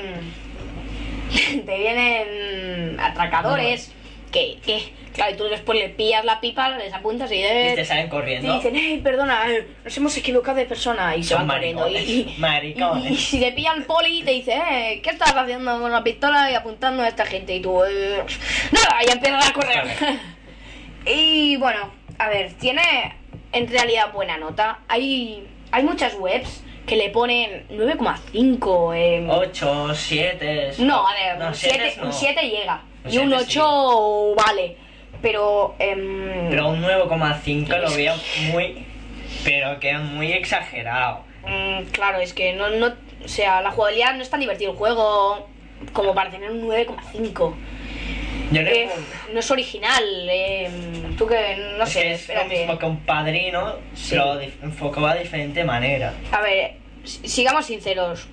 te 1.65 1.77
vienen 1.77 2.99
atracadores 2.99 3.91
que, 4.31 4.57
que, 4.65 4.93
claro, 5.13 5.33
y 5.33 5.37
tú 5.37 5.45
después 5.45 5.79
le 5.79 5.89
pillas 5.89 6.25
la 6.25 6.39
pipa, 6.41 6.69
les 6.69 6.93
apuntas 6.93 7.31
y, 7.31 7.35
Y 7.35 7.43
eh, 7.43 7.71
te 7.75 7.85
salen 7.85 8.09
corriendo. 8.09 8.53
dicen, 8.55 8.75
hey, 8.75 8.99
perdona, 9.03 9.49
eh, 9.49 9.65
nos 9.83 9.95
hemos 9.97 10.17
equivocado 10.17 10.57
de 10.57 10.65
persona 10.65 11.15
y 11.15 11.23
se 11.23 11.29
Son 11.35 11.47
van 11.47 11.57
corriendo. 11.57 11.87
Y, 11.89 12.35
maricones, 12.37 13.05
y- 13.05 13.09
y- 13.09 13.13
y 13.13 13.17
si 13.17 13.39
te 13.39 13.51
pillan 13.53 13.77
el 13.77 13.83
poli, 13.85 14.23
te 14.23 14.31
dice, 14.31 14.53
eh, 14.71 14.99
¿qué 15.01 15.09
estás 15.11 15.33
haciendo 15.35 15.79
con 15.79 15.91
la 15.91 16.03
pistola 16.03 16.51
y 16.51 16.55
apuntando 16.55 17.03
a 17.03 17.07
esta 17.07 17.25
gente? 17.25 17.55
Y 17.55 17.61
tú, 17.61 17.81
eh, 17.83 18.21
nada, 18.71 18.99
y 19.07 19.11
empiezas 19.11 19.49
a 19.49 19.53
correr. 19.53 19.85
Y 21.05 21.57
bueno, 21.57 21.91
a 22.17 22.29
ver, 22.29 22.53
tiene 22.53 23.15
en 23.51 23.67
realidad 23.67 24.11
buena 24.13 24.37
nota. 24.37 24.79
Hay, 24.87 25.47
hay 25.71 25.83
muchas 25.83 26.15
webs 26.15 26.63
que 26.85 26.95
le 26.95 27.09
ponen 27.09 27.67
9,5. 27.69 28.95
em, 28.95 29.29
8, 29.29 29.95
7. 29.95 30.71
no, 30.79 31.07
a 31.07 31.13
ver, 31.13 31.37
no, 31.39 31.47
un 31.47 31.55
7 31.55 31.93
no. 31.97 32.05
un 32.07 32.13
7 32.13 32.41
llega. 32.49 32.81
Un 33.05 33.11
y 33.11 33.17
un 33.17 33.29
7 33.29 33.45
sí. 33.45 33.59
8 33.59 34.35
vale. 34.35 34.77
Pero. 35.21 35.75
em, 35.79 36.49
Pero 36.49 36.69
un 36.69 36.81
9,5 36.83 37.79
lo 37.79 37.95
veo 37.95 38.13
muy. 38.51 38.85
Pero 39.43 39.79
que 39.79 39.91
es 39.91 39.99
muy 39.99 40.33
exagerado. 40.33 41.23
Mm, 41.47 41.85
claro, 41.91 42.19
es 42.19 42.33
que 42.33 42.53
no, 42.53 42.69
no. 42.69 42.93
O 43.23 43.27
sea, 43.27 43.61
la 43.61 43.71
jugabilidad 43.71 44.15
no 44.15 44.21
es 44.21 44.29
tan 44.29 44.39
divertido 44.39 44.71
el 44.71 44.77
juego 44.77 45.47
como 45.93 46.13
para 46.13 46.29
tener 46.29 46.51
un 46.51 46.67
9,5. 46.67 47.53
Eh, 48.61 48.89
no 49.33 49.39
es 49.39 49.51
original. 49.51 50.03
eh, 50.29 50.69
tú 51.17 51.27
que. 51.27 51.55
No 51.77 51.83
es 51.83 51.89
sé, 51.89 52.01
que 52.01 52.13
es 52.13 52.29
lo 52.29 52.45
mismo 52.45 52.77
que 52.79 52.85
un 52.85 52.99
padrino, 53.05 53.75
Sí. 53.93 54.09
pero 54.11 54.39
enfocado 54.63 55.07
de 55.09 55.19
diferente 55.19 55.63
manera. 55.63 56.13
A 56.31 56.41
ver, 56.41 56.75
si- 57.03 57.27
sigamos 57.27 57.65
sinceros. 57.65 58.27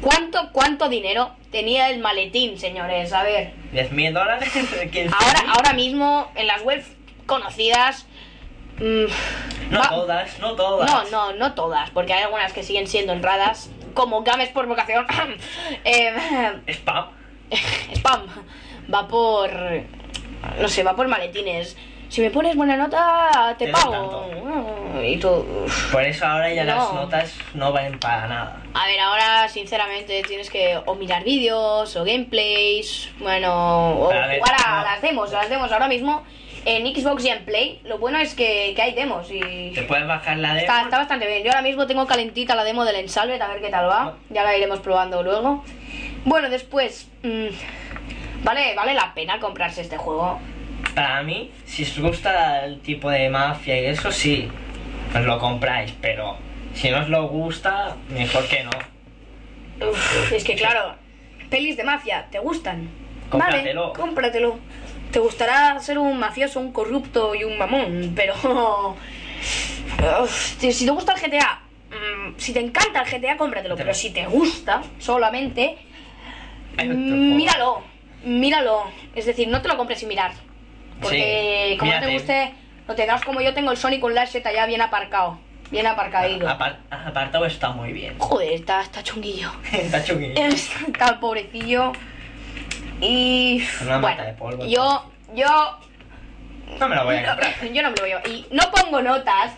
¿Cuánto, 0.00 0.50
¿Cuánto 0.52 0.88
dinero 0.88 1.34
tenía 1.50 1.88
el 1.90 2.00
maletín, 2.00 2.58
señores? 2.58 3.12
A 3.12 3.22
ver. 3.22 3.52
10.000 3.72 4.12
dólares, 4.12 4.48
15.000. 4.92 5.10
Ahora, 5.18 5.52
ahora 5.54 5.72
mismo, 5.72 6.30
en 6.34 6.46
las 6.46 6.62
webs 6.62 6.86
conocidas. 7.26 8.06
mm, 8.78 9.06
No 9.70 9.80
va- 9.80 9.88
todas, 9.88 10.38
no 10.38 10.54
todas. 10.54 10.90
No, 10.90 11.10
no, 11.10 11.32
no 11.32 11.54
todas, 11.54 11.90
porque 11.90 12.12
hay 12.12 12.22
algunas 12.24 12.52
que 12.52 12.62
siguen 12.62 12.86
siendo 12.86 13.14
honradas, 13.14 13.70
como 13.94 14.22
Games 14.22 14.50
por 14.50 14.66
vocación. 14.66 15.06
Eh, 15.84 16.14
Spam. 16.68 17.06
spam. 17.94 18.26
Va 18.92 19.06
por. 19.08 19.50
No 20.60 20.68
sé, 20.68 20.82
va 20.82 20.94
por 20.94 21.08
maletines. 21.08 21.76
Si 22.08 22.20
me 22.20 22.30
pones 22.30 22.54
buena 22.54 22.76
nota, 22.76 23.54
te 23.58 23.66
Te 23.66 23.72
pago. 23.72 24.30
Y 25.04 25.16
tú. 25.16 25.44
Por 25.90 26.02
eso 26.04 26.24
ahora 26.24 26.52
ya 26.52 26.62
las 26.64 26.76
No. 26.76 26.92
notas 27.02 27.34
no 27.54 27.72
valen 27.72 27.98
para 27.98 28.28
nada. 28.28 28.62
A 28.74 28.86
ver, 28.86 29.00
ahora 29.00 29.48
sinceramente 29.48 30.22
tienes 30.22 30.48
que 30.48 30.78
o 30.86 30.94
mirar 30.94 31.24
vídeos 31.24 31.96
o 31.96 32.04
gameplays, 32.04 33.10
bueno, 33.18 33.90
o 34.02 34.08
Pero 34.08 34.22
a 34.22 34.26
ver, 34.28 34.38
jugar 34.38 34.54
a 34.64 34.76
no. 34.78 34.82
las 34.84 35.02
demos, 35.02 35.32
las 35.32 35.48
demos 35.50 35.72
ahora 35.72 35.88
mismo 35.88 36.22
en 36.64 36.86
Xbox 36.94 37.24
y 37.24 37.28
en 37.30 37.44
Play. 37.44 37.80
Lo 37.84 37.98
bueno 37.98 38.18
es 38.18 38.34
que, 38.36 38.72
que 38.76 38.82
hay 38.82 38.94
demos 38.94 39.28
y 39.30 39.72
Te 39.74 39.82
puedes 39.82 40.06
bajar 40.06 40.36
la 40.38 40.50
demo. 40.50 40.60
está, 40.60 40.82
está 40.82 40.98
bastante 40.98 41.26
bien. 41.26 41.42
Yo 41.42 41.50
ahora 41.50 41.62
mismo 41.62 41.86
tengo 41.88 42.06
calentita 42.06 42.54
la 42.54 42.62
demo 42.62 42.84
del 42.84 42.96
Ensalvet, 42.96 43.42
a 43.42 43.48
ver 43.48 43.60
qué 43.60 43.68
tal 43.68 43.88
va. 43.88 44.14
Ya 44.30 44.44
la 44.44 44.56
iremos 44.56 44.78
probando 44.78 45.24
luego. 45.24 45.64
Bueno, 46.24 46.48
después, 46.50 47.08
mm, 47.24 47.46
vale, 48.46 48.74
vale 48.74 48.94
la 48.94 49.12
pena 49.12 49.38
comprarse 49.38 49.82
este 49.82 49.98
juego. 49.98 50.38
Para 50.94 51.22
mí, 51.22 51.50
si 51.66 51.82
os 51.82 51.98
gusta 51.98 52.64
el 52.64 52.80
tipo 52.80 53.10
de 53.10 53.28
mafia 53.28 53.78
y 53.78 53.86
eso, 53.86 54.10
sí, 54.10 54.48
pues 55.12 55.24
lo 55.24 55.38
compráis, 55.38 55.92
pero 56.00 56.36
si 56.72 56.88
no 56.90 57.00
os 57.00 57.08
lo 57.08 57.28
gusta, 57.28 57.96
mejor 58.08 58.46
que 58.46 58.64
no. 58.64 58.70
Uf, 59.88 60.32
es 60.32 60.44
que 60.44 60.54
claro, 60.54 60.94
pelis 61.50 61.76
de 61.76 61.84
mafia, 61.84 62.28
¿te 62.30 62.38
gustan? 62.38 62.88
Cómpratelo. 63.28 63.88
Vale, 63.88 64.00
cómpratelo. 64.00 64.58
Te 65.10 65.18
gustará 65.18 65.78
ser 65.80 65.98
un 65.98 66.18
mafioso, 66.18 66.60
un 66.60 66.72
corrupto 66.72 67.34
y 67.34 67.44
un 67.44 67.58
mamón, 67.58 68.12
pero... 68.14 68.34
Uf, 70.22 70.56
si 70.58 70.84
te 70.84 70.90
gusta 70.90 71.14
el 71.14 71.20
GTA, 71.20 71.60
mm, 71.90 72.38
si 72.38 72.52
te 72.52 72.60
encanta 72.60 73.02
el 73.02 73.10
GTA, 73.10 73.36
cómpratelo. 73.36 73.76
Pero 73.76 73.92
si 73.92 74.10
te 74.10 74.26
gusta 74.26 74.82
solamente, 74.98 75.76
mm, 76.78 77.36
míralo, 77.36 77.82
míralo. 78.26 78.82
Es 79.14 79.24
decir, 79.26 79.48
no 79.48 79.62
te 79.62 79.68
lo 79.68 79.76
compres 79.76 80.00
sin 80.00 80.08
mirar. 80.08 80.32
Porque 81.00 81.68
Sí, 81.72 81.78
como 81.78 81.92
no 81.92 82.00
te 82.00 82.12
guste, 82.12 82.54
lo 82.88 82.94
tendrás 82.94 83.24
como 83.24 83.40
yo 83.40 83.54
tengo 83.54 83.70
el 83.70 83.76
Sonic 83.76 84.00
con 84.00 84.14
la 84.14 84.26
Z 84.26 84.52
ya 84.52 84.66
bien 84.66 84.80
aparcado. 84.82 85.38
Bien 85.70 85.86
aparcadito. 85.86 86.46
Apar- 86.48 86.78
apartado 86.90 87.44
está 87.46 87.70
muy 87.70 87.92
bien. 87.92 88.16
Joder, 88.18 88.52
está, 88.52 88.82
está 88.82 89.02
chunguillo. 89.02 89.50
está 89.72 90.04
chunguillo. 90.04 90.40
Está 90.42 91.18
pobrecillo. 91.18 91.92
Y. 93.00 93.62
Una 93.82 93.98
bueno, 93.98 94.16
mata 94.16 94.24
de 94.24 94.32
polvo. 94.34 94.66
yo. 94.66 95.10
Yo. 95.34 95.78
No 96.78 96.88
me 96.88 96.96
lo 96.96 97.04
voy 97.04 97.16
a 97.16 97.26
comprar. 97.26 97.72
Yo 97.72 97.82
no 97.82 97.90
me 97.90 97.96
lo 97.96 98.02
voy 98.02 98.12
a. 98.12 98.28
Y 98.28 98.46
no 98.50 98.70
pongo 98.70 99.02
notas, 99.02 99.52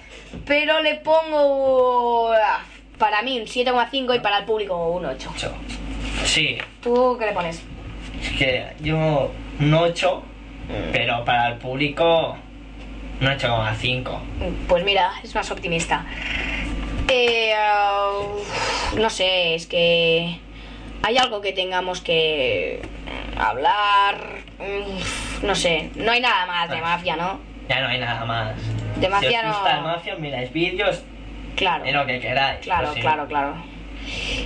pero 0.46 0.80
le 0.82 0.96
pongo. 0.96 2.32
ah, 2.32 2.60
Para 2.98 3.22
mí 3.22 3.38
un 3.40 3.46
7,5 3.46 4.16
y 4.16 4.18
para 4.20 4.38
el 4.38 4.44
público 4.44 4.88
un 4.88 5.04
8. 5.06 5.30
Ocho. 5.34 5.54
Sí, 6.24 6.58
¿Tú 6.82 7.16
qué 7.18 7.26
le 7.26 7.32
pones? 7.32 7.62
Es 8.22 8.30
que 8.38 8.66
yo 8.80 9.30
un 9.60 9.74
8, 9.74 10.22
pero 10.92 11.24
para 11.24 11.48
el 11.48 11.54
público 11.58 12.36
un 13.20 13.26
8,5. 13.26 14.20
Pues 14.68 14.84
mira, 14.84 15.12
es 15.22 15.34
más 15.34 15.50
optimista. 15.50 16.04
Eh, 17.08 17.52
ah, 17.56 18.10
no 18.96 19.10
sé, 19.10 19.54
es 19.54 19.66
que 19.66 20.38
hay 21.02 21.16
algo 21.18 21.40
que 21.40 21.52
tengamos 21.52 22.00
que 22.00 22.82
hablar. 23.36 24.16
mm, 24.58 25.46
No 25.46 25.54
sé, 25.54 25.90
no 25.94 26.10
hay 26.10 26.20
nada 26.20 26.46
más 26.46 26.68
de 26.68 26.76
Ah. 26.78 26.80
mafia, 26.80 27.16
¿no? 27.16 27.38
Ya 27.68 27.80
no 27.80 27.88
hay 27.88 27.98
nada 28.00 28.24
más. 28.24 28.54
De 28.96 29.08
mafia 29.08 29.30
si 29.30 29.36
os 29.36 29.42
no- 29.44 29.48
gusta 29.52 29.76
el 29.76 29.82
mafia, 29.84 30.14
miráis 30.16 30.52
vídeos 30.52 31.02
Claro. 31.54 31.84
de 31.84 31.92
lo 31.92 32.04
que 32.06 32.18
queráis. 32.18 32.58
Claro, 32.60 32.86
Pues 32.88 32.94
sí. 32.96 33.00
claro, 33.00 33.26
claro. 33.28 33.54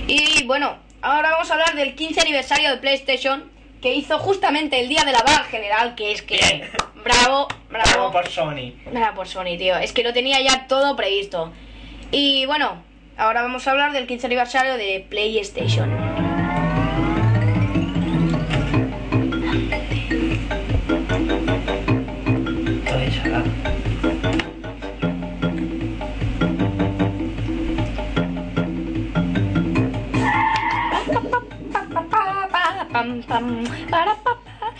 Y 0.07 0.43
bueno, 0.45 0.77
ahora 1.01 1.31
vamos 1.31 1.49
a 1.49 1.53
hablar 1.53 1.73
del 1.75 1.95
15 1.95 2.21
aniversario 2.21 2.69
de 2.69 2.77
PlayStation 2.77 3.49
que 3.83 3.93
hizo 3.93 4.17
justamente 4.17 4.79
el 4.79 4.87
día 4.87 5.03
de 5.03 5.11
la 5.11 5.21
baja 5.23 5.43
general, 5.43 5.93
que 5.93 6.13
es 6.13 6.21
que 6.21 6.37
Bien. 6.37 6.71
bravo, 7.03 7.49
bravo. 7.69 7.89
Bravo 7.91 8.11
por 8.13 8.29
Sony. 8.29 8.71
Bravo 8.89 9.17
por 9.17 9.27
Sony, 9.27 9.57
tío. 9.57 9.75
Es 9.75 9.91
que 9.91 10.03
lo 10.03 10.13
tenía 10.13 10.39
ya 10.41 10.67
todo 10.67 10.95
previsto. 10.95 11.51
Y 12.09 12.45
bueno, 12.45 12.81
ahora 13.17 13.41
vamos 13.41 13.67
a 13.67 13.71
hablar 13.71 13.91
del 13.91 14.07
15 14.07 14.27
aniversario 14.27 14.77
de 14.77 15.05
PlayStation. 15.09 16.32
Pam, 33.03 33.21
pam, 33.23 33.63
para, 33.89 34.15
pa, 34.15 34.31
pa. 34.45 34.73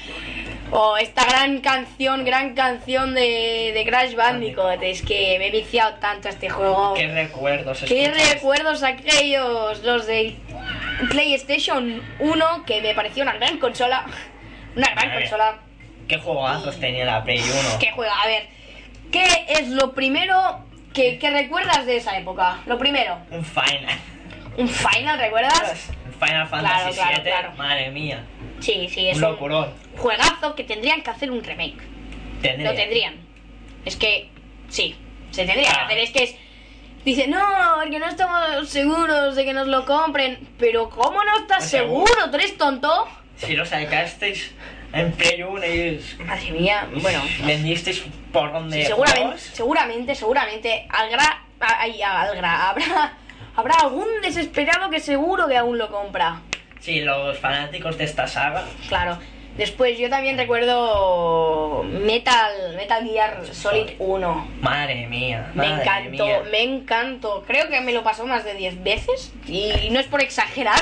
Oh, 0.71 0.95
esta 0.95 1.25
gran 1.25 1.59
canción, 1.59 2.23
gran 2.23 2.55
canción 2.55 3.13
de, 3.13 3.71
de 3.73 3.85
Crash 3.85 4.15
Bandicoot. 4.15 4.81
Es 4.81 5.01
que 5.01 5.35
me 5.39 5.47
he 5.47 5.51
viciado 5.51 5.95
tanto 5.95 6.29
a 6.29 6.31
este 6.31 6.49
juego. 6.49 6.93
qué 6.93 7.07
recuerdos. 7.09 7.83
¿Qué 7.85 8.05
escuchas. 8.05 8.33
recuerdos 8.33 8.83
aquellos? 8.83 9.83
Los 9.83 10.07
de 10.07 10.37
PlayStation 11.09 12.01
1, 12.19 12.63
que 12.65 12.81
me 12.81 12.95
pareció 12.95 13.23
una 13.23 13.33
gran 13.33 13.57
consola. 13.57 14.05
Una 14.77 14.87
gran 14.95 15.19
consola. 15.19 15.57
¿Qué 16.07 16.17
juegazos 16.17 16.79
tenía 16.79 17.03
la 17.03 17.25
Play 17.25 17.41
1? 17.41 17.79
que 17.79 17.91
juega. 17.91 18.13
A 18.21 18.27
ver, 18.27 18.47
¿qué 19.11 19.25
es 19.49 19.67
lo 19.67 19.93
primero 19.93 20.59
que, 20.93 21.19
que 21.19 21.29
recuerdas 21.29 21.85
de 21.85 21.97
esa 21.97 22.17
época? 22.17 22.59
Lo 22.67 22.77
primero, 22.77 23.17
Un 23.31 23.43
Final. 23.43 23.99
¿un 24.55 24.69
Final 24.69 25.19
recuerdas? 25.19 25.89
Un 25.89 26.02
Final 26.25 26.47
Fantasy 26.47 26.93
claro, 26.93 27.11
VII, 27.15 27.23
claro. 27.23 27.51
madre 27.57 27.91
mía. 27.91 28.23
Sí, 28.59 28.87
sí, 28.89 29.09
es 29.09 29.17
Un 29.17 29.23
un 29.25 29.73
juegazo 29.97 30.55
que 30.55 30.63
tendrían 30.63 31.01
que 31.01 31.09
hacer 31.09 31.29
un 31.31 31.43
remake. 31.43 31.81
Tendría. 32.41 32.71
Lo 32.71 32.75
tendrían. 32.75 33.15
Es 33.85 33.95
que, 33.95 34.29
sí, 34.69 34.95
se 35.31 35.45
tendría 35.45 35.69
que 35.71 35.77
Ah. 35.77 35.85
hacer. 35.85 35.97
Es 35.99 36.11
que 36.11 36.23
es. 36.23 36.35
Dice, 37.05 37.27
no, 37.27 37.41
porque 37.81 37.99
no 37.99 38.07
estamos 38.07 38.69
seguros 38.69 39.35
de 39.35 39.43
que 39.43 39.53
nos 39.53 39.67
lo 39.67 39.85
compren. 39.85 40.47
Pero, 40.57 40.89
¿cómo 40.89 41.21
no 41.23 41.37
estás 41.39 41.69
seguro? 41.69 42.07
seguro. 42.07 42.29
¿Tú 42.31 42.37
eres 42.37 42.57
tonto? 42.57 43.07
Si 43.35 43.53
lo 43.55 43.65
sacasteis 43.65 44.51
en 44.93 45.11
Play 45.11 45.43
1 45.43 45.65
y 45.65 45.99
Madre 46.23 46.51
mía, 46.51 46.87
bueno. 47.01 47.21
vendisteis 47.45 48.03
por 48.31 48.53
donde 48.53 48.81
Sí, 48.81 48.85
seguramente, 48.87 49.21
juegos, 49.23 49.41
seguramente, 49.41 50.15
seguramente, 50.15 50.87
Algra, 50.89 51.43
ay, 51.59 52.01
Algra, 52.01 52.69
habrá, 52.69 53.17
habrá 53.55 53.75
algún 53.75 54.07
desesperado 54.21 54.89
que 54.89 54.99
seguro 54.99 55.47
que 55.47 55.57
aún 55.57 55.77
lo 55.77 55.89
compra. 55.89 56.41
Sí, 56.79 57.01
los 57.01 57.37
fanáticos 57.37 57.97
de 57.97 58.03
esta 58.03 58.27
saga. 58.27 58.65
Claro. 58.89 59.17
Después 59.57 59.99
yo 59.99 60.09
también 60.09 60.35
recuerdo 60.35 61.83
Metal, 61.83 62.75
Metal 62.75 63.07
Gear 63.07 63.45
Solid 63.51 63.91
1. 63.99 64.47
Madre 64.61 65.07
mía. 65.07 65.51
Me 65.53 65.67
encantó, 65.67 66.25
mía. 66.25 66.41
me 66.51 66.63
encantó. 66.63 67.43
Creo 67.45 67.69
que 67.69 67.79
me 67.81 67.93
lo 67.93 68.03
pasó 68.03 68.25
más 68.25 68.43
de 68.43 68.55
10 68.55 68.83
veces. 68.83 69.31
Y 69.47 69.89
no 69.91 69.99
es 69.99 70.07
por 70.07 70.21
exagerar, 70.21 70.81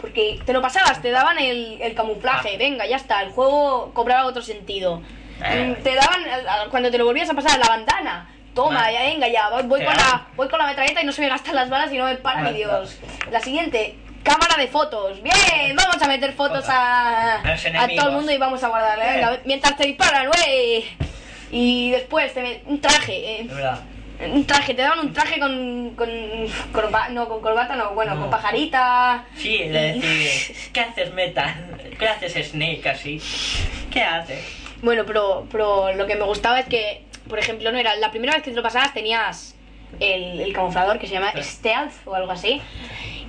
porque 0.00 0.40
te 0.46 0.54
lo 0.54 0.62
pasabas, 0.62 1.02
te 1.02 1.10
daban 1.10 1.38
el, 1.38 1.78
el 1.82 1.94
camuflaje. 1.94 2.52
Ah. 2.54 2.58
Venga, 2.58 2.86
ya 2.86 2.96
está, 2.96 3.22
el 3.22 3.30
juego 3.30 3.92
cobraba 3.92 4.24
otro 4.24 4.40
sentido. 4.40 5.02
Eh. 5.44 5.76
Te 5.82 5.94
daban, 5.94 6.22
cuando 6.70 6.90
te 6.90 6.96
lo 6.96 7.04
volvías 7.04 7.28
a 7.28 7.34
pasar, 7.34 7.58
la 7.58 7.68
bandana. 7.68 8.30
Toma, 8.56 8.90
ya 8.90 9.02
venga, 9.02 9.28
ya, 9.28 9.50
voy, 9.50 9.62
voy 9.64 9.80
Te 9.80 9.86
con 9.86 9.94
la, 9.96 10.26
voy 10.34 10.48
con 10.48 10.58
la 10.58 10.66
metralleta 10.66 11.02
y 11.02 11.04
no 11.04 11.12
se 11.12 11.20
me 11.22 11.28
gastan 11.28 11.54
las 11.54 11.68
balas 11.70 11.92
y 11.92 11.98
no 11.98 12.06
me 12.06 12.16
para 12.16 12.40
ni 12.50 12.56
Dios. 12.56 12.98
La 13.30 13.38
siguiente, 13.40 13.94
cámara 14.24 14.56
de 14.58 14.66
fotos. 14.66 15.22
Bien, 15.22 15.76
vamos 15.76 16.00
a 16.02 16.08
meter 16.08 16.32
fotos 16.32 16.64
a, 16.68 17.34
A 17.36 17.88
todo 17.96 18.08
el 18.08 18.14
mundo 18.14 18.32
y 18.32 18.38
vamos 18.38 18.64
a 18.64 18.68
guardarle. 18.68 19.04
Eh. 19.04 19.12
Venga, 19.14 19.38
mientras 19.44 19.76
te 19.76 19.86
disparan, 19.86 20.28
wey. 20.28 20.84
Y 21.52 21.90
después 21.90 22.32
te 22.34 22.42
met- 22.42 22.62
un 22.64 22.80
traje. 22.80 23.42
eh, 23.42 23.48
un 24.32 24.46
traje, 24.46 24.72
te 24.72 24.80
daban 24.80 25.00
un 25.00 25.12
traje 25.12 25.38
con. 25.38 25.90
con 25.94 26.08
corba- 26.72 27.10
no, 27.10 27.28
con 27.28 27.42
corbata, 27.42 27.76
no, 27.76 27.90
bueno, 27.90 28.14
No. 28.14 28.22
con 28.22 28.30
pajarita. 28.30 29.26
Sí, 29.36 29.58
le 29.68 29.92
decís, 29.92 30.70
¿qué 30.72 30.80
haces 30.80 31.12
Metal? 31.12 31.54
¿Qué 31.98 32.08
haces 32.08 32.48
Snake 32.52 32.88
así? 32.88 33.20
¿Qué 33.92 34.02
haces? 34.02 34.42
Bueno, 34.82 35.04
pero, 35.06 35.46
pero 35.52 35.92
lo 35.92 36.06
que 36.06 36.16
me 36.16 36.24
gustaba 36.24 36.58
es 36.60 36.66
que, 36.66 37.02
por 37.28 37.38
ejemplo, 37.38 37.72
no 37.72 37.78
era 37.78 37.96
la 37.96 38.10
primera 38.10 38.34
vez 38.34 38.42
que 38.42 38.50
te 38.50 38.56
lo 38.56 38.62
pasabas 38.62 38.92
tenías 38.94 39.54
el, 40.00 40.40
el 40.40 40.52
camuflador 40.52 40.98
que 40.98 41.06
se 41.06 41.14
llama. 41.14 41.32
Stealth 41.40 41.92
o 42.06 42.14
algo 42.14 42.32
así. 42.32 42.60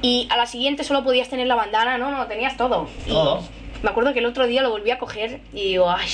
Y 0.02 0.28
a 0.32 0.38
la 0.38 0.45
siguiente 0.45 0.84
solo 0.84 1.04
podías 1.04 1.30
tener 1.30 1.48
la 1.48 1.56
bandana, 1.56 1.98
no, 1.98 2.12
no, 2.12 2.28
tenías 2.28 2.56
todo. 2.58 2.88
Y 3.06 3.10
Todo. 3.10 3.43
me 3.82 3.89
acuerdo 3.89 4.14
que 4.14 4.20
el 4.20 4.26
otro 4.26 4.45
día 4.48 4.62
lo 4.62 4.70
volví 4.70 4.91
a 4.91 4.98
coger 5.00 5.41
y 5.54 5.70
digo, 5.70 5.89
ay, 5.89 6.08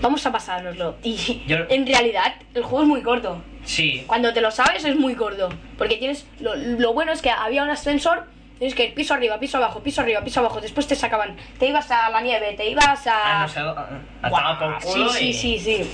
vamos 0.00 0.24
a 0.26 0.32
pasárnoslo. 0.32 0.96
Y 1.02 1.42
Yo- 1.46 1.58
en 1.68 1.86
realidad 1.86 2.34
el 2.54 2.62
juego 2.62 2.82
es 2.82 2.88
muy 2.88 3.02
corto. 3.02 3.42
Sí, 3.64 4.04
Cuando 4.06 4.32
te 4.32 4.40
lo 4.40 4.50
sabes 4.52 4.84
es 4.84 4.96
muy 4.96 5.14
corto. 5.14 5.48
Porque 5.76 5.96
tienes. 5.96 6.26
Lo, 6.40 6.54
lo 6.54 6.92
bueno 6.92 7.12
es 7.12 7.20
que 7.22 7.30
había 7.30 7.62
un 7.64 7.70
ascensor. 7.70 8.24
Tienes 8.58 8.74
que 8.74 8.84
ir 8.86 8.94
piso 8.94 9.12
arriba, 9.12 9.38
piso 9.38 9.58
abajo, 9.58 9.80
piso 9.82 10.00
arriba, 10.00 10.22
piso 10.22 10.40
abajo. 10.40 10.60
Después 10.60 10.86
te 10.86 10.94
sacaban. 10.94 11.36
Te 11.58 11.66
ibas 11.66 11.90
a 11.90 12.08
la 12.10 12.20
nieve, 12.22 12.54
te 12.56 12.70
ibas 12.70 13.06
a. 13.06 13.40
ah, 13.40 13.42
no 13.42 13.48
sé, 13.48 13.60
a 13.60 14.30
por 14.30 14.82
culo 14.82 15.08
sí, 15.10 15.28
y... 15.28 15.32
sí, 15.34 15.58
sí, 15.58 15.82
sí. 15.82 15.90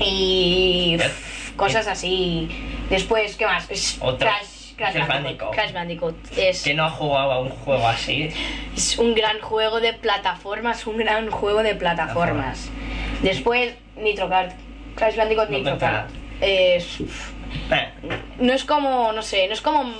Y. 0.00 0.96
pff, 0.98 1.52
cosas 1.56 1.86
así. 1.86 2.48
Después, 2.88 3.36
¿qué 3.36 3.46
más? 3.46 3.70
Es 3.70 3.98
Otro. 4.00 4.18
Crash, 4.28 4.74
Crash 4.76 4.92
Crash 4.94 5.06
Bandicoot. 5.08 5.22
Bandicoot. 5.22 5.54
Crash 5.54 5.72
Bandicoot. 5.72 6.38
Es, 6.38 6.62
Que 6.62 6.74
no 6.74 6.84
ha 6.84 6.90
jugado 6.90 7.32
a 7.32 7.40
un 7.40 7.50
juego 7.50 7.86
así. 7.86 8.30
es 8.76 8.98
un 8.98 9.14
gran 9.14 9.38
juego 9.40 9.80
de 9.80 9.92
plataformas. 9.92 10.86
Un 10.86 10.96
gran 10.96 11.30
juego 11.30 11.62
de 11.62 11.74
plataformas. 11.74 12.68
Después, 13.22 13.74
Nitro 13.96 14.28
Kart. 14.28 14.52
Crash 14.96 15.16
Bandicoot 15.16 15.50
No 15.50 15.58
Nitro. 15.58 15.78
Kart. 15.78 16.10
Es. 16.40 16.98
Eh, 17.70 17.88
no 18.38 18.52
es 18.52 18.64
como, 18.64 19.12
no 19.12 19.22
sé, 19.22 19.46
no 19.48 19.54
es 19.54 19.60
como 19.60 19.92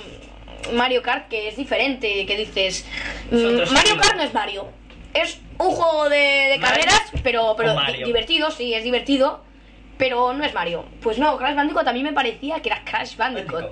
Mario 0.73 1.01
Kart, 1.01 1.27
que 1.27 1.49
es 1.49 1.57
diferente, 1.57 2.25
que 2.25 2.37
dices, 2.37 2.85
Es 3.31 3.39
mm, 3.41 3.45
otro 3.45 3.65
Mario 3.73 3.93
estilo. 3.93 4.01
Kart 4.01 4.15
no 4.15 4.23
es 4.23 4.33
Mario. 4.33 4.67
Es 5.13 5.39
un 5.57 5.71
juego 5.71 6.09
de, 6.09 6.15
de 6.17 6.57
Mario 6.59 6.61
carreras, 6.61 7.01
pero, 7.23 7.53
pero 7.57 7.75
Mario. 7.75 8.07
divertido, 8.07 8.49
sí, 8.51 8.73
es 8.73 8.83
divertido, 8.83 9.43
pero 10.01 10.33
no 10.33 10.43
es 10.43 10.51
Mario. 10.55 10.83
Pues 11.03 11.19
no, 11.19 11.37
Crash 11.37 11.55
Bandicoot 11.55 11.87
a 11.87 11.93
mí 11.93 12.01
me 12.01 12.11
parecía 12.11 12.59
que 12.59 12.69
era 12.69 12.83
Crash 12.83 13.17
Bandicoot. 13.17 13.69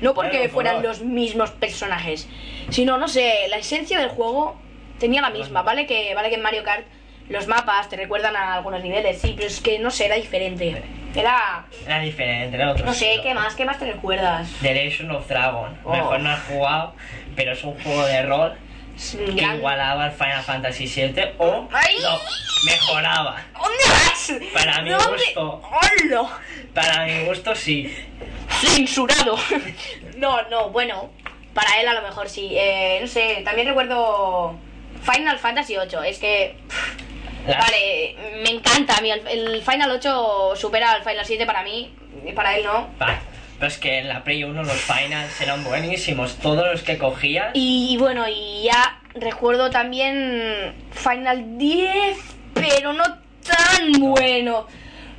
No 0.00 0.14
porque 0.14 0.48
fueran 0.48 0.76
bueno. 0.76 0.88
los 0.88 1.00
mismos 1.02 1.52
personajes, 1.52 2.28
sino, 2.70 2.98
no 2.98 3.06
sé, 3.06 3.46
la 3.50 3.58
esencia 3.58 4.00
del 4.00 4.08
juego 4.08 4.60
tenía 4.98 5.20
la 5.20 5.30
misma, 5.30 5.62
¿vale? 5.62 5.86
Que, 5.86 6.12
vale 6.16 6.28
que 6.28 6.34
en 6.34 6.42
Mario 6.42 6.64
Kart 6.64 6.84
los 7.28 7.46
mapas 7.46 7.88
te 7.88 7.94
recuerdan 7.94 8.34
a 8.34 8.54
algunos 8.54 8.82
niveles, 8.82 9.20
sí, 9.20 9.34
pero 9.36 9.46
es 9.46 9.60
que, 9.60 9.78
no 9.78 9.92
sé, 9.92 10.06
era 10.06 10.16
diferente. 10.16 10.82
Era, 11.14 11.66
Era 11.86 12.00
diferente, 12.00 12.56
era 12.56 12.72
otro 12.72 12.84
no 12.84 12.92
sé, 12.92 13.10
estilo. 13.10 13.22
¿qué 13.22 13.34
más? 13.34 13.54
¿Qué 13.54 13.64
más 13.64 13.78
te 13.78 13.92
recuerdas? 13.92 14.50
The 14.62 14.74
Legend 14.74 15.12
of 15.12 15.28
Dragon. 15.28 15.78
Oh. 15.84 15.92
Mejor 15.92 16.18
no 16.18 16.30
has 16.30 16.42
jugado, 16.46 16.94
pero 17.36 17.52
es 17.52 17.62
un 17.62 17.80
juego 17.80 18.04
de 18.06 18.22
rol 18.22 18.56
que 19.16 19.32
gran- 19.32 19.56
igualaba 19.56 20.04
al 20.04 20.12
Final 20.12 20.42
Fantasy 20.42 20.86
VII 20.86 21.22
o 21.38 21.68
¡Ay! 21.72 21.96
no, 22.02 22.18
mejoraba. 22.66 23.42
¿Dónde 23.54 23.84
vas? 23.88 24.32
Para 24.52 24.82
mi 24.82 24.90
¿Dónde? 24.90 25.06
gusto. 25.24 25.62
¡Hola! 25.64 26.38
Para 26.74 27.04
mi 27.06 27.24
gusto 27.24 27.54
sí. 27.54 27.94
Censurado. 28.60 29.38
no, 30.16 30.42
no, 30.50 30.70
bueno. 30.70 31.10
Para 31.54 31.80
él 31.80 31.88
a 31.88 31.94
lo 31.94 32.02
mejor 32.02 32.28
sí. 32.28 32.50
Eh, 32.52 32.98
no 33.00 33.06
sé, 33.08 33.42
también 33.44 33.66
recuerdo 33.66 34.56
Final 35.02 35.38
Fantasy 35.38 35.76
VIII. 35.76 36.08
Es 36.08 36.18
que... 36.18 36.56
La- 37.46 37.58
Vale, 37.58 38.16
me 38.44 38.50
encanta 38.50 38.96
a 38.96 39.00
mí. 39.00 39.10
El, 39.10 39.62
Final 39.62 39.90
8 39.90 40.52
supera 40.56 40.92
al 40.92 41.02
Final 41.02 41.24
7 41.24 41.46
para 41.46 41.62
mí. 41.62 41.92
Y 42.24 42.32
para 42.32 42.56
él 42.56 42.64
no. 42.64 42.88
Pero 43.60 43.68
es 43.68 43.78
que 43.78 43.98
en 43.98 44.08
la 44.08 44.24
Play 44.24 44.42
1 44.42 44.62
los 44.62 44.80
finals 44.80 45.38
eran 45.38 45.62
buenísimos. 45.62 46.36
Todos 46.36 46.66
los 46.72 46.82
que 46.82 46.96
cogías. 46.96 47.50
Y, 47.52 47.94
bueno, 47.98 48.24
y 48.26 48.62
ya 48.64 49.00
recuerdo 49.14 49.68
también 49.70 50.74
Final 50.92 51.58
10, 51.58 52.16
pero 52.54 52.94
no 52.94 53.04
tan 53.46 53.92
bueno. 54.00 54.66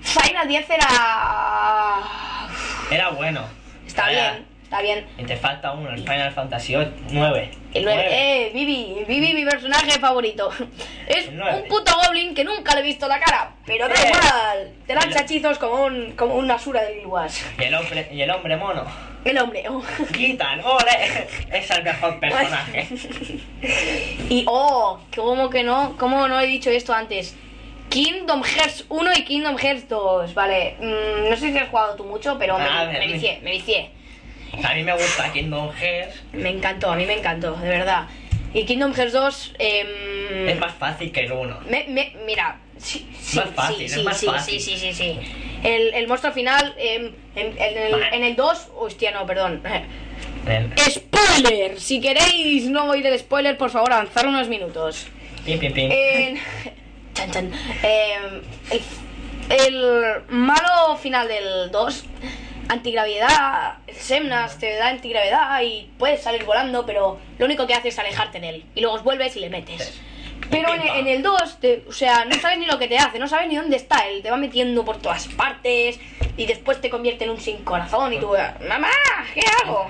Final 0.01 0.47
10 0.47 0.69
era... 0.71 0.87
Era 2.89 3.09
bueno. 3.11 3.43
Está 3.85 4.11
Era- 4.11 4.31
bien, 4.33 4.45
está 4.71 4.81
bien. 4.81 5.05
Y 5.17 5.23
te 5.25 5.35
falta 5.35 5.73
uno, 5.73 5.89
el 5.89 5.99
Final 5.99 6.31
Fantasy 6.31 6.75
9. 7.11 7.51
El 7.73 7.83
9, 7.83 8.05
eh, 8.09 8.51
Vivi, 8.53 9.03
Vivi, 9.05 9.33
mi 9.33 9.43
personaje 9.43 9.99
favorito. 9.99 10.49
Es 11.07 11.27
un 11.27 11.67
puto 11.67 11.91
goblin 12.05 12.33
que 12.33 12.45
nunca 12.45 12.73
le 12.75 12.79
he 12.79 12.83
visto 12.83 13.05
la 13.09 13.19
cara, 13.19 13.51
pero 13.65 13.89
da 13.89 13.95
Eh. 13.95 14.07
igual. 14.07 14.71
Te 14.87 14.95
lanza 14.95 15.19
El- 15.19 15.25
hechizos 15.25 15.57
como 15.57 15.83
un, 15.83 16.13
como 16.13 16.35
una 16.35 16.57
sura 16.57 16.83
de 16.83 16.95
Lilwas. 16.95 17.45
Y 17.59 17.63
el 17.63 17.75
hombre, 17.75 18.07
y 18.13 18.21
el 18.21 18.31
hombre 18.31 18.55
mono. 18.55 18.85
El 19.25 19.37
hombre. 19.39 19.65
oh. 19.69 19.83
Gitan, 20.15 20.61
ole. 20.63 21.27
Es 21.51 21.69
el 21.69 21.83
mejor 21.83 22.17
personaje. 22.21 22.87
Y 24.29 24.45
oh, 24.47 25.01
¿cómo 25.15 25.49
que 25.49 25.63
no? 25.63 25.97
¿Cómo 25.97 26.27
no 26.29 26.39
he 26.39 26.47
dicho 26.47 26.69
esto 26.69 26.93
antes? 26.93 27.35
Kingdom 27.89 28.41
Hearts 28.41 28.85
1 28.87 29.11
y 29.17 29.23
Kingdom 29.25 29.57
Hearts 29.57 29.89
2, 29.89 30.33
vale. 30.33 30.77
mm, 30.79 31.29
no 31.29 31.35
sé 31.35 31.51
si 31.51 31.57
has 31.57 31.67
jugado 31.67 31.95
tú 31.97 32.05
mucho, 32.05 32.37
pero 32.39 32.57
me, 32.57 32.87
me 32.99 33.07
vicié, 33.07 33.39
me 33.43 33.51
vicié. 33.51 33.91
A 34.63 34.73
mí 34.73 34.83
me 34.83 34.93
gusta 34.93 35.31
Kingdom 35.31 35.71
Hearts. 35.73 36.21
Me 36.33 36.49
encantó, 36.49 36.91
a 36.91 36.95
mí 36.95 37.05
me 37.05 37.13
encantó, 37.17 37.55
de 37.55 37.69
verdad. 37.69 38.07
Y 38.53 38.65
Kingdom 38.65 38.93
Hearts 38.93 39.13
2, 39.13 39.53
em, 39.59 40.49
Es 40.49 40.59
más 40.59 40.73
fácil 40.75 41.11
que 41.11 41.21
el 41.21 41.31
1. 41.31 41.59
Me, 41.69 41.85
me- 41.87 42.13
mira, 42.25 42.59
sí, 42.77 43.07
sí, 43.19 43.37
Más 43.37 43.49
fácil, 43.55 43.89
sí, 43.89 43.99
es 43.99 44.03
más 44.03 44.17
sí, 44.17 44.25
fácil. 44.25 44.59
sí, 44.59 44.77
sí, 44.77 44.93
sí, 44.93 44.93
sí. 44.93 45.19
El, 45.63 45.93
el 45.93 46.07
monstruo 46.07 46.33
final, 46.33 46.75
em, 46.77 47.11
en, 47.35 47.47
en 47.57 47.77
el, 47.77 48.03
en 48.13 48.23
el 48.23 48.35
2, 48.35 48.67
hostia, 48.75 49.11
no, 49.11 49.25
perdón. 49.25 49.61
El- 50.47 50.73
¡Spoiler! 50.91 51.79
Si 51.79 52.01
queréis 52.01 52.65
no 52.69 52.85
oír 52.89 53.05
el 53.07 53.17
spoiler, 53.19 53.57
por 53.57 53.69
favor, 53.69 53.93
avanzar 53.93 54.27
unos 54.27 54.47
minutos. 54.49 55.07
Pim, 55.45 55.59
pim, 55.59 55.71
pim. 55.73 55.89
Chan, 57.13 57.31
chan. 57.31 57.51
Em, 57.83 58.41
el, 58.69 58.81
el 59.67 60.23
malo 60.29 60.97
final 60.97 61.27
del 61.27 61.71
2, 61.71 62.03
antigravedad, 62.71 63.77
Semnas 63.93 64.57
te 64.57 64.75
da 64.75 64.87
antigravedad 64.89 65.61
y 65.61 65.89
puedes 65.97 66.21
salir 66.21 66.43
volando, 66.45 66.85
pero 66.85 67.19
lo 67.37 67.45
único 67.45 67.67
que 67.67 67.73
hace 67.73 67.89
es 67.89 67.99
alejarte 67.99 68.39
de 68.39 68.49
él. 68.49 68.65
Y 68.75 68.81
luego 68.81 68.99
vuelves 68.99 69.35
y 69.35 69.39
le 69.39 69.49
metes. 69.49 69.99
Pero 70.49 70.73
en, 70.73 70.81
en 70.81 71.07
el 71.07 71.21
2, 71.21 71.59
te- 71.59 71.83
o 71.87 71.91
sea, 71.93 72.25
no 72.25 72.33
sabes 72.35 72.57
ni 72.57 72.65
lo 72.65 72.77
que 72.77 72.87
te 72.87 72.97
hace, 72.97 73.19
no 73.19 73.27
sabes 73.27 73.47
ni 73.47 73.55
dónde 73.55 73.77
está 73.77 73.99
él, 74.07 74.21
te 74.21 74.29
va 74.31 74.37
metiendo 74.37 74.83
por 74.83 74.97
todas 74.97 75.27
partes 75.29 75.99
y 76.35 76.45
después 76.45 76.81
te 76.81 76.89
convierte 76.89 77.23
en 77.25 77.29
un 77.31 77.39
sin 77.39 77.57
corazón 77.63 78.11
y 78.13 78.19
tú, 78.19 78.33
mamá, 78.67 78.89
¿qué 79.33 79.41
hago? 79.63 79.89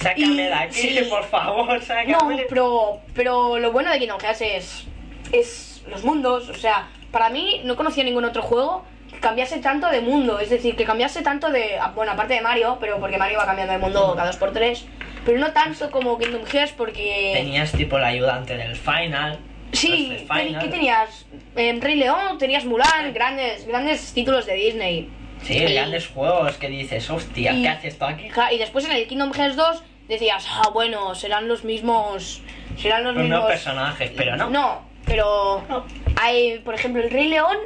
Sácame 0.00 0.26
y- 0.26 0.36
de 0.36 0.52
aquí, 0.54 0.74
sí. 0.74 1.00
por 1.08 1.24
favor, 1.24 1.80
sácame. 1.82 2.12
No, 2.12 2.28
pero, 2.48 3.00
pero 3.14 3.58
lo 3.58 3.70
bueno 3.72 3.90
de 3.92 3.98
Kingdom 3.98 4.20
Hearts 4.20 4.40
es, 4.40 4.84
es 5.32 5.82
los 5.88 6.02
mundos. 6.04 6.48
O 6.48 6.54
sea, 6.54 6.88
para 7.12 7.28
mí 7.30 7.60
no 7.64 7.76
conocía 7.76 8.02
ningún 8.04 8.24
otro 8.24 8.42
juego 8.42 8.84
cambiase 9.20 9.58
tanto 9.58 9.88
de 9.88 10.00
mundo. 10.00 10.38
Es 10.40 10.50
decir, 10.50 10.76
que 10.76 10.84
cambiase 10.84 11.22
tanto 11.22 11.50
de. 11.50 11.78
ah, 11.78 11.92
Bueno, 11.94 12.12
aparte 12.12 12.34
de 12.34 12.40
Mario, 12.40 12.78
pero 12.80 12.98
porque 13.00 13.18
Mario 13.18 13.38
va 13.38 13.46
cambiando 13.46 13.72
de 13.72 13.78
mundo 13.78 14.14
cada 14.16 14.28
dos 14.28 14.36
por 14.36 14.52
tres. 14.52 14.84
Pero 15.24 15.38
no 15.38 15.52
tanto 15.52 15.90
como 15.90 16.18
Kingdom 16.18 16.44
Hearts 16.46 16.72
porque. 16.76 17.32
Tenías 17.34 17.72
tipo 17.72 17.98
el 17.98 18.04
ayudante 18.04 18.56
del 18.56 18.76
final. 18.76 19.38
Sí, 19.72 19.88
los 19.88 20.20
de 20.20 20.26
¿qué, 20.26 20.44
final. 20.46 20.62
qué 20.62 20.68
tenías? 20.68 21.26
Eh, 21.56 21.78
Rey 21.80 21.96
León, 21.96 22.38
tenías 22.38 22.64
Mulan, 22.64 23.12
grandes, 23.12 23.66
grandes 23.66 24.12
títulos 24.14 24.46
de 24.46 24.54
Disney. 24.54 25.10
Sí, 25.42 25.54
Y- 25.58 25.74
grandes 25.74 26.08
juegos 26.08 26.56
que 26.56 26.68
dices, 26.68 27.08
hostia, 27.10 27.52
y- 27.52 27.62
¿qué 27.62 27.68
haces 27.68 27.92
esto 27.92 28.06
aquí? 28.06 28.30
Y 28.52 28.58
después 28.58 28.86
en 28.86 28.92
el 28.92 29.06
Kingdom 29.06 29.32
Hearts 29.32 29.56
2 29.56 29.82
decías, 30.08 30.46
ah, 30.48 30.70
bueno, 30.72 31.14
serán 31.14 31.48
los 31.48 31.64
mismos. 31.64 32.40
Serán 32.78 33.04
los 33.04 33.14
mismos. 33.14 33.44
personajes, 33.44 34.10
pero 34.16 34.36
no. 34.36 34.48
No, 34.48 34.82
pero 35.04 35.62
No. 35.68 35.84
hay, 36.20 36.60
por 36.64 36.74
ejemplo, 36.74 37.02
el 37.02 37.10
Rey 37.10 37.28
León, 37.28 37.56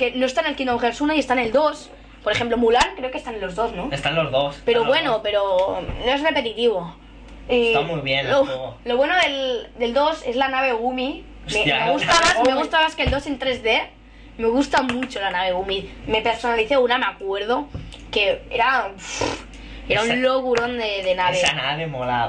que 0.00 0.12
no 0.12 0.24
está 0.24 0.40
en 0.40 0.46
el 0.46 0.56
Kingdom 0.56 0.78
Hearts 0.80 0.98
1 1.02 1.12
y 1.14 1.18
está 1.18 1.34
en 1.34 1.40
el 1.40 1.52
2. 1.52 1.90
Por 2.24 2.32
ejemplo, 2.32 2.56
Mulan 2.56 2.94
creo 2.96 3.10
que 3.10 3.18
está 3.18 3.30
en 3.30 3.40
los 3.40 3.54
dos, 3.54 3.72
¿no? 3.74 3.90
Están 3.92 4.14
los 4.14 4.30
dos. 4.30 4.58
Pero 4.64 4.80
están 4.80 4.88
bueno, 4.88 5.10
dos. 5.12 5.20
pero 5.22 5.82
no 6.06 6.10
es 6.12 6.22
repetitivo. 6.22 6.96
Y 7.50 7.68
Está 7.68 7.80
muy 7.82 8.00
bien 8.00 8.20
el 8.26 8.32
Lo, 8.32 8.44
juego. 8.46 8.76
lo 8.84 8.96
bueno 8.96 9.14
del, 9.22 9.68
del 9.78 9.92
2 9.92 10.22
es 10.26 10.36
la 10.36 10.48
nave 10.48 10.72
Gumi. 10.72 11.24
Me, 11.52 11.58
Hostia, 11.58 11.84
me 11.86 11.92
gusta 11.92 12.12
la 12.14 12.20
nave 12.20 12.38
más, 12.38 12.48
me 12.48 12.54
gusta 12.54 12.80
más 12.80 12.96
que 12.96 13.02
el 13.02 13.10
2 13.10 13.26
en 13.26 13.38
3D. 13.38 13.80
Me 14.38 14.48
gusta 14.48 14.82
mucho 14.82 15.20
la 15.20 15.30
nave 15.30 15.52
Gumi. 15.52 15.90
Me 16.06 16.22
personalicé 16.22 16.78
una, 16.78 16.96
me 16.98 17.06
acuerdo, 17.06 17.66
que 18.10 18.42
era, 18.50 18.90
era 19.88 20.02
Esa- 20.02 20.12
un 20.14 20.22
logurón 20.22 20.78
de, 20.78 21.02
de 21.02 21.14
nave. 21.14 21.36
Esa 21.38 21.52
nave 21.54 21.86
molaba. 21.86 22.28